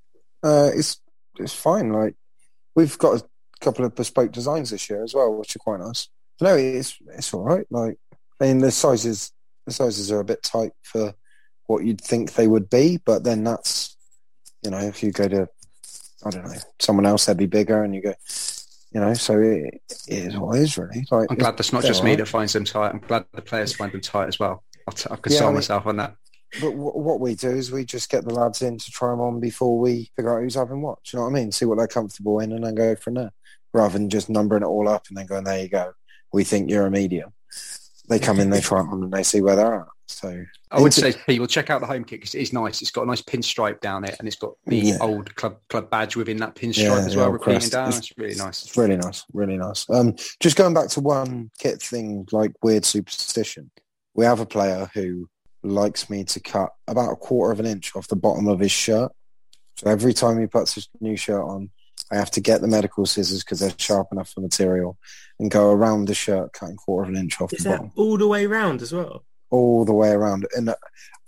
Uh, 0.43 0.69
it's 0.73 0.99
it's 1.39 1.53
fine. 1.53 1.91
Like 1.91 2.15
we've 2.75 2.97
got 2.97 3.21
a 3.21 3.25
couple 3.61 3.85
of 3.85 3.95
bespoke 3.95 4.31
designs 4.31 4.71
this 4.71 4.89
year 4.89 5.03
as 5.03 5.13
well, 5.13 5.33
which 5.33 5.55
are 5.55 5.59
quite 5.59 5.79
nice. 5.79 6.09
No, 6.41 6.55
it's 6.55 6.97
it's 7.07 7.33
all 7.33 7.43
right. 7.43 7.65
Like 7.69 7.97
I 8.41 8.47
mean, 8.47 8.59
the 8.59 8.71
sizes 8.71 9.31
the 9.65 9.71
sizes 9.71 10.11
are 10.11 10.19
a 10.19 10.25
bit 10.25 10.43
tight 10.43 10.71
for 10.81 11.13
what 11.67 11.85
you'd 11.85 12.01
think 12.01 12.33
they 12.33 12.47
would 12.47 12.69
be, 12.69 12.99
but 13.05 13.23
then 13.23 13.43
that's 13.43 13.95
you 14.61 14.71
know 14.71 14.79
if 14.79 15.01
you 15.01 15.11
go 15.11 15.27
to 15.27 15.47
I 16.25 16.29
don't 16.31 16.45
know 16.45 16.59
someone 16.79 17.05
else 17.05 17.25
they'd 17.25 17.37
be 17.37 17.45
bigger, 17.45 17.81
and 17.81 17.95
you 17.95 18.01
go 18.01 18.13
you 18.91 18.99
know, 18.99 19.13
so 19.13 19.39
it, 19.39 19.82
it 20.08 20.28
is 20.28 20.38
what 20.38 20.58
it 20.58 20.63
is 20.63 20.78
really. 20.78 21.06
Like, 21.12 21.28
I'm 21.30 21.38
glad 21.38 21.58
that's 21.58 21.73
not 21.73 21.84
just 21.84 22.04
me 22.04 22.12
right. 22.12 22.19
that 22.19 22.25
finds 22.28 22.54
them 22.54 22.65
tight. 22.65 22.89
I'm 22.89 22.99
glad 22.99 23.25
the 23.34 23.41
players 23.41 23.73
find 23.75 23.91
them 23.91 24.02
tight 24.02 24.28
as 24.28 24.39
well. 24.39 24.63
I'll 24.88 24.93
t- 24.93 25.08
I 25.12 25.15
could 25.15 25.32
yeah, 25.32 25.43
I 25.43 25.45
mean, 25.45 25.56
myself 25.56 25.86
on 25.86 25.97
that. 25.97 26.15
But 26.54 26.71
w- 26.71 26.97
what 26.97 27.19
we 27.19 27.36
do 27.36 27.52
is 27.52 27.71
we 27.71 27.86
just 27.86 28.10
get 28.10 28.25
the 28.25 28.34
lads 28.34 28.62
in 28.63 28.80
to 28.80 28.91
try 28.91 29.12
them 29.12 29.21
on 29.21 29.39
before 29.39 29.78
we 29.78 30.10
figure 30.15 30.36
out 30.36 30.41
who's 30.41 30.56
having 30.56 30.82
what. 30.82 31.04
Do 31.04 31.15
you 31.15 31.19
know 31.19 31.30
what 31.30 31.38
I 31.38 31.41
mean? 31.41 31.52
See 31.52 31.65
what 31.65 31.78
they're 31.78 31.88
comfortable 31.88 32.39
in 32.39 32.52
and 32.52 32.65
then 32.65 32.75
go 32.75 32.95
from 32.95 33.15
there. 33.15 33.32
Rather 33.71 33.93
than 33.93 34.10
just 34.10 34.30
numbering 34.30 34.63
it 34.63 34.67
all 34.67 34.89
up 34.89 35.06
and 35.10 35.17
then 35.17 35.28
going, 35.28 35.43
there 35.43 35.62
you 35.62 35.69
go. 35.69 35.93
We 36.34 36.43
think 36.43 36.71
you're 36.71 36.88
a 36.88 36.91
medium. 36.91 37.34
They 38.10 38.17
come 38.17 38.39
in, 38.39 38.49
they 38.49 38.62
try 38.62 38.80
it 38.80 38.88
on 38.88 39.04
and 39.04 39.13
they 39.13 39.21
see 39.21 39.41
where 39.41 39.56
they're 39.56 39.82
at. 39.82 39.88
So 40.09 40.43
I 40.71 40.81
would 40.81 40.93
say 40.93 41.13
people 41.27 41.45
check 41.45 41.69
out 41.69 41.81
the 41.81 41.87
home 41.87 42.03
kit 42.03 42.19
because 42.19 42.33
it 42.33 42.41
is 42.41 42.51
nice. 42.51 42.81
It's 42.81 42.89
got 42.89 43.03
a 43.03 43.05
nice 43.05 43.21
pinstripe 43.21 43.79
down 43.79 44.03
it, 44.03 44.15
and 44.17 44.27
it's 44.27 44.37
got 44.37 44.53
the 44.65 44.77
yeah. 44.77 44.97
old 44.99 45.35
club 45.35 45.57
club 45.69 45.89
badge 45.89 46.15
within 46.15 46.37
that 46.37 46.55
pinstripe 46.55 47.01
yeah, 47.01 47.05
as 47.05 47.15
well, 47.15 47.29
repeating 47.29 47.59
crest. 47.59 47.71
down. 47.71 47.89
It's, 47.89 47.97
it's, 47.97 48.17
really 48.17 48.35
nice. 48.35 48.65
It's 48.65 48.75
really 48.75 48.97
nice, 48.97 49.23
really 49.33 49.57
nice. 49.57 49.87
Um, 49.89 50.15
just 50.39 50.57
going 50.57 50.73
back 50.73 50.89
to 50.89 50.99
one 50.99 51.51
kit 51.59 51.81
thing, 51.81 52.27
like 52.31 52.53
weird 52.63 52.85
superstition. 52.85 53.69
We 54.15 54.25
have 54.25 54.39
a 54.39 54.45
player 54.45 54.89
who 54.93 55.29
likes 55.61 56.09
me 56.09 56.23
to 56.23 56.39
cut 56.39 56.71
about 56.87 57.11
a 57.11 57.15
quarter 57.15 57.51
of 57.51 57.59
an 57.59 57.65
inch 57.67 57.95
off 57.95 58.07
the 58.07 58.15
bottom 58.15 58.47
of 58.47 58.59
his 58.59 58.71
shirt. 58.71 59.11
So 59.77 59.89
every 59.89 60.13
time 60.13 60.39
he 60.39 60.47
puts 60.47 60.73
his 60.73 60.89
new 60.99 61.15
shirt 61.15 61.43
on, 61.43 61.69
I 62.11 62.15
have 62.15 62.31
to 62.31 62.41
get 62.41 62.61
the 62.61 62.67
medical 62.67 63.05
scissors 63.05 63.43
because 63.43 63.59
they're 63.59 63.73
sharp 63.77 64.07
enough 64.11 64.29
for 64.29 64.41
material 64.41 64.97
and 65.39 65.51
go 65.51 65.71
around 65.71 66.05
the 66.05 66.15
shirt, 66.15 66.53
cutting 66.53 66.75
quarter 66.75 67.03
of 67.03 67.15
an 67.15 67.21
inch 67.21 67.39
off 67.39 67.53
Is 67.53 67.63
the 67.63 67.69
that 67.69 67.77
bottom, 67.77 67.91
all 67.95 68.17
the 68.17 68.27
way 68.27 68.45
round 68.45 68.81
as 68.81 68.91
well? 68.91 69.23
All 69.49 69.85
the 69.85 69.93
way 69.93 70.09
around. 70.12 70.47
And 70.55 70.69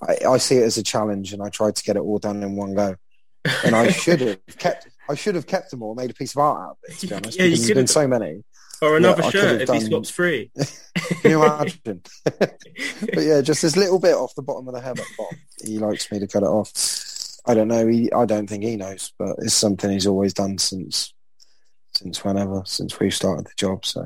I, 0.08 0.18
I 0.28 0.38
see 0.38 0.58
it 0.58 0.64
as 0.64 0.78
a 0.78 0.84
challenge, 0.84 1.34
and 1.34 1.42
I 1.42 1.50
tried 1.50 1.76
to 1.76 1.84
get 1.84 1.96
it 1.96 2.00
all 2.02 2.20
done 2.20 2.44
in 2.44 2.56
one 2.56 2.74
go. 2.76 2.96
And 3.66 3.76
I 3.76 3.90
should 3.92 4.22
have 4.22 4.40
kept, 4.58 4.88
I 5.10 5.16
should 5.16 5.36
have 5.36 5.48
kept 5.48 5.72
them 5.72 5.82
all, 5.84 5.96
made 5.96 6.12
a 6.12 6.14
piece 6.14 6.32
of 6.34 6.40
art 6.40 6.62
out 6.62 6.72
of 6.72 6.78
it. 6.84 7.00
To 7.00 7.08
be 7.08 7.14
honest, 7.16 7.38
Yeah, 7.40 7.46
you 7.46 7.58
could 7.58 7.68
been 7.70 7.78
have. 7.78 7.90
so 7.90 8.08
many. 8.08 8.44
Or 8.84 8.98
another 8.98 9.22
I 9.22 9.26
could 9.26 9.32
shirt 9.42 9.52
have 9.52 9.62
if 9.62 9.70
he 9.70 9.80
done- 9.80 9.90
swaps 9.90 10.10
free. 10.10 10.52
Can 11.22 11.32
you 11.32 11.44
imagine? 11.44 12.02
but 12.40 12.60
yeah, 13.20 13.42
just 13.42 13.62
this 13.62 13.78
little 13.78 14.00
bit 14.00 14.16
off 14.16 14.34
the 14.36 14.42
bottom 14.42 14.68
of 14.68 14.74
the 14.74 14.82
head 14.82 14.98
at 15.00 15.06
the 15.06 15.14
bottom. 15.18 15.38
He 15.64 15.78
likes 15.78 16.12
me 16.12 16.18
to 16.20 16.26
cut 16.28 16.42
it 16.42 16.48
off. 16.48 16.72
I 17.46 17.54
don't 17.54 17.68
know. 17.68 17.86
He, 17.88 18.12
I 18.12 18.26
don't 18.26 18.48
think 18.48 18.64
he 18.64 18.76
knows, 18.78 19.14
but 19.20 19.36
it's 19.40 19.54
something 19.54 19.90
he's 19.92 20.08
always 20.08 20.34
done 20.34 20.58
since 20.58 21.14
since 21.94 22.24
whenever, 22.24 22.64
since 22.66 23.00
we 23.00 23.12
started 23.12 23.46
the 23.46 23.52
job. 23.58 23.86
So, 23.86 24.06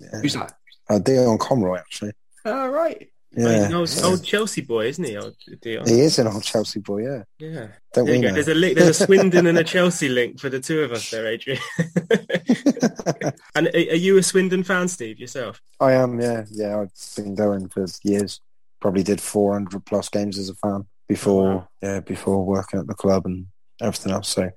yeah. 0.00 0.20
Who's 0.22 0.34
that? 0.34 0.54
Uh, 0.88 0.98
Dion 1.00 1.36
Conroy, 1.36 1.78
actually. 1.78 2.12
Oh, 2.44 2.68
right. 2.68 3.08
Yeah, 3.36 3.52
He's 3.54 3.62
an 3.64 3.74
old, 3.74 3.90
yeah. 3.96 4.04
old 4.04 4.24
Chelsea 4.24 4.60
boy, 4.60 4.86
isn't 4.86 5.04
he? 5.04 5.16
Old 5.16 5.34
Dion. 5.60 5.86
he 5.88 6.00
is 6.00 6.18
an 6.18 6.26
old 6.28 6.42
Chelsea 6.42 6.80
boy. 6.80 7.02
Yeah, 7.02 7.22
Yeah. 7.38 7.66
don't 7.92 8.06
There 8.06 8.20
we? 8.20 8.30
There's 8.30 8.48
a 8.48 8.54
link, 8.54 8.76
there's 8.78 9.00
a 9.00 9.04
Swindon 9.06 9.46
and 9.46 9.58
a 9.58 9.64
Chelsea 9.64 10.08
link 10.08 10.38
for 10.40 10.48
the 10.48 10.60
two 10.60 10.82
of 10.82 10.92
us 10.92 11.10
there, 11.10 11.26
Adrian. 11.26 11.60
and 13.54 13.68
are 13.68 13.76
are 13.76 13.96
you 13.96 14.18
a 14.18 14.22
Swindon 14.22 14.62
fan, 14.64 14.88
Steve, 14.88 15.18
yourself? 15.18 15.60
I 15.80 15.92
am. 15.92 16.20
Yeah, 16.20 16.44
yeah. 16.50 16.80
I've 16.80 16.92
been 17.16 17.34
going 17.34 17.68
for 17.68 17.86
years. 18.02 18.40
Probably 18.80 19.02
did 19.02 19.20
400 19.20 19.84
plus 19.86 20.08
games 20.08 20.38
as 20.38 20.48
a 20.50 20.54
fan 20.54 20.86
before. 21.08 21.48
Oh, 21.50 21.54
wow. 21.56 21.68
Yeah, 21.82 22.00
before 22.00 22.44
working 22.44 22.80
at 22.80 22.86
the 22.86 22.94
club 22.94 23.26
and 23.26 23.46
everything 23.80 24.12
else. 24.12 24.28
So. 24.28 24.50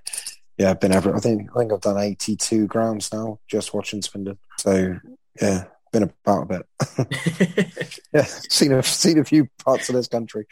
Yeah, 0.58 0.72
I've 0.72 0.80
been 0.80 0.92
ever. 0.92 1.16
I 1.16 1.20
think 1.20 1.52
I 1.56 1.60
think 1.60 1.72
I've 1.72 1.82
done 1.82 2.00
82 2.00 2.66
grounds 2.66 3.14
now, 3.14 3.40
just 3.48 3.76
watching 3.76 4.02
Swindon. 4.02 4.40
So 4.58 4.96
yeah, 5.40 5.66
been 5.92 6.04
about 6.04 6.44
a 6.44 6.46
bit. 6.46 7.98
yeah, 8.14 8.24
seen 8.24 8.72
a 8.74 8.84
seen 8.84 9.20
a 9.20 9.24
few 9.24 9.48
parts 9.64 9.90
of 9.90 9.96
this 9.96 10.08
country, 10.08 10.46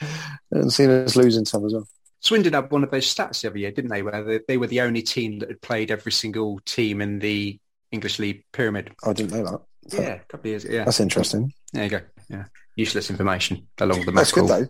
and 0.51 0.71
seen 0.71 0.89
us 0.89 1.15
losing 1.15 1.45
some 1.45 1.65
as 1.65 1.73
well. 1.73 1.87
Swindon 2.19 2.53
had 2.53 2.71
one 2.71 2.83
of 2.83 2.89
those 2.89 3.13
stats 3.13 3.41
the 3.41 3.49
other 3.49 3.59
year, 3.59 3.71
didn't 3.71 3.91
they? 3.91 4.01
Where 4.01 4.23
they, 4.23 4.39
they 4.47 4.57
were 4.57 4.67
the 4.67 4.81
only 4.81 5.03
team 5.03 5.39
that 5.39 5.49
had 5.49 5.61
played 5.61 5.91
every 5.91 6.11
single 6.11 6.59
team 6.65 7.01
in 7.01 7.19
the 7.19 7.59
English 7.91 8.17
League 8.19 8.43
pyramid. 8.51 8.93
I 9.03 9.13
didn't 9.13 9.31
know 9.31 9.43
that. 9.43 9.61
So 9.89 10.01
Yeah, 10.01 10.13
a 10.15 10.19
couple 10.19 10.39
of 10.39 10.45
years. 10.45 10.65
Yeah, 10.65 10.85
that's 10.85 10.99
interesting. 10.99 11.53
there 11.73 11.83
you 11.83 11.89
go. 11.89 12.01
Yeah, 12.29 12.45
useless 12.75 13.11
information 13.11 13.67
along 13.79 14.05
the 14.05 14.11
That's 14.11 14.31
good 14.31 14.47
though. 14.47 14.67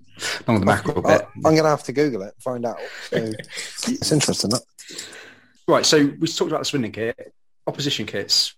along 0.48 0.60
the 0.60 0.66
mackerel 0.66 1.08
I, 1.08 1.20
bit. 1.20 1.28
I'm 1.38 1.42
going 1.42 1.64
to 1.64 1.70
have 1.70 1.84
to 1.84 1.94
Google 1.94 2.24
it 2.24 2.34
and 2.34 2.44
find 2.44 2.66
out. 2.66 2.78
So 3.10 3.18
it's 3.88 4.12
interesting. 4.12 4.50
That. 4.50 4.62
Right, 5.68 5.86
so 5.86 6.12
we 6.20 6.28
talked 6.28 6.52
about 6.52 6.60
the 6.60 6.66
Swindon 6.66 6.92
kit, 6.92 7.34
opposition 7.68 8.06
kits. 8.06 8.56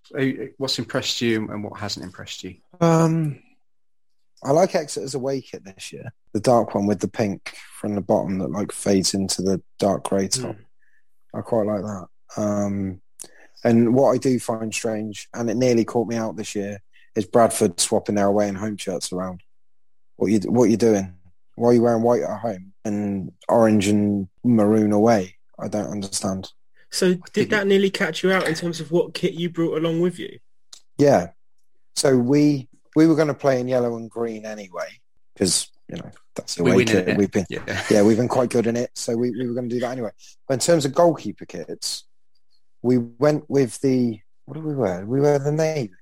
What's 0.57 0.79
impressed 0.79 1.21
you 1.21 1.49
and 1.49 1.63
what 1.63 1.79
hasn't 1.79 2.05
impressed 2.05 2.43
you? 2.43 2.55
Um, 2.81 3.39
I 4.43 4.51
like 4.51 4.75
Exeter's 4.75 5.15
away 5.15 5.41
kit 5.41 5.63
this 5.63 5.91
year. 5.91 6.13
The 6.33 6.39
dark 6.39 6.75
one 6.75 6.85
with 6.85 6.99
the 6.99 7.07
pink 7.07 7.55
from 7.79 7.95
the 7.95 8.01
bottom 8.01 8.37
that 8.39 8.51
like 8.51 8.71
fades 8.71 9.13
into 9.13 9.41
the 9.41 9.61
dark 9.79 10.03
grey 10.03 10.27
top. 10.27 10.55
I 11.33 11.41
quite 11.41 11.65
like 11.65 11.81
that. 11.81 12.07
Um, 12.37 13.01
and 13.63 13.95
what 13.95 14.11
I 14.11 14.17
do 14.17 14.39
find 14.39 14.73
strange, 14.73 15.27
and 15.33 15.49
it 15.49 15.57
nearly 15.57 15.83
caught 15.83 16.07
me 16.07 16.15
out 16.15 16.35
this 16.35 16.55
year, 16.55 16.81
is 17.15 17.25
Bradford 17.25 17.79
swapping 17.79 18.15
their 18.15 18.27
away 18.27 18.47
and 18.47 18.57
home 18.57 18.77
shirts 18.77 19.11
around. 19.11 19.41
What 20.17 20.27
you 20.27 20.39
what 20.51 20.69
you 20.69 20.77
doing? 20.77 21.15
Why 21.55 21.69
are 21.69 21.73
you 21.73 21.81
wearing 21.81 22.03
white 22.03 22.21
at 22.21 22.39
home 22.39 22.73
and 22.85 23.31
orange 23.49 23.87
and 23.87 24.27
maroon 24.43 24.91
away? 24.91 25.37
I 25.59 25.67
don't 25.67 25.89
understand. 25.89 26.51
So 26.97 27.13
did 27.31 27.51
that 27.51 27.67
nearly 27.67 27.91
catch 27.91 28.23
you 28.23 28.31
out 28.31 28.47
in 28.47 28.55
terms 28.55 28.79
of 28.79 28.91
what 28.91 29.13
kit 29.13 29.33
you 29.33 29.51
brought 29.51 29.77
along 29.77 30.01
with 30.01 30.17
you? 30.17 30.39
Yeah. 30.97 31.27
So 31.95 32.17
we 32.17 32.69
we 32.95 33.05
were 33.05 33.13
going 33.13 33.27
to 33.27 33.35
play 33.35 33.59
in 33.59 33.67
yellow 33.67 33.97
and 33.97 34.09
green 34.09 34.47
anyway 34.47 34.87
because 35.35 35.69
you 35.87 35.97
know 35.97 36.09
that's 36.33 36.55
the 36.55 36.63
We 36.63 36.71
way 36.71 36.85
kit. 36.85 37.15
We've 37.15 37.29
been 37.29 37.45
Yeah, 37.49 37.83
yeah 37.91 38.01
we've 38.01 38.17
been 38.17 38.27
quite 38.27 38.49
good 38.49 38.65
in 38.65 38.75
it, 38.75 38.89
so 38.95 39.15
we, 39.15 39.29
we 39.29 39.45
were 39.45 39.53
going 39.53 39.69
to 39.69 39.75
do 39.75 39.79
that 39.81 39.91
anyway. 39.91 40.09
But 40.47 40.55
in 40.55 40.59
terms 40.59 40.85
of 40.85 40.95
goalkeeper 40.95 41.45
kits, 41.45 42.05
we 42.81 42.97
went 42.97 43.47
with 43.47 43.79
the 43.81 44.19
what 44.45 44.55
do 44.55 44.61
we 44.61 44.73
wear? 44.73 45.05
We 45.05 45.21
wear 45.21 45.37
the 45.37 45.51
navy. 45.51 45.93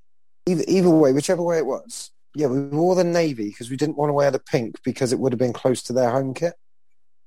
Either 0.45 0.63
either 0.65 0.89
way, 0.89 1.11
whichever 1.11 1.43
way 1.43 1.57
it 1.57 1.65
was. 1.65 2.11
Yeah, 2.35 2.47
we 2.47 2.61
wore 2.67 2.95
the 2.95 3.03
navy 3.03 3.49
because 3.49 3.69
we 3.69 3.75
didn't 3.75 3.97
want 3.97 4.11
to 4.11 4.13
wear 4.13 4.31
the 4.31 4.39
pink 4.39 4.81
because 4.85 5.11
it 5.11 5.19
would 5.19 5.33
have 5.33 5.39
been 5.39 5.51
close 5.51 5.83
to 5.83 5.93
their 5.93 6.11
home 6.11 6.33
kit. 6.33 6.53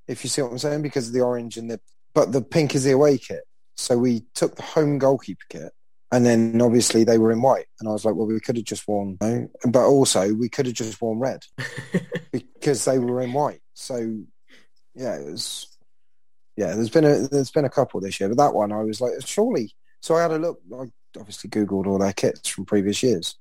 If 0.07 0.25
you 0.25 0.31
see 0.31 0.41
what 0.41 0.53
I'm 0.53 0.59
saying, 0.59 0.81
because 0.81 1.09
of 1.09 1.13
the 1.13 1.21
orange 1.21 1.59
and 1.59 1.71
the 1.71 1.81
but 2.15 2.33
the 2.33 2.41
pink 2.41 2.75
is 2.75 2.85
the 2.85 2.93
away 2.93 3.19
kit. 3.19 3.43
So 3.79 3.97
we 3.97 4.25
took 4.35 4.57
the 4.57 4.63
home 4.63 4.99
goalkeeper 4.99 5.45
kit 5.49 5.73
and 6.11 6.27
then 6.27 6.61
obviously 6.61 7.05
they 7.05 7.19
were 7.19 7.31
in 7.31 7.43
white. 7.43 7.67
And 7.81 7.89
I 7.89 7.93
was 7.93 8.05
like, 8.05 8.15
well, 8.15 8.27
we 8.27 8.41
could 8.41 8.57
have 8.57 8.65
just 8.65 8.89
worn, 8.89 9.17
no. 9.21 9.49
but 9.71 9.87
also 9.87 10.35
we 10.35 10.49
could 10.49 10.67
have 10.67 10.75
just 10.75 11.01
worn 11.01 11.19
red 11.19 11.45
because 12.33 12.85
they 12.85 12.99
were 12.99 13.21
in 13.21 13.33
white. 13.33 13.61
So 13.75 14.19
yeah, 14.95 15.17
it 15.17 15.25
was, 15.25 15.79
yeah, 16.57 16.75
there's 16.75 16.91
been 16.91 17.05
a, 17.05 17.29
there's 17.29 17.53
been 17.53 17.65
a 17.65 17.71
couple 17.71 18.01
this 18.01 18.19
year, 18.19 18.29
but 18.29 18.39
that 18.39 18.55
one 18.55 18.73
I 18.73 18.83
was 18.83 19.01
like, 19.01 19.13
surely. 19.25 19.73
So 20.01 20.17
I 20.17 20.23
had 20.23 20.33
a 20.33 20.39
look, 20.39 20.61
I 20.75 20.87
obviously 21.19 21.51
Googled 21.51 21.87
all 21.87 21.99
their 21.99 22.13
kits 22.13 22.49
from 22.49 22.65
previous 22.65 23.03
years 23.03 23.37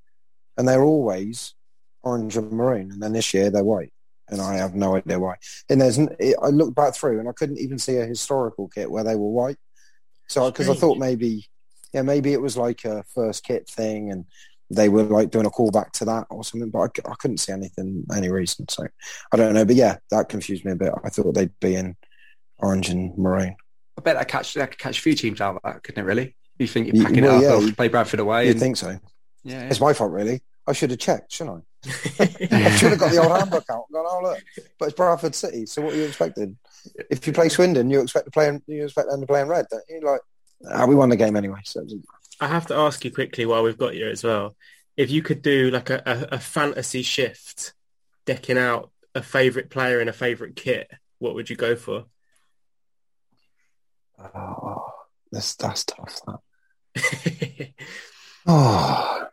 and 0.57 0.67
they're 0.67 0.83
always 0.83 1.55
orange 2.03 2.37
and 2.37 2.51
maroon. 2.51 2.91
And 2.91 3.01
then 3.01 3.13
this 3.13 3.33
year 3.33 3.49
they're 3.49 3.63
white. 3.63 3.91
And 4.29 4.41
I 4.41 4.55
have 4.55 4.75
no 4.75 4.97
idea 4.97 5.19
why. 5.19 5.35
And 5.69 5.79
there's, 5.79 5.97
I 5.97 6.49
looked 6.49 6.75
back 6.75 6.93
through 6.95 7.19
and 7.19 7.29
I 7.29 7.31
couldn't 7.31 7.59
even 7.59 7.79
see 7.79 7.97
a 7.97 8.05
historical 8.05 8.67
kit 8.67 8.91
where 8.91 9.03
they 9.03 9.15
were 9.15 9.29
white. 9.29 9.57
So, 10.27 10.49
because 10.51 10.69
I 10.69 10.73
thought 10.73 10.97
maybe, 10.97 11.47
yeah, 11.93 12.01
maybe 12.01 12.33
it 12.33 12.41
was 12.41 12.57
like 12.57 12.85
a 12.85 13.03
first 13.15 13.43
kit 13.43 13.69
thing 13.69 14.11
and 14.11 14.25
they 14.69 14.89
were 14.89 15.03
like 15.03 15.31
doing 15.31 15.45
a 15.45 15.49
callback 15.49 15.91
to 15.91 16.05
that 16.05 16.27
or 16.29 16.43
something, 16.43 16.69
but 16.69 16.79
I 17.05 17.15
couldn't 17.19 17.37
see 17.37 17.53
anything, 17.53 18.05
any 18.13 18.29
reason. 18.29 18.67
So 18.69 18.87
I 19.31 19.37
don't 19.37 19.53
know. 19.53 19.65
But 19.65 19.75
yeah, 19.75 19.97
that 20.11 20.29
confused 20.29 20.65
me 20.65 20.73
a 20.73 20.75
bit. 20.75 20.93
I 21.03 21.09
thought 21.09 21.33
they'd 21.33 21.57
be 21.59 21.75
in 21.75 21.95
orange 22.59 22.89
and 22.89 23.17
maroon. 23.17 23.55
I 23.97 24.01
bet 24.01 24.17
that 24.17 24.27
catch 24.27 24.53
that 24.55 24.71
could 24.71 24.79
catch 24.79 24.99
a 24.99 25.01
few 25.01 25.15
teams 25.15 25.41
out 25.41 25.55
of 25.55 25.61
that, 25.63 25.83
couldn't 25.83 26.03
it? 26.03 26.07
Really? 26.07 26.35
You 26.59 26.67
think 26.67 26.93
you're 26.93 27.05
packing 27.05 27.23
well, 27.23 27.39
it 27.39 27.43
yeah, 27.43 27.53
up, 27.53 27.61
you- 27.61 27.75
play 27.75 27.87
Bradford 27.87 28.19
away? 28.19 28.45
You'd 28.45 28.51
and, 28.51 28.59
think 28.59 28.77
so. 28.77 28.89
yeah, 28.89 28.97
yeah. 29.43 29.69
It's 29.69 29.79
my 29.79 29.93
fault, 29.93 30.11
really. 30.11 30.41
I 30.67 30.73
should 30.73 30.89
have 30.89 30.99
checked, 30.99 31.31
shouldn't 31.31 31.63
I? 31.63 31.87
I 32.51 32.71
should 32.71 32.91
have 32.91 32.99
got 32.99 33.11
the 33.11 33.21
old 33.21 33.37
handbook 33.37 33.65
out 33.71 33.85
and 33.89 33.93
gone, 33.93 34.05
oh, 34.07 34.19
look. 34.21 34.43
But 34.77 34.89
it's 34.89 34.95
Bradford 34.95 35.35
City, 35.35 35.65
so 35.65 35.81
what 35.81 35.93
are 35.93 35.97
you 35.97 36.03
expecting? 36.05 36.57
If 37.09 37.27
you 37.27 37.33
play 37.33 37.49
Swindon, 37.49 37.89
you 37.89 38.01
expect 38.01 38.25
to 38.25 38.31
play 38.31 38.47
in, 38.47 38.61
you 38.67 38.85
expect 38.85 39.09
them 39.09 39.21
to 39.21 39.27
play 39.27 39.41
in 39.41 39.47
red, 39.47 39.65
don't 39.69 39.83
you? 39.89 40.01
Like, 40.01 40.21
ah, 40.71 40.85
we 40.85 40.95
won 40.95 41.09
the 41.09 41.15
game 41.15 41.35
anyway. 41.35 41.59
So 41.63 41.85
I 42.39 42.47
have 42.47 42.67
to 42.67 42.75
ask 42.75 43.03
you 43.03 43.11
quickly 43.11 43.45
while 43.45 43.63
we've 43.63 43.77
got 43.77 43.95
you 43.95 44.07
as 44.07 44.23
well. 44.23 44.55
If 44.95 45.11
you 45.11 45.21
could 45.21 45.41
do 45.41 45.69
like 45.69 45.89
a, 45.89 46.01
a, 46.05 46.35
a 46.35 46.39
fantasy 46.39 47.01
shift, 47.01 47.73
decking 48.25 48.57
out 48.57 48.91
a 49.13 49.21
favourite 49.21 49.69
player 49.69 50.01
in 50.01 50.07
a 50.07 50.13
favourite 50.13 50.55
kit, 50.55 50.89
what 51.19 51.35
would 51.35 51.49
you 51.49 51.55
go 51.55 51.75
for? 51.75 52.05
oh, 54.19 54.85
that's, 55.31 55.55
that's 55.55 55.83
tough. 55.85 56.19
That. 56.25 57.73
Oh, 58.49 59.27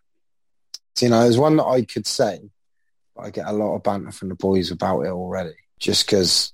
So, 0.97 1.07
you 1.07 1.11
know, 1.11 1.23
there's 1.23 1.39
one 1.39 1.57
that 1.57 1.67
I 1.67 1.83
could 1.85 2.07
say, 2.07 2.51
but 3.15 3.27
I 3.27 3.31
get 3.31 3.47
a 3.47 3.53
lot 3.53 3.77
of 3.77 3.85
banter 3.85 4.11
from 4.11 4.29
the 4.29 4.35
boys 4.35 4.73
about 4.73 5.03
it 5.03 5.11
already. 5.11 5.55
Just 5.79 6.07
because 6.07 6.53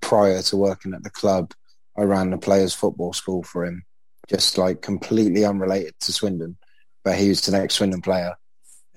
prior 0.00 0.42
to 0.42 0.56
working 0.56 0.94
at 0.94 1.02
the 1.02 1.10
club, 1.10 1.52
I 1.96 2.02
ran 2.02 2.30
the 2.30 2.38
players' 2.38 2.74
football 2.74 3.12
school 3.12 3.42
for 3.42 3.64
him, 3.64 3.84
just 4.28 4.56
like 4.58 4.82
completely 4.82 5.44
unrelated 5.44 5.94
to 6.00 6.12
Swindon, 6.12 6.56
but 7.04 7.16
he 7.18 7.28
was 7.28 7.42
the 7.42 7.52
next 7.52 7.74
Swindon 7.74 8.00
player. 8.00 8.34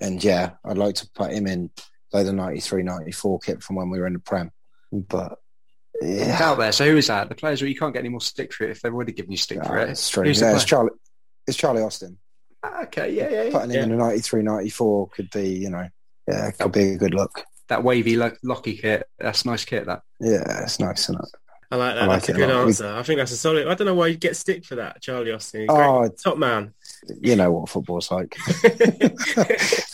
And 0.00 0.22
yeah, 0.22 0.52
I'd 0.64 0.78
like 0.78 0.94
to 0.96 1.08
put 1.14 1.32
him 1.32 1.46
in 1.46 1.70
like 2.12 2.26
the 2.26 2.32
93 2.32 2.82
94 2.82 3.38
kit 3.40 3.62
from 3.62 3.76
when 3.76 3.90
we 3.90 3.98
were 3.98 4.06
in 4.06 4.12
the 4.14 4.18
Prem. 4.18 4.50
But 4.92 5.38
It's 5.94 6.28
yeah, 6.28 6.42
out 6.42 6.58
there. 6.58 6.72
So 6.72 6.88
who 6.88 6.96
is 6.96 7.08
that? 7.08 7.28
The 7.28 7.34
players 7.34 7.60
where 7.60 7.68
you 7.68 7.76
can't 7.76 7.92
get 7.92 8.00
any 8.00 8.08
more 8.08 8.20
stick 8.20 8.52
for 8.52 8.64
it 8.64 8.70
if 8.70 8.80
they've 8.80 8.92
already 8.92 9.12
given 9.12 9.32
you 9.32 9.38
stick 9.38 9.64
for 9.64 9.78
it. 9.78 9.90
it's 9.90 10.10
the 10.10 10.24
Yeah, 10.24 10.54
it's? 10.54 10.64
Charlie, 10.64 10.90
it's 11.46 11.56
Charlie 11.56 11.82
Austin. 11.82 12.18
Ah, 12.62 12.82
Okay, 12.84 13.12
yeah, 13.12 13.28
yeah, 13.28 13.42
yeah. 13.44 13.50
Putting 13.52 13.70
him 13.70 13.84
in 13.84 13.92
a 13.92 13.96
93 13.96 14.42
94 14.42 15.08
could 15.08 15.30
be, 15.30 15.48
you 15.48 15.70
know, 15.70 15.88
yeah, 16.28 16.50
could 16.52 16.72
be 16.72 16.90
a 16.92 16.96
good 16.96 17.14
look. 17.14 17.42
That 17.68 17.82
wavy 17.82 18.16
lo- 18.16 18.36
locky 18.42 18.76
kit. 18.76 19.08
That's 19.18 19.44
a 19.44 19.48
nice 19.48 19.64
kit. 19.64 19.86
That. 19.86 20.02
Yeah, 20.20 20.62
it's 20.62 20.78
nice, 20.78 21.04
isn't 21.04 21.20
it? 21.20 21.30
I 21.70 21.76
like 21.76 21.94
that. 21.94 22.02
I 22.02 22.06
like 22.06 22.20
that's 22.20 22.28
a 22.28 22.32
it 22.32 22.34
a 22.34 22.38
good 22.38 22.50
answer. 22.50 22.88
I 22.88 23.02
think 23.02 23.18
that's 23.18 23.32
a 23.32 23.36
solid. 23.36 23.66
I 23.66 23.74
don't 23.74 23.86
know 23.86 23.94
why 23.94 24.06
you 24.06 24.16
get 24.16 24.36
stick 24.36 24.64
for 24.64 24.76
that, 24.76 25.02
Charlie 25.02 25.32
Austin. 25.32 25.66
Great. 25.66 25.78
Oh, 25.78 26.08
Top 26.08 26.38
man. 26.38 26.74
you 27.20 27.34
know 27.34 27.50
what 27.50 27.68
football's 27.68 28.10
like. 28.10 28.36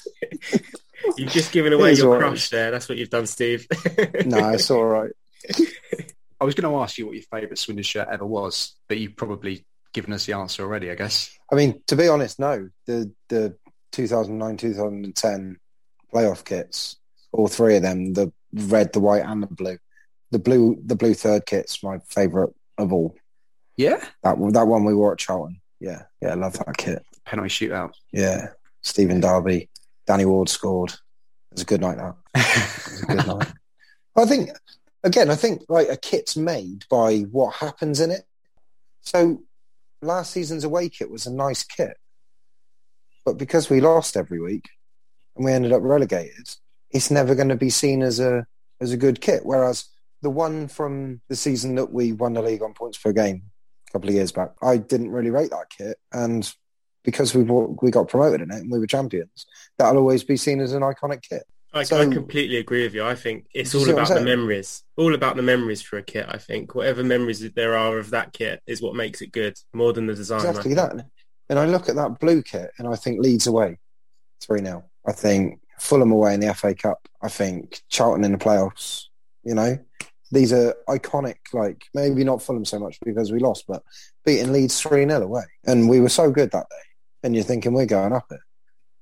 you've 1.16 1.31
just 1.31 1.53
given 1.53 1.73
away 1.73 1.95
your 1.95 2.09
all 2.09 2.20
right. 2.20 2.29
crush 2.29 2.51
there. 2.51 2.70
That's 2.70 2.89
what 2.89 2.99
you've 2.99 3.11
done, 3.11 3.27
Steve. 3.27 3.66
no, 4.27 4.51
it's 4.51 4.70
all 4.70 4.85
right. 4.85 5.11
I 6.41 6.45
was 6.45 6.55
going 6.55 6.70
to 6.70 6.79
ask 6.81 6.99
you 6.99 7.07
what 7.07 7.14
your 7.14 7.23
favourite 7.23 7.59
Swindon 7.59 7.85
shirt 7.85 8.09
ever 8.11 8.27
was, 8.27 8.75
but 8.89 8.99
you've 8.99 9.16
probably 9.16 9.64
given 9.93 10.12
us 10.12 10.27
the 10.27 10.35
answer 10.35 10.62
already, 10.62 10.91
I 10.91 10.95
guess. 10.95 11.31
I 11.51 11.55
mean, 11.55 11.83
to 11.87 11.97
be 11.97 12.09
honest, 12.09 12.39
no. 12.39 12.68
The 12.87 13.12
the 13.29 13.57
2009 13.93 14.57
2010 14.57 15.59
playoff 16.12 16.45
kits, 16.45 16.97
all 17.33 17.49
three 17.49 17.76
of 17.76 17.83
them, 17.83 18.12
the 18.12 18.33
red, 18.53 18.93
the 18.93 19.01
white, 19.01 19.24
and 19.24 19.43
the 19.43 19.47
blue. 19.47 19.78
The 20.30 20.39
blue, 20.39 20.80
the 20.85 20.97
blue 20.97 21.14
third 21.14 21.45
kit's 21.47 21.83
my 21.83 21.99
favourite 22.09 22.51
of 22.78 22.93
all. 22.93 23.14
Yeah, 23.76 24.05
That 24.22 24.37
that 24.53 24.66
one 24.66 24.85
we 24.85 24.95
wore 24.95 25.12
at 25.12 25.18
Charlton. 25.18 25.61
Yeah, 25.80 26.03
yeah, 26.20 26.30
I 26.30 26.35
love 26.35 26.55
that 26.55 26.76
kit. 26.76 27.05
penalty 27.26 27.49
shootout. 27.51 27.93
Yeah, 28.12 28.49
Stephen 28.83 29.20
Darby, 29.20 29.68
Danny 30.07 30.24
Ward 30.24 30.49
scored. 30.49 30.91
It 30.91 30.99
was 31.53 31.62
a 31.62 31.66
good 31.66 31.80
night. 31.80 31.97
That 31.99 32.14
it 32.35 32.91
was 32.91 33.03
a 33.03 33.07
good 33.07 33.26
night. 33.26 33.53
I 34.16 34.24
think 34.26 34.51
again, 35.05 35.30
I 35.30 35.35
think 35.35 35.62
like 35.68 35.89
a 35.89 35.97
kit's 35.97 36.37
made 36.37 36.85
by 36.91 37.20
what 37.30 37.55
happens 37.57 38.01
in 38.01 38.11
it. 38.11 38.22
So 39.01 39.43
last 40.01 40.33
season's 40.33 40.64
away 40.64 40.89
kit 40.89 41.11
was 41.11 41.26
a 41.26 41.33
nice 41.33 41.62
kit, 41.62 41.97
but 43.24 43.37
because 43.39 43.68
we 43.68 43.80
lost 43.80 44.16
every 44.16 44.41
week 44.41 44.68
and 45.37 45.45
we 45.45 45.53
ended 45.53 45.72
up 45.72 45.83
relegated, 45.83 46.55
it's 46.93 47.11
never 47.11 47.34
going 47.34 47.49
to 47.49 47.57
be 47.57 47.70
seen 47.70 48.03
as 48.03 48.20
a 48.20 48.47
as 48.80 48.93
a 48.93 48.97
good 48.97 49.20
kit. 49.20 49.45
Whereas 49.45 49.86
the 50.22 50.30
one 50.30 50.68
from 50.68 51.20
the 51.28 51.36
season 51.36 51.74
that 51.76 51.93
we 51.93 52.12
won 52.12 52.34
the 52.34 52.43
league 52.43 52.62
on 52.62 52.74
points 52.74 52.99
per 52.99 53.12
game 53.12 53.43
a 53.88 53.93
couple 53.93 54.09
of 54.09 54.14
years 54.14 54.32
back, 54.32 54.51
I 54.62 54.76
didn't 54.76 55.11
really 55.11 55.30
rate 55.30 55.51
that 55.51 55.70
kit, 55.76 55.99
and 56.12 56.51
because 57.05 57.34
we 57.34 57.43
bought, 57.43 57.82
we 57.82 57.90
got 57.90 58.09
promoted 58.09 58.40
in 58.40 58.51
it 58.53 58.61
and 58.61 58.70
we 58.70 58.78
were 58.78 58.86
champions, 58.86 59.45
that'll 59.76 59.99
always 59.99 60.22
be 60.22 60.36
seen 60.36 60.61
as 60.61 60.72
an 60.72 60.82
iconic 60.82 61.20
kit. 61.28 61.43
I, 61.74 61.82
So- 61.82 62.01
I 62.01 62.07
completely 62.07 62.59
agree 62.59 62.84
with 62.84 62.95
you. 62.95 63.05
I 63.05 63.14
think 63.14 63.47
it's 63.55 63.74
all 63.74 63.80
see 63.80 63.93
what 63.93 64.01
I'm 64.03 64.07
about 64.07 64.18
the 64.20 64.24
memories. 64.24 64.82
All 64.97 65.14
about 65.14 65.36
the 65.36 65.43
memories 65.43 65.82
for 65.82 65.97
a 65.99 66.03
kit. 66.03 66.26
I 66.28 66.38
think 66.38 66.74
whatever 66.74 67.03
memories 67.03 67.40
there 67.53 67.76
are 67.76 67.99
of 67.99 68.11
that 68.11 68.32
kit 68.32 68.62
is 68.66 68.82
what 68.82 68.95
makes 68.95 69.20
it 69.22 69.32
good, 69.32 69.57
more 69.72 69.93
than 69.93 70.07
the 70.07 70.14
design. 70.14 70.47
Exactly 70.47 70.74
that. 70.74 71.07
And 71.49 71.59
I 71.59 71.66
look 71.66 71.88
at 71.88 71.97
that 71.97 72.20
blue 72.20 72.43
kit 72.43 72.70
and 72.78 72.86
I 72.86 72.95
think 72.95 73.20
Leeds 73.20 73.47
away, 73.47 73.78
3 74.43 74.61
0. 74.61 74.84
I 75.07 75.12
think 75.12 75.61
Fulham 75.83 76.12
away 76.12 76.33
in 76.33 76.41
the 76.41 76.55
FA 76.55 76.74
Cup. 76.74 77.09
I 77.20 77.28
think 77.28 77.83
Charlton 77.89 78.24
in 78.24 78.33
the 78.33 78.39
playoffs. 78.39 79.07
You 79.43 79.55
know, 79.55 79.78
these 80.30 80.53
are 80.53 80.76
iconic, 80.89 81.39
like 81.53 81.83
maybe 81.93 82.22
not 82.22 82.41
Fulham 82.41 82.64
so 82.64 82.78
much 82.78 82.99
because 83.05 83.33
we 83.33 83.41
lost, 83.41 83.64
but 83.66 83.83
beating 84.24 84.53
Leeds 84.53 84.80
3 84.80 85.09
0 85.09 85.22
away. 85.22 85.43
And 85.66 85.89
we 85.89 85.99
were 85.99 86.09
so 86.09 86.30
good 86.30 86.53
that 86.53 86.68
day. 86.70 86.85
And 87.24 87.35
you're 87.35 87.45
thinking 87.45 87.72
we're 87.72 87.87
going 87.87 88.12
up 88.12 88.30
it. 88.30 88.39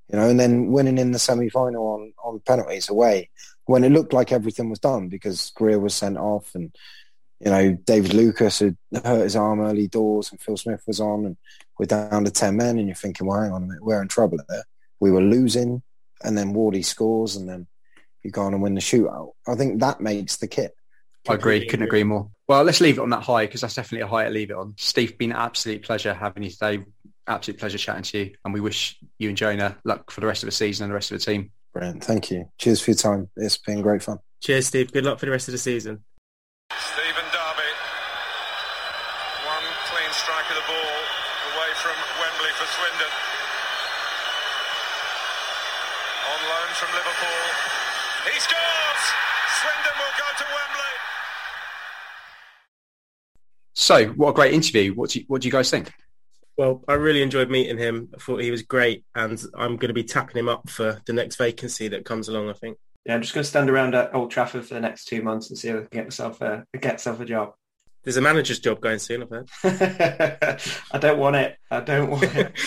You 0.09 0.19
know, 0.19 0.31
and 0.31 0.41
then 0.41 0.73
winning 0.73 0.97
in 0.97 1.13
the 1.13 1.19
semi 1.19 1.51
final 1.51 1.87
on, 1.87 2.13
on 2.25 2.41
penalties 2.47 2.89
away 2.89 3.29
when 3.67 3.85
it 3.85 3.93
looked 3.93 4.15
like 4.15 4.33
everything 4.33 4.71
was 4.71 4.79
done 4.79 5.09
because 5.09 5.51
Greer 5.51 5.79
was 5.79 5.95
sent 5.95 6.17
off 6.17 6.55
and 6.55 6.75
you 7.41 7.51
know, 7.51 7.73
David 7.73 8.15
Lucas 8.15 8.59
had 8.59 8.77
hurt 9.05 9.23
his 9.23 9.37
arm 9.37 9.61
early 9.61 9.87
doors 9.87 10.31
and 10.31 10.41
Phil 10.41 10.57
Smith 10.57 10.83
was 10.87 11.01
on 11.01 11.27
and 11.27 11.37
we're 11.79 11.87
down 11.87 12.25
to 12.25 12.31
10 12.31 12.57
men 12.57 12.79
and 12.79 12.89
you're 12.89 12.95
thinking, 12.95 13.27
well, 13.27 13.41
hang 13.41 13.53
on 13.53 13.63
a 13.63 13.67
minute, 13.67 13.85
we're 13.85 14.03
in 14.03 14.09
trouble 14.09 14.39
there. 14.49 14.65
We 14.99 15.11
were 15.11 15.23
losing 15.23 15.83
and 16.23 16.37
then 16.37 16.55
Wardy 16.55 16.85
scores 16.85 17.37
and 17.37 17.49
then 17.49 17.67
you 18.23 18.31
go 18.31 18.43
on 18.43 18.55
and 18.55 18.63
win 18.63 18.75
the 18.75 18.81
shootout. 18.81 19.33
I 19.47 19.55
think 19.55 19.81
that 19.81 20.01
makes 20.01 20.37
the 20.37 20.49
kit. 20.49 20.75
I 21.29 21.35
agree. 21.35 21.61
Couldn't 21.67 21.87
agree. 21.87 22.01
agree 22.01 22.05
more. 22.05 22.31
Well, 22.49 22.65
let's 22.65 22.81
leave 22.81 22.99
it 22.99 23.03
on 23.03 23.11
that 23.11 23.23
high 23.23 23.47
because 23.47 23.61
that's 23.61 23.75
definitely 23.75 24.03
a 24.03 24.09
high 24.09 24.25
to 24.25 24.31
leave 24.31 24.51
it 24.51 24.57
on. 24.57 24.75
Steve, 24.77 25.19
been 25.19 25.33
an 25.33 25.37
absolute 25.37 25.83
pleasure 25.83 26.15
having 26.15 26.43
you 26.43 26.51
today. 26.51 26.85
Absolute 27.27 27.61
pleasure 27.61 27.79
chatting 27.79 28.03
to 28.03 28.19
you, 28.19 28.35
and 28.45 28.53
we 28.53 28.61
wish 28.61 28.99
you 29.19 29.29
and 29.29 29.39
Jonah 29.39 29.77
luck 29.85 30.11
for 30.11 30.21
the 30.21 30.27
rest 30.27 30.43
of 30.43 30.49
the 30.49 30.53
season 30.53 30.85
and 30.85 30.91
the 30.91 30.95
rest 30.95 31.13
of 31.13 31.19
the 31.19 31.25
team. 31.25 31.53
Brilliant. 31.73 32.03
Thank 32.03 32.31
you. 32.31 32.51
Cheers 32.59 32.81
for 32.81 32.91
your 32.91 32.99
time. 32.99 33.31
It's 33.37 33.59
been 33.59 33.83
great 33.83 34.03
fun. 34.03 34.19
Cheers, 34.41 34.67
Steve. 34.67 34.91
Good 34.91 35.05
luck 35.05 35.21
for 35.21 35.27
the 35.27 35.33
rest 35.33 35.47
of 35.47 35.53
the 35.53 35.59
season. 35.59 36.03
Stephen 36.75 37.29
Darby. 37.31 37.71
One 39.47 39.67
clean 39.87 40.11
strike 40.11 40.49
of 40.51 40.57
the 40.59 40.67
ball 40.67 40.97
away 41.55 41.71
from 41.79 41.95
Wembley 42.19 42.53
for 42.59 42.67
Swindon. 42.67 43.13
On 46.35 46.41
loan 46.51 46.71
from 46.75 46.91
Liverpool. 46.99 47.45
He 48.27 48.37
scores! 48.41 49.03
Swindon 49.61 49.97
will 50.03 50.17
go 50.19 50.29
to 50.35 50.45
Wembley. 50.51 50.95
So, 53.91 54.07
what 54.11 54.29
a 54.29 54.35
great 54.35 54.55
interview. 54.55 54.95
What 54.95 55.11
do 55.11 55.19
you, 55.19 55.25
what 55.27 55.43
do 55.43 55.49
you 55.49 55.51
guys 55.51 55.69
think? 55.69 55.93
Well, 56.57 56.85
I 56.87 56.93
really 56.93 57.23
enjoyed 57.23 57.51
meeting 57.51 57.77
him. 57.77 58.09
I 58.15 58.19
thought 58.19 58.41
he 58.41 58.53
was 58.53 58.63
great, 58.63 59.05
and 59.17 59.43
I'm 59.57 59.79
going 59.79 59.89
to 59.89 59.93
be 59.93 60.05
tapping 60.05 60.37
him 60.37 60.49
up 60.49 60.71
for 60.71 61.01
the 61.07 61.13
next 61.13 61.35
vacancy 61.35 61.89
that 61.89 62.05
comes 62.05 62.29
along. 62.29 62.51
I 62.51 62.53
think. 62.53 62.79
Yeah, 63.05 63.17
I'm 63.17 63.21
just 63.21 63.35
going 63.35 63.43
to 63.43 63.49
stand 63.49 63.69
around 63.69 63.97
at 63.97 64.15
Old 64.15 64.31
Trafford 64.31 64.65
for 64.65 64.75
the 64.75 64.81
next 64.81 65.07
two 65.07 65.23
months 65.23 65.51
and 65.51 65.59
see 65.59 65.71
if 65.71 65.75
I 65.75 65.79
can 65.79 65.89
get 65.91 66.05
myself 66.05 66.41
a 66.41 66.65
get 66.81 66.93
myself 66.93 67.19
a 67.19 67.25
job. 67.25 67.55
There's 68.05 68.17
a 68.17 68.21
manager's 68.21 68.61
job 68.61 68.81
going 68.81 69.01
soon. 69.01 69.25
I've 69.25 69.31
heard. 69.31 70.61
I 70.93 70.99
don't 70.99 71.19
want 71.19 71.35
it. 71.35 71.57
I 71.69 71.81
don't 71.81 72.11
want 72.11 72.33
it. 72.37 72.53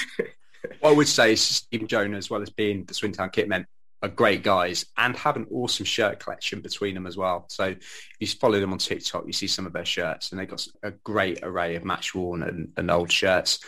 What 0.80 0.92
I 0.92 0.94
would 0.94 1.08
say 1.08 1.34
is 1.34 1.42
Stephen 1.42 1.88
Jonah, 1.88 2.18
as 2.18 2.30
well 2.30 2.42
as 2.42 2.50
being 2.50 2.84
the 2.84 2.94
Swindon 2.94 3.18
Town 3.18 3.30
Kitmen, 3.30 3.66
are 4.04 4.10
great 4.10 4.44
guys 4.44 4.86
and 4.98 5.16
have 5.16 5.38
an 5.38 5.48
awesome 5.50 5.86
shirt 5.86 6.20
collection 6.20 6.60
between 6.60 6.94
them 6.94 7.08
as 7.08 7.16
well. 7.16 7.46
So 7.48 7.68
if 7.68 8.16
you 8.20 8.28
follow 8.28 8.60
them 8.60 8.74
on 8.74 8.78
TikTok, 8.78 9.26
you 9.26 9.34
see 9.34 9.48
some 9.48 9.66
of 9.66 9.72
their 9.72 9.86
shirts 9.86 10.32
and 10.32 10.40
they've 10.40 10.48
got 10.48 10.68
a 10.84 10.92
great 10.92 11.40
array 11.42 11.76
of 11.76 11.86
match 11.86 12.14
worn 12.14 12.44
and, 12.44 12.74
and 12.76 12.92
old 12.92 13.12
shirts. 13.12 13.60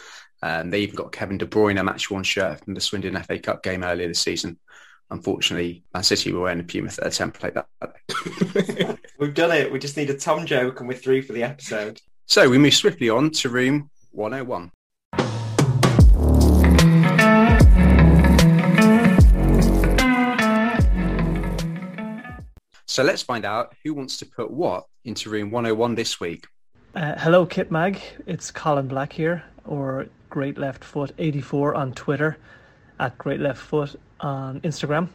Um, 0.43 0.69
they 0.69 0.81
even 0.81 0.95
got 0.95 1.13
Kevin 1.13 1.37
De 1.37 1.45
Bruyne 1.45 1.79
a 1.79 1.83
match 1.83 2.11
worn 2.11 2.23
shirt 2.23 2.63
from 2.63 2.73
the 2.73 2.81
Swindon 2.81 3.15
FA 3.23 3.39
Cup 3.39 3.63
game 3.63 3.83
earlier 3.83 4.09
this 4.09 4.19
season. 4.19 4.59
Unfortunately, 5.09 5.83
Man 5.93 6.03
City 6.03 6.33
were 6.33 6.41
wearing 6.41 6.59
a 6.59 6.63
Puma 6.63 6.89
uh, 6.89 7.07
template 7.07 7.53
that 7.53 7.67
day. 7.81 8.97
We've 9.19 9.33
done 9.33 9.51
it. 9.51 9.71
We 9.71 9.79
just 9.79 9.95
need 9.95 10.09
a 10.09 10.17
Tom 10.17 10.45
joke 10.45 10.81
and 10.81 10.89
we're 10.89 10.95
through 10.95 11.21
for 11.21 11.33
the 11.33 11.43
episode. 11.43 12.01
So 12.25 12.49
we 12.49 12.57
move 12.57 12.73
swiftly 12.73 13.09
on 13.09 13.31
to 13.31 13.49
room 13.49 13.89
101. 14.11 14.71
So 22.95 23.03
let's 23.03 23.21
find 23.21 23.43
out 23.43 23.73
who 23.83 23.93
wants 23.93 24.15
to 24.19 24.25
put 24.25 24.49
what 24.49 24.85
into 25.03 25.29
room 25.29 25.51
101 25.51 25.95
this 25.95 26.17
week. 26.21 26.47
Uh, 26.95 27.15
hello, 27.17 27.45
Kit 27.45 27.69
Mag. 27.69 27.99
It's 28.25 28.51
Colin 28.51 28.87
Black 28.87 29.11
here, 29.11 29.43
or 29.65 30.07
Great 30.29 30.57
Left 30.57 30.81
Foot 30.81 31.11
84 31.17 31.75
on 31.75 31.91
Twitter, 31.91 32.37
at 32.97 33.17
Great 33.17 33.41
Left 33.41 33.59
Foot 33.59 33.99
on 34.21 34.61
Instagram. 34.61 35.09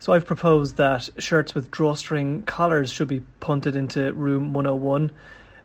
So 0.00 0.12
I've 0.12 0.26
proposed 0.26 0.76
that 0.78 1.08
shirts 1.18 1.54
with 1.54 1.70
drawstring 1.70 2.42
collars 2.42 2.90
should 2.90 3.06
be 3.06 3.20
punted 3.38 3.76
into 3.76 4.12
room 4.12 4.52
101, 4.52 5.12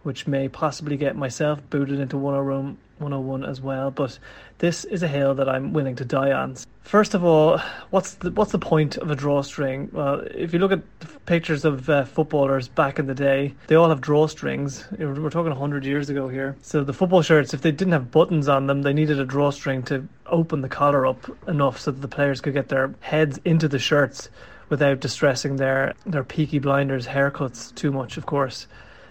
which 0.03 0.27
may 0.27 0.47
possibly 0.47 0.97
get 0.97 1.15
myself 1.15 1.67
booted 1.71 1.99
into 1.99 2.15
101 2.15 2.77
101 2.99 3.43
as 3.43 3.61
well. 3.61 3.91
But 3.91 4.17
this 4.59 4.85
is 4.85 5.03
a 5.03 5.07
hill 5.07 5.35
that 5.35 5.49
I'm 5.49 5.73
willing 5.73 5.95
to 5.97 6.05
die 6.05 6.31
on. 6.31 6.55
First 6.81 7.15
of 7.15 7.23
all, 7.23 7.57
what's 7.89 8.13
the 8.15 8.29
what's 8.31 8.51
the 8.51 8.59
point 8.59 8.97
of 8.97 9.09
a 9.09 9.15
drawstring? 9.15 9.89
Well, 9.91 10.19
if 10.35 10.53
you 10.53 10.59
look 10.59 10.71
at 10.71 10.81
pictures 11.25 11.65
of 11.65 11.89
uh, 11.89 12.05
footballers 12.05 12.67
back 12.67 12.99
in 12.99 13.07
the 13.07 13.15
day, 13.15 13.55
they 13.67 13.75
all 13.75 13.89
have 13.89 14.01
drawstrings. 14.01 14.85
We're 14.97 15.19
we're 15.19 15.31
talking 15.31 15.49
100 15.49 15.83
years 15.83 16.11
ago 16.11 16.27
here. 16.27 16.55
So 16.61 16.83
the 16.83 16.93
football 16.93 17.23
shirts, 17.23 17.55
if 17.55 17.61
they 17.61 17.71
didn't 17.71 17.93
have 17.93 18.11
buttons 18.11 18.47
on 18.47 18.67
them, 18.67 18.83
they 18.83 18.93
needed 18.93 19.19
a 19.19 19.25
drawstring 19.25 19.81
to 19.83 20.07
open 20.27 20.61
the 20.61 20.69
collar 20.69 21.07
up 21.07 21.25
enough 21.47 21.79
so 21.79 21.91
that 21.91 22.01
the 22.01 22.07
players 22.07 22.39
could 22.39 22.53
get 22.53 22.69
their 22.69 22.93
heads 22.99 23.39
into 23.45 23.67
the 23.67 23.79
shirts 23.79 24.29
without 24.69 24.99
distressing 24.99 25.55
their 25.55 25.93
their 26.05 26.23
peaky 26.23 26.59
blinders 26.59 27.07
haircuts 27.07 27.73
too 27.73 27.91
much, 27.91 28.17
of 28.17 28.27
course. 28.27 28.67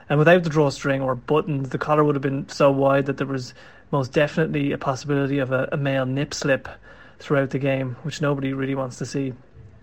And 0.09 0.19
without 0.19 0.43
the 0.43 0.51
drawstring 0.51 1.01
or 1.01 1.15
buttons, 1.15 1.71
the 1.71 1.79
collar 1.79 2.05
would 2.05 2.15
have 2.15 2.23
been 2.23 2.49
so 2.49 2.71
wide 2.71 3.07
that 3.07 3.17
there 3.17 3.27
was 3.27 3.55
most 3.91 4.13
definitely 4.13 4.73
a 4.73 4.79
possibility 4.79 5.39
of 5.39 5.53
a, 5.53 5.69
a 5.73 5.77
male 5.77 6.07
nip 6.07 6.35
slip 6.35 6.69
throughout 7.19 7.51
the 7.51 7.59
game, 7.59 7.97
which 8.03 8.21
nobody 8.21 8.53
really 8.53 8.75
wants 8.75 8.99
to 8.99 9.07
see. 9.07 9.33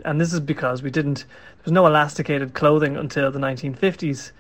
And 0.05 0.19
this 0.19 0.33
is 0.33 0.39
because 0.39 0.83
we 0.83 0.91
didn't, 0.91 1.19
there 1.19 1.65
was 1.65 1.71
no 1.71 1.85
elasticated 1.85 2.53
clothing 2.53 2.97
until 2.97 3.31
the 3.31 3.39
1950s. 3.39 4.31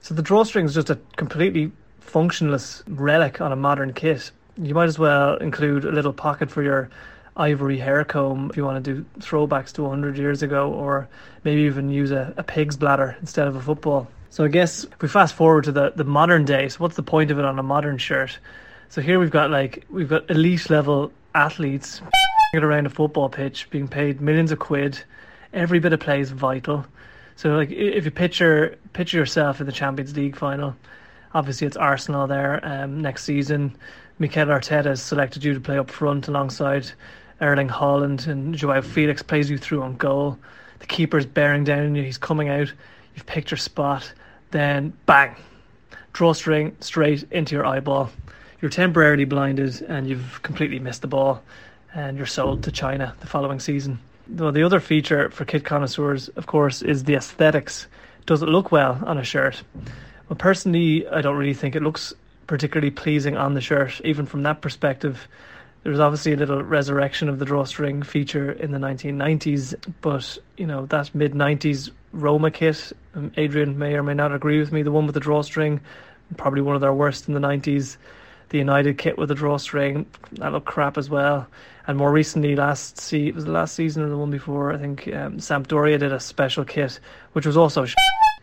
So 0.00 0.14
the 0.14 0.22
drawstring 0.22 0.66
is 0.66 0.74
just 0.74 0.90
a 0.90 0.98
completely 1.16 1.72
functionless 2.00 2.82
relic 2.86 3.40
on 3.40 3.52
a 3.52 3.56
modern 3.56 3.92
kit. 3.92 4.30
You 4.56 4.74
might 4.74 4.84
as 4.84 4.98
well 4.98 5.36
include 5.36 5.84
a 5.84 5.92
little 5.92 6.12
pocket 6.12 6.50
for 6.50 6.62
your 6.62 6.88
ivory 7.36 7.78
hair 7.78 8.04
comb 8.04 8.50
if 8.50 8.56
you 8.56 8.64
want 8.64 8.84
to 8.84 8.94
do 8.94 9.04
throwbacks 9.20 9.72
to 9.72 9.82
100 9.82 10.18
years 10.18 10.42
ago, 10.42 10.72
or 10.72 11.08
maybe 11.44 11.62
even 11.62 11.90
use 11.90 12.10
a, 12.10 12.34
a 12.36 12.42
pig's 12.42 12.76
bladder 12.76 13.16
instead 13.20 13.46
of 13.46 13.56
a 13.56 13.60
football. 13.60 14.08
So 14.30 14.44
I 14.44 14.48
guess 14.48 14.84
if 14.84 15.00
we 15.00 15.08
fast 15.08 15.34
forward 15.34 15.64
to 15.64 15.72
the, 15.72 15.92
the 15.96 16.04
modern 16.04 16.44
day, 16.44 16.68
so 16.68 16.78
what's 16.78 16.96
the 16.96 17.02
point 17.02 17.30
of 17.30 17.38
it 17.38 17.44
on 17.44 17.58
a 17.58 17.62
modern 17.62 17.98
shirt? 17.98 18.38
So 18.90 19.00
here 19.00 19.18
we've 19.18 19.30
got 19.30 19.50
like 19.50 19.84
we've 19.90 20.08
got 20.08 20.30
elite 20.30 20.70
level 20.70 21.12
athletes 21.34 22.00
around 22.54 22.86
a 22.86 22.90
football 22.90 23.28
pitch 23.28 23.68
being 23.70 23.88
paid 23.88 24.20
millions 24.20 24.52
of 24.52 24.58
quid. 24.58 24.98
Every 25.52 25.78
bit 25.78 25.92
of 25.92 26.00
play 26.00 26.20
is 26.20 26.30
vital. 26.30 26.84
So 27.36 27.50
like 27.50 27.70
if 27.70 28.04
you 28.04 28.10
picture 28.10 28.78
picture 28.92 29.16
yourself 29.16 29.60
in 29.60 29.66
the 29.66 29.72
Champions 29.72 30.16
League 30.16 30.36
final, 30.36 30.74
obviously 31.34 31.66
it's 31.66 31.76
Arsenal 31.76 32.26
there 32.26 32.60
um, 32.62 33.00
next 33.00 33.24
season. 33.24 33.76
Mikel 34.18 34.46
Arteta 34.46 34.86
has 34.86 35.02
selected 35.02 35.44
you 35.44 35.54
to 35.54 35.60
play 35.60 35.78
up 35.78 35.90
front 35.90 36.28
alongside 36.28 36.90
Erling 37.40 37.68
Haaland 37.68 38.26
and 38.26 38.54
Joao 38.54 38.82
Felix 38.82 39.22
plays 39.22 39.48
you 39.48 39.58
through 39.58 39.82
on 39.82 39.96
goal. 39.96 40.38
The 40.80 40.86
keeper's 40.86 41.26
bearing 41.26 41.64
down 41.64 41.86
on 41.86 41.94
you, 41.94 42.02
he's 42.02 42.18
coming 42.18 42.48
out. 42.48 42.72
You've 43.18 43.26
picked 43.26 43.50
your 43.50 43.58
spot, 43.58 44.12
then 44.52 44.92
bang, 45.04 45.34
drawstring 46.12 46.76
straight 46.78 47.24
into 47.32 47.56
your 47.56 47.66
eyeball. 47.66 48.12
You're 48.62 48.70
temporarily 48.70 49.24
blinded 49.24 49.82
and 49.82 50.08
you've 50.08 50.40
completely 50.44 50.78
missed 50.78 51.02
the 51.02 51.08
ball, 51.08 51.42
and 51.92 52.16
you're 52.16 52.26
sold 52.26 52.62
to 52.62 52.70
China 52.70 53.16
the 53.18 53.26
following 53.26 53.58
season. 53.58 53.98
The 54.28 54.62
other 54.62 54.78
feature 54.78 55.30
for 55.30 55.44
kit 55.44 55.64
connoisseurs, 55.64 56.28
of 56.36 56.46
course, 56.46 56.80
is 56.80 57.02
the 57.02 57.16
aesthetics. 57.16 57.88
Does 58.26 58.40
it 58.40 58.48
look 58.48 58.70
well 58.70 59.02
on 59.04 59.18
a 59.18 59.24
shirt? 59.24 59.64
Well, 60.28 60.36
personally, 60.36 61.04
I 61.08 61.20
don't 61.20 61.36
really 61.36 61.54
think 61.54 61.74
it 61.74 61.82
looks 61.82 62.14
particularly 62.46 62.92
pleasing 62.92 63.36
on 63.36 63.54
the 63.54 63.60
shirt. 63.60 64.00
Even 64.04 64.26
from 64.26 64.44
that 64.44 64.60
perspective, 64.60 65.26
there 65.82 65.90
was 65.90 66.00
obviously 66.00 66.34
a 66.34 66.36
little 66.36 66.62
resurrection 66.62 67.28
of 67.28 67.40
the 67.40 67.44
drawstring 67.44 68.04
feature 68.04 68.52
in 68.52 68.70
the 68.70 68.78
1990s, 68.78 69.74
but 70.02 70.38
you 70.56 70.68
know 70.68 70.86
that 70.86 71.12
mid 71.16 71.32
90s 71.32 71.90
Roma 72.12 72.50
kit. 72.50 72.92
Um, 73.14 73.32
Adrian 73.36 73.78
may 73.78 73.94
or 73.94 74.02
may 74.02 74.14
not 74.14 74.34
agree 74.34 74.58
with 74.58 74.72
me. 74.72 74.82
The 74.82 74.92
one 74.92 75.06
with 75.06 75.14
the 75.14 75.20
drawstring, 75.20 75.80
probably 76.36 76.62
one 76.62 76.74
of 76.74 76.80
their 76.80 76.94
worst 76.94 77.28
in 77.28 77.34
the 77.34 77.40
90s. 77.40 77.96
The 78.50 78.58
United 78.58 78.96
kit 78.96 79.18
with 79.18 79.28
the 79.28 79.34
drawstring, 79.34 80.06
that 80.32 80.52
looked 80.52 80.66
crap 80.66 80.96
as 80.96 81.10
well. 81.10 81.46
And 81.86 81.98
more 81.98 82.10
recently, 82.12 82.56
last 82.56 83.12
it 83.12 83.34
was 83.34 83.44
the 83.44 83.50
last 83.50 83.74
season 83.74 84.02
or 84.02 84.08
the 84.08 84.16
one 84.16 84.30
before, 84.30 84.72
I 84.72 84.78
think 84.78 85.08
um, 85.08 85.38
Sampdoria 85.38 85.98
did 85.98 86.12
a 86.12 86.20
special 86.20 86.64
kit, 86.64 87.00
which 87.32 87.46
was 87.46 87.56
also. 87.56 87.84
Sh- 87.84 87.94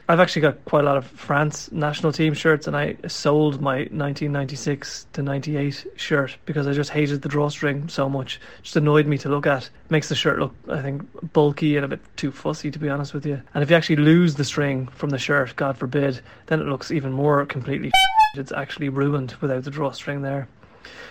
I've 0.07 0.19
actually 0.19 0.43
got 0.43 0.63
quite 0.65 0.83
a 0.83 0.85
lot 0.85 0.97
of 0.97 1.07
France 1.07 1.71
national 1.71 2.11
team 2.11 2.35
shirts, 2.35 2.67
and 2.67 2.77
I 2.77 2.95
sold 3.07 3.59
my 3.59 3.77
1996 3.77 5.07
to 5.13 5.23
98 5.23 5.87
shirt 5.95 6.37
because 6.45 6.67
I 6.67 6.73
just 6.73 6.91
hated 6.91 7.23
the 7.23 7.29
drawstring 7.29 7.89
so 7.89 8.07
much. 8.07 8.35
It 8.59 8.63
just 8.63 8.75
annoyed 8.75 9.07
me 9.07 9.17
to 9.19 9.29
look 9.29 9.47
at. 9.47 9.67
makes 9.89 10.07
the 10.07 10.13
shirt 10.13 10.37
look, 10.37 10.53
I 10.69 10.83
think, 10.83 11.33
bulky 11.33 11.75
and 11.75 11.85
a 11.85 11.87
bit 11.87 12.01
too 12.17 12.31
fussy, 12.31 12.69
to 12.69 12.77
be 12.77 12.87
honest 12.87 13.15
with 13.15 13.25
you. 13.25 13.41
And 13.55 13.63
if 13.63 13.71
you 13.71 13.75
actually 13.75 13.95
lose 13.95 14.35
the 14.35 14.43
string 14.43 14.87
from 14.89 15.09
the 15.09 15.17
shirt, 15.17 15.55
God 15.55 15.75
forbid, 15.75 16.21
then 16.45 16.59
it 16.59 16.67
looks 16.67 16.91
even 16.91 17.11
more 17.11 17.45
completely. 17.45 17.91
It's 18.37 18.51
actually 18.51 18.89
ruined 18.89 19.33
without 19.39 19.63
the 19.63 19.71
drawstring 19.71 20.21
there. 20.21 20.49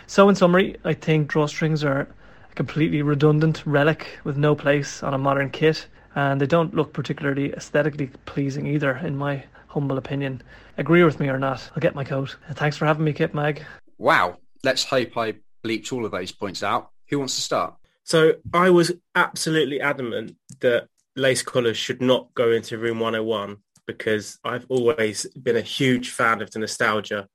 So, 0.06 0.28
in 0.28 0.34
summary, 0.34 0.76
I 0.84 0.92
think 0.92 1.32
drawstrings 1.32 1.82
are 1.82 2.02
a 2.02 2.54
completely 2.54 3.00
redundant 3.00 3.64
relic 3.64 4.20
with 4.24 4.36
no 4.36 4.54
place 4.54 5.02
on 5.02 5.14
a 5.14 5.18
modern 5.18 5.48
kit 5.48 5.86
and 6.14 6.40
they 6.40 6.46
don't 6.46 6.74
look 6.74 6.92
particularly 6.92 7.52
aesthetically 7.52 8.08
pleasing 8.26 8.66
either, 8.66 8.96
in 8.96 9.16
my 9.16 9.44
humble 9.68 9.98
opinion. 9.98 10.42
Agree 10.78 11.02
with 11.02 11.20
me 11.20 11.28
or 11.28 11.38
not, 11.38 11.70
I'll 11.74 11.80
get 11.80 11.94
my 11.94 12.04
coat. 12.04 12.36
Thanks 12.52 12.76
for 12.76 12.86
having 12.86 13.04
me, 13.04 13.12
Kit 13.12 13.34
Mag. 13.34 13.64
Wow. 13.98 14.38
Let's 14.62 14.84
hope 14.84 15.16
I 15.16 15.34
bleeped 15.64 15.92
all 15.92 16.04
of 16.04 16.12
those 16.12 16.32
points 16.32 16.62
out. 16.62 16.90
Who 17.10 17.18
wants 17.18 17.34
to 17.36 17.42
start? 17.42 17.74
So 18.04 18.34
I 18.52 18.70
was 18.70 18.92
absolutely 19.14 19.80
adamant 19.80 20.36
that 20.60 20.88
lace 21.16 21.42
collars 21.42 21.76
should 21.76 22.02
not 22.02 22.32
go 22.34 22.50
into 22.50 22.78
room 22.78 23.00
101 23.00 23.56
because 23.86 24.38
I've 24.44 24.66
always 24.68 25.26
been 25.40 25.56
a 25.56 25.62
huge 25.62 26.10
fan 26.10 26.40
of 26.40 26.50
the 26.50 26.58
nostalgia 26.58 27.28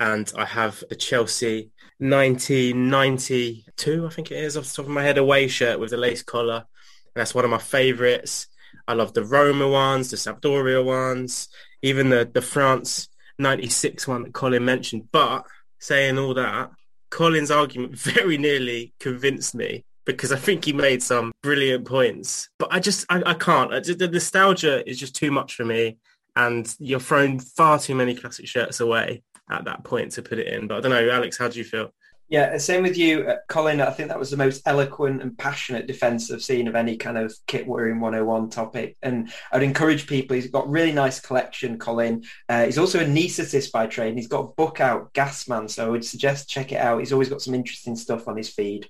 and 0.00 0.30
I 0.36 0.44
have 0.44 0.82
a 0.90 0.94
Chelsea 0.94 1.70
1992, 1.98 4.06
I 4.06 4.10
think 4.10 4.30
it 4.30 4.38
is 4.38 4.56
off 4.56 4.64
the 4.64 4.74
top 4.74 4.86
of 4.86 4.90
my 4.90 5.02
head, 5.02 5.18
away 5.18 5.46
shirt 5.46 5.78
with 5.78 5.90
the 5.90 5.96
lace 5.96 6.22
collar 6.22 6.64
that's 7.14 7.34
one 7.34 7.44
of 7.44 7.50
my 7.50 7.58
favorites. 7.58 8.46
I 8.86 8.94
love 8.94 9.14
the 9.14 9.24
Roma 9.24 9.68
ones, 9.68 10.10
the 10.10 10.16
Sampdoria 10.16 10.84
ones, 10.84 11.48
even 11.82 12.10
the, 12.10 12.28
the 12.32 12.42
France 12.42 13.08
96 13.38 14.06
one 14.06 14.22
that 14.24 14.34
Colin 14.34 14.64
mentioned. 14.64 15.08
But 15.12 15.46
saying 15.78 16.18
all 16.18 16.34
that, 16.34 16.70
Colin's 17.10 17.50
argument 17.50 17.96
very 17.98 18.38
nearly 18.38 18.92
convinced 19.00 19.54
me 19.54 19.84
because 20.04 20.32
I 20.32 20.36
think 20.36 20.64
he 20.64 20.72
made 20.72 21.02
some 21.02 21.32
brilliant 21.42 21.86
points. 21.86 22.48
But 22.58 22.68
I 22.72 22.80
just, 22.80 23.06
I, 23.08 23.22
I 23.24 23.34
can't. 23.34 23.70
The 23.70 24.08
nostalgia 24.08 24.88
is 24.88 24.98
just 24.98 25.16
too 25.16 25.30
much 25.30 25.54
for 25.54 25.64
me. 25.64 25.98
And 26.36 26.74
you're 26.80 27.00
throwing 27.00 27.38
far 27.38 27.78
too 27.78 27.94
many 27.94 28.14
classic 28.14 28.48
shirts 28.48 28.80
away 28.80 29.22
at 29.50 29.64
that 29.66 29.84
point 29.84 30.12
to 30.12 30.22
put 30.22 30.38
it 30.38 30.48
in. 30.48 30.66
But 30.66 30.78
I 30.78 30.80
don't 30.80 30.90
know, 30.90 31.10
Alex, 31.10 31.38
how 31.38 31.48
do 31.48 31.58
you 31.58 31.64
feel? 31.64 31.92
Yeah, 32.28 32.56
same 32.56 32.82
with 32.82 32.96
you, 32.96 33.28
uh, 33.28 33.36
Colin. 33.48 33.82
I 33.82 33.90
think 33.90 34.08
that 34.08 34.18
was 34.18 34.30
the 34.30 34.38
most 34.38 34.62
eloquent 34.64 35.20
and 35.20 35.36
passionate 35.36 35.86
defence 35.86 36.30
I've 36.30 36.42
seen 36.42 36.66
of 36.68 36.74
any 36.74 36.96
kind 36.96 37.18
of 37.18 37.34
kit 37.46 37.66
wearing 37.66 38.00
101 38.00 38.48
topic. 38.48 38.96
And 39.02 39.30
I'd 39.52 39.62
encourage 39.62 40.06
people. 40.06 40.34
He's 40.34 40.46
got 40.46 40.68
really 40.68 40.92
nice 40.92 41.20
collection, 41.20 41.78
Colin. 41.78 42.24
Uh, 42.48 42.64
he's 42.64 42.78
also 42.78 43.00
a 43.00 43.04
anaesthetist 43.04 43.72
by 43.72 43.86
trade. 43.86 44.14
He's 44.14 44.26
got 44.26 44.40
a 44.40 44.52
book 44.54 44.80
out, 44.80 45.12
Gasman. 45.12 45.68
So 45.68 45.84
I 45.84 45.90
would 45.90 46.04
suggest 46.04 46.48
check 46.48 46.72
it 46.72 46.80
out. 46.80 47.00
He's 47.00 47.12
always 47.12 47.28
got 47.28 47.42
some 47.42 47.54
interesting 47.54 47.94
stuff 47.94 48.26
on 48.26 48.38
his 48.38 48.48
feed. 48.48 48.88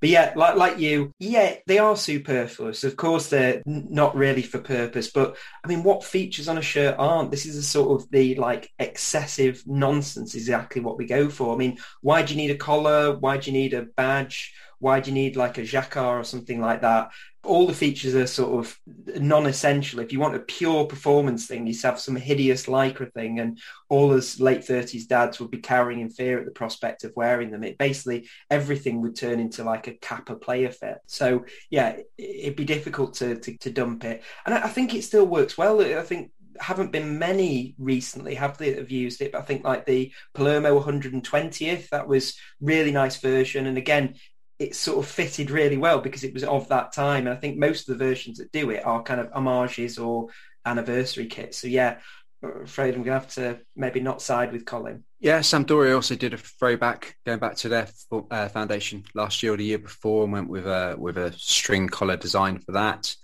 But 0.00 0.08
yeah, 0.08 0.32
like 0.36 0.54
like 0.54 0.78
you, 0.78 1.12
yeah, 1.18 1.56
they 1.66 1.78
are 1.78 1.96
superfluous. 1.96 2.84
Of 2.84 2.96
course, 2.96 3.28
they're 3.28 3.62
not 3.66 4.14
really 4.14 4.42
for 4.42 4.58
purpose. 4.60 5.10
But 5.10 5.36
I 5.64 5.68
mean, 5.68 5.82
what 5.82 6.04
features 6.04 6.46
on 6.46 6.58
a 6.58 6.62
shirt 6.62 6.94
aren't? 6.98 7.32
This 7.32 7.46
is 7.46 7.56
a 7.56 7.62
sort 7.64 8.00
of 8.00 8.08
the 8.12 8.36
like 8.36 8.70
excessive 8.78 9.64
nonsense. 9.66 10.36
Exactly 10.36 10.80
what 10.80 10.98
we 10.98 11.04
go 11.04 11.28
for. 11.28 11.52
I 11.52 11.58
mean, 11.58 11.78
why 12.00 12.22
do 12.22 12.32
you 12.32 12.38
need 12.38 12.52
a 12.52 12.56
collar? 12.56 12.75
Collar? 12.76 13.16
Why 13.18 13.36
do 13.36 13.50
you 13.50 13.56
need 13.56 13.74
a 13.74 13.82
badge? 13.82 14.54
Why 14.78 15.00
do 15.00 15.10
you 15.10 15.14
need 15.14 15.36
like 15.36 15.56
a 15.58 15.64
jacquard 15.64 16.20
or 16.20 16.24
something 16.24 16.60
like 16.60 16.82
that? 16.82 17.10
All 17.42 17.66
the 17.66 17.72
features 17.72 18.14
are 18.14 18.26
sort 18.26 18.58
of 18.58 18.78
non-essential. 19.20 20.00
If 20.00 20.12
you 20.12 20.18
want 20.18 20.34
a 20.34 20.40
pure 20.40 20.84
performance 20.84 21.46
thing, 21.46 21.66
you 21.66 21.74
have 21.84 22.00
some 22.00 22.16
hideous 22.16 22.66
lycra 22.66 23.10
thing, 23.12 23.38
and 23.38 23.58
all 23.88 24.12
us 24.12 24.40
late 24.40 24.64
thirties 24.64 25.06
dads 25.06 25.38
would 25.38 25.52
be 25.52 25.58
cowering 25.58 26.00
in 26.00 26.10
fear 26.10 26.40
at 26.40 26.44
the 26.44 26.50
prospect 26.50 27.04
of 27.04 27.12
wearing 27.14 27.52
them. 27.52 27.62
It 27.62 27.78
basically 27.78 28.28
everything 28.50 29.00
would 29.00 29.16
turn 29.16 29.38
into 29.38 29.62
like 29.62 29.86
a 29.86 29.94
kappa 29.94 30.34
player 30.34 30.70
fit. 30.70 30.98
So 31.06 31.44
yeah, 31.70 31.98
it'd 32.18 32.56
be 32.56 32.64
difficult 32.64 33.14
to 33.14 33.36
to, 33.36 33.56
to 33.58 33.70
dump 33.70 34.04
it, 34.04 34.24
and 34.44 34.54
I, 34.54 34.64
I 34.64 34.68
think 34.68 34.94
it 34.94 35.04
still 35.04 35.24
works 35.24 35.56
well. 35.56 35.80
I 35.80 36.02
think 36.02 36.32
haven't 36.60 36.92
been 36.92 37.18
many 37.18 37.74
recently 37.78 38.34
have 38.34 38.58
they 38.58 38.74
have 38.74 38.90
used 38.90 39.20
it? 39.20 39.32
But 39.32 39.38
i 39.40 39.42
think 39.42 39.64
like 39.64 39.86
the 39.86 40.12
palermo 40.34 40.80
120th 40.80 41.88
that 41.90 42.08
was 42.08 42.36
really 42.60 42.92
nice 42.92 43.16
version. 43.16 43.66
And 43.66 43.78
again 43.78 44.14
it 44.58 44.74
sort 44.74 44.98
of 44.98 45.10
fitted 45.10 45.50
really 45.50 45.76
well 45.76 46.00
because 46.00 46.24
it 46.24 46.32
was 46.32 46.44
of 46.44 46.68
that 46.68 46.92
time. 46.92 47.26
And 47.26 47.36
i 47.36 47.40
think 47.40 47.58
most 47.58 47.88
of 47.88 47.98
the 47.98 48.04
versions 48.04 48.38
that 48.38 48.52
do 48.52 48.70
it 48.70 48.84
are 48.84 49.02
kind 49.02 49.20
of 49.20 49.30
homages 49.32 49.98
or 49.98 50.28
anniversary 50.64 51.26
kits. 51.26 51.58
So 51.58 51.68
yeah 51.68 51.98
I'm 52.42 52.62
afraid 52.62 52.94
i'm 52.94 53.02
gonna 53.02 53.18
have 53.18 53.34
to 53.34 53.60
maybe 53.74 54.00
not 54.00 54.22
side 54.22 54.52
with 54.52 54.64
colin. 54.64 55.04
Yeah 55.20 55.40
sampdoria 55.40 55.94
also 55.94 56.14
did 56.14 56.34
a 56.34 56.38
throwback 56.38 57.16
going 57.24 57.38
back 57.38 57.56
to 57.56 57.68
their 57.68 57.88
uh, 58.30 58.48
foundation 58.48 59.04
last 59.14 59.42
year 59.42 59.54
or 59.54 59.56
the 59.56 59.64
year 59.64 59.78
before 59.78 60.24
and 60.24 60.32
went 60.32 60.48
with 60.48 60.66
a 60.66 60.96
with 60.98 61.16
a 61.16 61.32
string 61.32 61.88
collar 61.88 62.16
design 62.16 62.58
for 62.58 62.72
that 62.72 63.14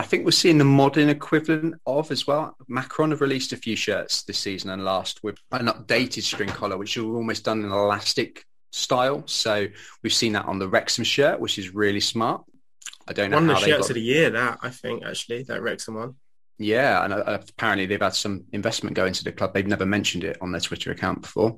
I 0.00 0.02
think 0.02 0.24
we're 0.24 0.30
seeing 0.30 0.56
the 0.56 0.64
modern 0.64 1.10
equivalent 1.10 1.74
of 1.84 2.10
as 2.10 2.26
well. 2.26 2.56
Macron 2.68 3.10
have 3.10 3.20
released 3.20 3.52
a 3.52 3.56
few 3.58 3.76
shirts 3.76 4.22
this 4.22 4.38
season 4.38 4.70
and 4.70 4.82
last 4.82 5.22
with 5.22 5.36
an 5.52 5.66
updated 5.66 6.22
string 6.22 6.48
collar, 6.48 6.78
which 6.78 6.96
are 6.96 7.04
almost 7.04 7.44
done 7.44 7.62
in 7.62 7.70
elastic 7.70 8.46
style. 8.72 9.22
So 9.26 9.66
we've 10.02 10.14
seen 10.14 10.32
that 10.32 10.46
on 10.46 10.58
the 10.58 10.68
Wrexham 10.68 11.04
shirt, 11.04 11.38
which 11.38 11.58
is 11.58 11.74
really 11.74 12.00
smart. 12.00 12.42
I 13.08 13.12
don't 13.12 13.30
know 13.30 13.36
one 13.36 13.50
of 13.50 13.56
the 13.56 13.66
shirts 13.66 13.88
got... 13.88 13.90
of 13.90 13.94
the 13.96 14.00
year. 14.00 14.30
That 14.30 14.60
I 14.62 14.70
think 14.70 15.04
actually 15.04 15.42
that 15.42 15.60
Wrexham 15.60 15.96
one. 15.96 16.14
Yeah, 16.62 17.02
and 17.02 17.14
uh, 17.14 17.38
apparently 17.48 17.86
they've 17.86 17.98
had 17.98 18.14
some 18.14 18.44
investment 18.52 18.94
go 18.94 19.06
into 19.06 19.24
the 19.24 19.32
club. 19.32 19.54
They've 19.54 19.66
never 19.66 19.86
mentioned 19.86 20.24
it 20.24 20.36
on 20.42 20.52
their 20.52 20.60
Twitter 20.60 20.90
account 20.90 21.22
before. 21.22 21.56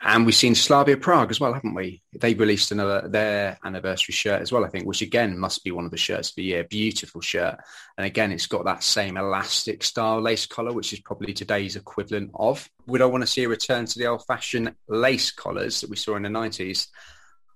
And 0.00 0.24
we've 0.24 0.34
seen 0.36 0.54
Slavia 0.54 0.96
Prague 0.96 1.32
as 1.32 1.40
well, 1.40 1.52
haven't 1.52 1.74
we? 1.74 2.04
They 2.12 2.34
released 2.34 2.70
another 2.70 3.08
their 3.08 3.58
anniversary 3.64 4.12
shirt 4.12 4.42
as 4.42 4.52
well, 4.52 4.64
I 4.64 4.68
think, 4.68 4.86
which 4.86 5.02
again 5.02 5.36
must 5.36 5.64
be 5.64 5.72
one 5.72 5.84
of 5.84 5.90
the 5.90 5.96
shirts 5.96 6.28
of 6.28 6.36
the 6.36 6.44
year. 6.44 6.62
Beautiful 6.62 7.20
shirt. 7.20 7.58
And 7.98 8.06
again, 8.06 8.30
it's 8.30 8.46
got 8.46 8.64
that 8.66 8.84
same 8.84 9.16
elastic 9.16 9.82
style 9.82 10.20
lace 10.20 10.46
collar, 10.46 10.72
which 10.72 10.92
is 10.92 11.00
probably 11.00 11.32
today's 11.32 11.74
equivalent 11.74 12.30
of. 12.36 12.70
Would 12.86 13.02
I 13.02 13.06
want 13.06 13.24
to 13.24 13.26
see 13.26 13.42
a 13.42 13.48
return 13.48 13.86
to 13.86 13.98
the 13.98 14.06
old 14.06 14.24
fashioned 14.24 14.72
lace 14.86 15.32
collars 15.32 15.80
that 15.80 15.90
we 15.90 15.96
saw 15.96 16.14
in 16.14 16.22
the 16.22 16.28
90s? 16.28 16.86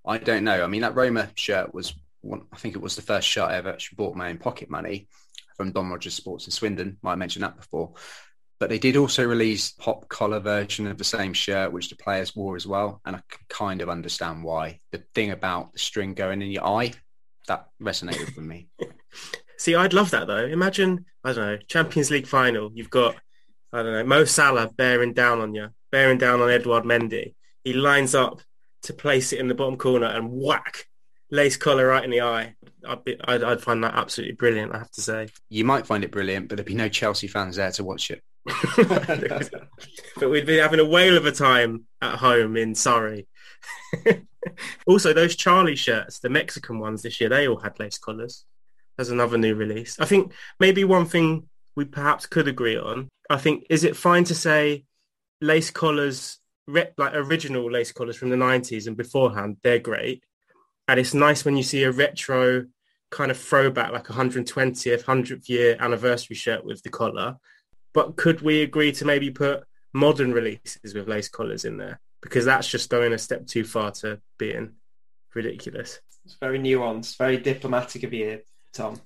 I 0.04 0.18
don't 0.18 0.42
know. 0.42 0.64
I 0.64 0.66
mean, 0.66 0.80
that 0.80 0.96
Roma 0.96 1.28
shirt 1.36 1.72
was 1.72 1.94
one, 2.22 2.42
I 2.52 2.56
think 2.56 2.74
it 2.74 2.82
was 2.82 2.96
the 2.96 3.02
first 3.02 3.28
shirt 3.28 3.50
I 3.50 3.56
ever 3.58 3.68
actually 3.68 3.94
bought 3.94 4.16
my 4.16 4.30
own 4.30 4.38
pocket 4.38 4.68
money 4.68 5.06
from 5.58 5.72
Don 5.72 5.90
Rogers 5.90 6.14
Sports 6.14 6.46
in 6.46 6.52
Swindon. 6.52 6.96
Might 7.02 7.10
have 7.10 7.18
mentioned 7.18 7.42
that 7.42 7.56
before. 7.56 7.92
But 8.58 8.70
they 8.70 8.78
did 8.78 8.96
also 8.96 9.24
release 9.24 9.72
pop 9.72 10.08
collar 10.08 10.40
version 10.40 10.86
of 10.86 10.96
the 10.96 11.04
same 11.04 11.32
shirt, 11.32 11.72
which 11.72 11.90
the 11.90 11.96
players 11.96 12.34
wore 12.34 12.56
as 12.56 12.66
well. 12.66 13.00
And 13.04 13.16
I 13.16 13.20
can 13.28 13.44
kind 13.48 13.82
of 13.82 13.88
understand 13.88 14.42
why. 14.42 14.80
The 14.90 15.04
thing 15.14 15.30
about 15.30 15.72
the 15.72 15.78
string 15.78 16.14
going 16.14 16.40
in 16.40 16.50
your 16.50 16.66
eye, 16.66 16.92
that 17.46 17.68
resonated 17.80 18.34
with 18.34 18.44
me. 18.44 18.68
See, 19.58 19.74
I'd 19.74 19.92
love 19.92 20.10
that 20.12 20.26
though. 20.26 20.46
Imagine, 20.46 21.04
I 21.22 21.32
don't 21.32 21.46
know, 21.46 21.58
Champions 21.68 22.10
League 22.10 22.26
final. 22.26 22.70
You've 22.72 22.90
got, 22.90 23.16
I 23.72 23.82
don't 23.82 23.92
know, 23.92 24.04
Mo 24.04 24.24
Salah 24.24 24.70
bearing 24.76 25.12
down 25.12 25.40
on 25.40 25.54
you, 25.54 25.68
bearing 25.90 26.18
down 26.18 26.40
on 26.40 26.50
Edouard 26.50 26.84
Mendy. 26.84 27.34
He 27.64 27.72
lines 27.72 28.14
up 28.14 28.40
to 28.82 28.92
place 28.92 29.32
it 29.32 29.40
in 29.40 29.48
the 29.48 29.54
bottom 29.54 29.76
corner 29.76 30.06
and 30.06 30.30
whack, 30.30 30.86
lace 31.30 31.56
collar 31.56 31.86
right 31.86 32.04
in 32.04 32.10
the 32.10 32.22
eye. 32.22 32.54
I'd, 32.86 33.04
be, 33.04 33.16
I'd, 33.24 33.42
I'd, 33.42 33.60
find 33.60 33.82
that 33.84 33.94
absolutely 33.94 34.34
brilliant. 34.34 34.74
I 34.74 34.78
have 34.78 34.90
to 34.92 35.02
say. 35.02 35.28
You 35.48 35.64
might 35.64 35.86
find 35.86 36.04
it 36.04 36.10
brilliant, 36.10 36.48
but 36.48 36.56
there'd 36.56 36.66
be 36.66 36.74
no 36.74 36.88
Chelsea 36.88 37.26
fans 37.26 37.56
there 37.56 37.72
to 37.72 37.84
watch 37.84 38.10
it. 38.10 38.22
but 40.16 40.30
we'd 40.30 40.46
be 40.46 40.56
having 40.56 40.80
a 40.80 40.84
whale 40.84 41.16
of 41.16 41.26
a 41.26 41.32
time 41.32 41.84
at 42.00 42.16
home 42.16 42.56
in 42.56 42.74
Surrey. 42.74 43.26
also, 44.86 45.12
those 45.12 45.36
Charly 45.36 45.76
shirts, 45.76 46.20
the 46.20 46.30
Mexican 46.30 46.78
ones 46.78 47.02
this 47.02 47.20
year, 47.20 47.28
they 47.28 47.48
all 47.48 47.58
had 47.58 47.78
lace 47.78 47.98
collars. 47.98 48.44
There's 48.96 49.10
another 49.10 49.38
new 49.38 49.54
release. 49.54 49.98
I 50.00 50.06
think 50.06 50.32
maybe 50.58 50.84
one 50.84 51.06
thing 51.06 51.48
we 51.76 51.84
perhaps 51.84 52.26
could 52.26 52.48
agree 52.48 52.78
on. 52.78 53.08
I 53.30 53.36
think 53.36 53.66
is 53.68 53.84
it 53.84 53.96
fine 53.96 54.24
to 54.24 54.34
say 54.34 54.84
lace 55.40 55.70
collars, 55.70 56.38
like 56.66 57.14
original 57.14 57.70
lace 57.70 57.92
collars 57.92 58.16
from 58.16 58.30
the 58.30 58.36
90s 58.36 58.86
and 58.86 58.96
beforehand, 58.96 59.58
they're 59.62 59.78
great 59.78 60.22
and 60.88 60.98
it's 60.98 61.14
nice 61.14 61.44
when 61.44 61.56
you 61.56 61.62
see 61.62 61.84
a 61.84 61.92
retro 61.92 62.66
kind 63.10 63.30
of 63.30 63.38
throwback, 63.38 63.92
like 63.92 64.06
120th, 64.06 65.04
100th 65.04 65.48
year 65.48 65.76
anniversary 65.80 66.36
shirt 66.36 66.64
with 66.64 66.82
the 66.82 66.90
collar. 66.90 67.36
But 67.94 68.16
could 68.16 68.40
we 68.40 68.62
agree 68.62 68.92
to 68.92 69.04
maybe 69.04 69.30
put 69.30 69.64
modern 69.92 70.32
releases 70.32 70.94
with 70.94 71.08
lace 71.08 71.28
collars 71.28 71.64
in 71.64 71.76
there? 71.76 72.00
Because 72.20 72.44
that's 72.44 72.68
just 72.68 72.90
going 72.90 73.12
a 73.12 73.18
step 73.18 73.46
too 73.46 73.64
far 73.64 73.90
to 73.92 74.20
being 74.38 74.72
ridiculous. 75.34 76.00
It's 76.24 76.36
very 76.40 76.58
nuanced, 76.58 77.16
very 77.16 77.36
diplomatic 77.38 78.02
of 78.02 78.12
you, 78.12 78.40
Tom. 78.72 79.00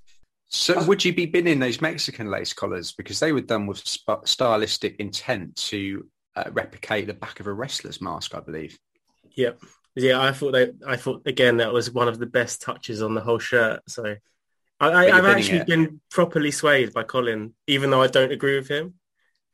So 0.49 0.85
would 0.85 1.05
you 1.05 1.14
be 1.14 1.26
binning 1.26 1.61
those 1.61 1.80
Mexican 1.80 2.30
lace 2.30 2.53
collars 2.53 2.93
because 2.93 3.20
they 3.20 3.33
were 3.33 3.41
done 3.41 3.66
with 3.66 3.78
sp- 3.89 4.24
stylistic 4.24 4.97
intent 4.99 5.57
to 5.57 6.07
uh, 6.37 6.45
replicate 6.53 7.07
the 7.07 7.14
back 7.14 7.41
of 7.41 7.47
a 7.47 7.53
wrestler's 7.53 8.01
mask, 8.01 8.35
I 8.35 8.41
believe. 8.41 8.78
Yep. 9.35 9.62
Yeah, 9.95 10.20
I 10.20 10.32
thought 10.32 10.53
that. 10.53 10.74
I 10.86 10.97
thought 10.97 11.22
again 11.26 11.59
that 11.59 11.72
was 11.72 11.90
one 11.90 12.09
of 12.09 12.18
the 12.18 12.26
best 12.26 12.62
touches 12.62 13.03
on 13.03 13.14
the 13.14 13.20
whole 13.20 13.38
shirt. 13.38 13.82
So 13.88 14.16
I, 14.80 15.07
have 15.07 15.26
actually 15.26 15.59
it. 15.59 15.66
been 15.66 16.01
properly 16.11 16.51
swayed 16.51 16.93
by 16.93 17.05
Colin, 17.05 17.55
even 17.66 17.90
though 17.90 18.03
I 18.03 18.09
don't 18.09 18.32
agree 18.32 18.57
with 18.57 18.68
him. 18.68 18.95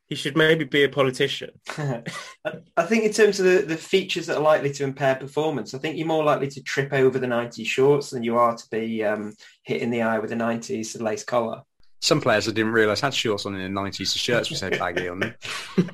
He 0.07 0.15
should 0.15 0.35
maybe 0.35 0.65
be 0.65 0.83
a 0.83 0.89
politician. 0.89 1.51
I 1.77 2.85
think 2.85 3.03
in 3.03 3.13
terms 3.13 3.39
of 3.39 3.45
the, 3.45 3.61
the 3.61 3.77
features 3.77 4.25
that 4.25 4.37
are 4.37 4.41
likely 4.43 4.73
to 4.73 4.83
impair 4.83 5.13
performance, 5.13 5.75
I 5.75 5.77
think 5.77 5.97
you're 5.97 6.07
more 6.07 6.23
likely 6.23 6.47
to 6.47 6.63
trip 6.63 6.93
over 6.93 7.19
the 7.19 7.27
90s 7.27 7.67
shorts 7.67 8.09
than 8.09 8.23
you 8.23 8.37
are 8.37 8.55
to 8.55 8.67
be 8.71 9.03
um, 9.03 9.35
hit 9.61 9.83
in 9.83 9.91
the 9.91 10.01
eye 10.01 10.17
with 10.17 10.31
a 10.31 10.35
90s 10.35 10.99
lace 10.99 11.23
collar. 11.23 11.61
Some 12.01 12.21
players 12.21 12.47
I 12.47 12.51
didn't 12.51 12.71
realise 12.71 13.01
had 13.01 13.13
shorts 13.13 13.45
on 13.45 13.55
in 13.55 13.73
the 13.73 13.79
90s. 13.79 13.97
The 13.97 14.19
shirts 14.19 14.49
were 14.49 14.55
so 14.55 14.69
baggy 14.69 15.09
on 15.09 15.19
them. 15.19 15.35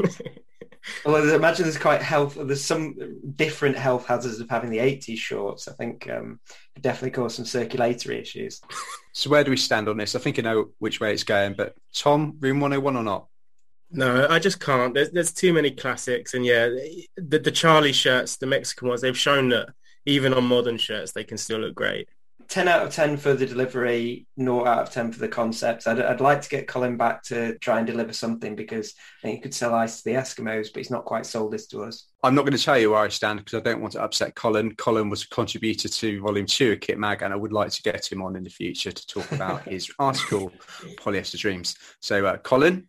Well, 1.03 1.29
imagine 1.33 1.63
there's 1.63 1.77
quite 1.77 2.01
health. 2.01 2.37
There's 2.39 2.63
some 2.63 2.95
different 3.35 3.77
health 3.77 4.05
hazards 4.05 4.39
of 4.39 4.49
having 4.49 4.69
the 4.69 4.77
80s 4.77 5.17
shorts. 5.17 5.67
I 5.67 5.73
think 5.73 6.09
um, 6.09 6.39
it 6.75 6.81
definitely 6.81 7.11
cause 7.11 7.35
some 7.35 7.45
circulatory 7.45 8.19
issues. 8.19 8.61
So 9.17 9.29
where 9.29 9.45
do 9.45 9.49
we 9.49 9.55
stand 9.55 9.87
on 9.87 9.95
this? 9.95 10.13
I 10.13 10.19
think 10.19 10.39
I 10.39 10.41
know 10.41 10.71
which 10.79 10.99
way 10.99 11.13
it's 11.13 11.23
going, 11.23 11.53
but 11.53 11.73
Tom, 11.93 12.35
Room 12.41 12.59
101 12.59 12.97
or 12.97 13.01
not? 13.01 13.27
No, 13.89 14.27
I 14.29 14.39
just 14.39 14.59
can't. 14.59 14.93
There's, 14.93 15.09
there's 15.11 15.31
too 15.31 15.53
many 15.53 15.71
classics, 15.71 16.33
and 16.33 16.45
yeah, 16.45 16.67
the, 17.15 17.39
the 17.39 17.49
Charly 17.49 17.93
shirts, 17.93 18.35
the 18.35 18.45
Mexican 18.45 18.89
ones, 18.89 18.99
they've 18.99 19.17
shown 19.17 19.47
that 19.49 19.69
even 20.05 20.33
on 20.33 20.43
modern 20.43 20.77
shirts, 20.77 21.13
they 21.13 21.23
can 21.23 21.37
still 21.37 21.59
look 21.59 21.75
great. 21.75 22.09
10 22.47 22.67
out 22.67 22.85
of 22.85 22.93
10 22.93 23.17
for 23.17 23.33
the 23.33 23.45
delivery, 23.45 24.25
0 24.39 24.65
out 24.65 24.79
of 24.79 24.91
10 24.91 25.11
for 25.11 25.19
the 25.19 25.27
concept. 25.27 25.87
I'd, 25.87 25.99
I'd, 25.99 26.21
like 26.21 26.41
to 26.41 26.49
get 26.49 26.67
Colin 26.67 26.97
back 26.97 27.23
to 27.23 27.57
try 27.59 27.77
and 27.77 27.87
deliver 27.87 28.13
something 28.13 28.55
because 28.55 28.93
I 29.19 29.21
think 29.21 29.35
he 29.35 29.41
could 29.41 29.53
sell 29.53 29.73
ice 29.73 30.01
to 30.01 30.09
the 30.09 30.15
Eskimos, 30.15 30.67
but 30.73 30.79
he's 30.79 30.91
not 30.91 31.05
quite 31.05 31.25
sold 31.25 31.53
this 31.53 31.67
to 31.67 31.83
us. 31.83 32.07
I'm 32.23 32.35
not 32.35 32.41
going 32.41 32.57
to 32.57 32.63
tell 32.63 32.77
you 32.77 32.91
where 32.91 32.99
I 32.99 33.09
stand 33.09 33.39
because 33.39 33.59
I 33.59 33.61
don't 33.61 33.81
want 33.81 33.93
to 33.93 34.03
upset 34.03 34.35
Colin. 34.35 34.75
Colin 34.75 35.09
was 35.09 35.23
a 35.23 35.29
contributor 35.29 35.87
to 35.87 36.21
Volume 36.21 36.45
2 36.45 36.73
of 36.73 36.79
Kit 36.79 36.97
Mag, 36.97 37.21
and 37.21 37.33
I 37.33 37.37
would 37.37 37.53
like 37.53 37.71
to 37.71 37.81
get 37.83 38.11
him 38.11 38.21
on 38.21 38.35
in 38.35 38.43
the 38.43 38.49
future 38.49 38.91
to 38.91 39.07
talk 39.07 39.31
about 39.31 39.63
his 39.67 39.91
article, 39.99 40.51
Polyester 40.97 41.37
Dreams. 41.37 41.75
So, 42.01 42.25
uh, 42.25 42.37
Colin, 42.37 42.87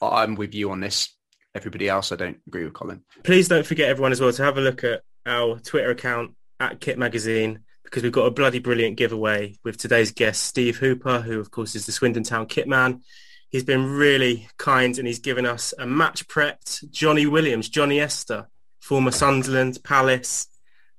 I'm 0.00 0.34
with 0.34 0.54
you 0.54 0.70
on 0.70 0.80
this. 0.80 1.10
Everybody 1.54 1.88
else, 1.88 2.12
I 2.12 2.16
don't 2.16 2.38
agree 2.46 2.64
with 2.64 2.74
Colin. 2.74 3.02
Please 3.22 3.48
don't 3.48 3.66
forget, 3.66 3.88
everyone, 3.88 4.12
as 4.12 4.20
well, 4.20 4.32
to 4.32 4.44
have 4.44 4.58
a 4.58 4.60
look 4.60 4.84
at 4.84 5.02
our 5.26 5.58
Twitter 5.60 5.90
account 5.90 6.34
at 6.60 6.80
Kit 6.80 6.98
Magazine 6.98 7.63
because 7.84 8.02
we've 8.02 8.12
got 8.12 8.26
a 8.26 8.30
bloody 8.30 8.58
brilliant 8.58 8.96
giveaway 8.96 9.54
with 9.62 9.76
today's 9.76 10.10
guest, 10.10 10.42
Steve 10.42 10.78
Hooper, 10.78 11.20
who 11.20 11.38
of 11.38 11.50
course 11.50 11.74
is 11.74 11.86
the 11.86 11.92
Swindon 11.92 12.24
Town 12.24 12.46
kitman. 12.46 13.02
He's 13.50 13.64
been 13.64 13.92
really 13.92 14.48
kind 14.56 14.98
and 14.98 15.06
he's 15.06 15.20
given 15.20 15.46
us 15.46 15.72
a 15.78 15.86
match 15.86 16.26
prepped 16.26 16.90
Johnny 16.90 17.26
Williams, 17.26 17.70
Joniesta, 17.70 18.46
former 18.80 19.12
Sunderland, 19.12 19.78
Palace, 19.84 20.48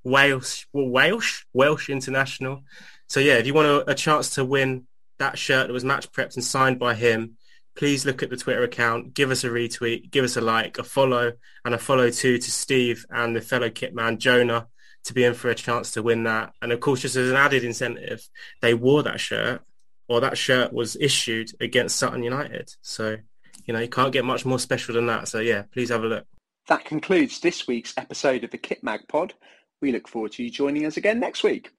Wales, 0.03 0.65
well, 0.71 0.87
Welsh, 0.87 1.43
Welsh 1.51 1.89
international. 1.89 2.63
So 3.07 3.19
yeah, 3.19 3.33
if 3.33 3.45
you 3.45 3.53
want 3.53 3.67
a, 3.67 3.91
a 3.91 3.95
chance 3.95 4.35
to 4.35 4.45
win 4.45 4.87
that 5.17 5.37
shirt 5.37 5.67
that 5.67 5.73
was 5.73 5.83
match 5.83 6.11
prepped 6.11 6.35
and 6.35 6.43
signed 6.43 6.79
by 6.79 6.93
him, 6.93 7.37
please 7.75 8.05
look 8.05 8.23
at 8.23 8.29
the 8.29 8.37
Twitter 8.37 8.63
account, 8.63 9.13
give 9.13 9.31
us 9.31 9.43
a 9.43 9.49
retweet, 9.49 10.09
give 10.11 10.23
us 10.23 10.37
a 10.37 10.41
like, 10.41 10.77
a 10.77 10.83
follow, 10.83 11.33
and 11.65 11.73
a 11.73 11.77
follow 11.77 12.09
too 12.09 12.37
to 12.37 12.51
Steve 12.51 13.05
and 13.09 13.35
the 13.35 13.41
fellow 13.41 13.69
kitman 13.69 14.17
Jonah 14.17 14.67
to 15.05 15.13
be 15.13 15.23
in 15.23 15.33
for 15.33 15.49
a 15.49 15.55
chance 15.55 15.91
to 15.91 16.03
win 16.03 16.23
that. 16.23 16.53
And 16.61 16.71
of 16.71 16.79
course, 16.79 17.01
just 17.01 17.15
as 17.15 17.29
an 17.29 17.37
added 17.37 17.63
incentive, 17.63 18.27
they 18.61 18.73
wore 18.73 19.03
that 19.03 19.19
shirt 19.19 19.61
or 20.07 20.21
that 20.21 20.37
shirt 20.37 20.73
was 20.73 20.95
issued 20.95 21.51
against 21.59 21.97
Sutton 21.97 22.23
United. 22.23 22.73
So, 22.81 23.17
you 23.65 23.73
know, 23.73 23.79
you 23.79 23.89
can't 23.89 24.13
get 24.13 24.25
much 24.25 24.45
more 24.45 24.59
special 24.59 24.95
than 24.95 25.07
that. 25.07 25.27
So 25.27 25.39
yeah, 25.39 25.63
please 25.71 25.89
have 25.89 26.03
a 26.03 26.07
look. 26.07 26.25
That 26.67 26.85
concludes 26.85 27.39
this 27.39 27.67
week's 27.67 27.93
episode 27.97 28.43
of 28.43 28.51
the 28.51 28.57
Kit 28.57 28.83
Mag 28.83 29.01
Pod. 29.07 29.33
We 29.81 29.91
look 29.91 30.07
forward 30.07 30.31
to 30.33 30.43
you 30.43 30.49
joining 30.49 30.85
us 30.85 30.97
again 30.97 31.19
next 31.19 31.43
week. 31.43 31.71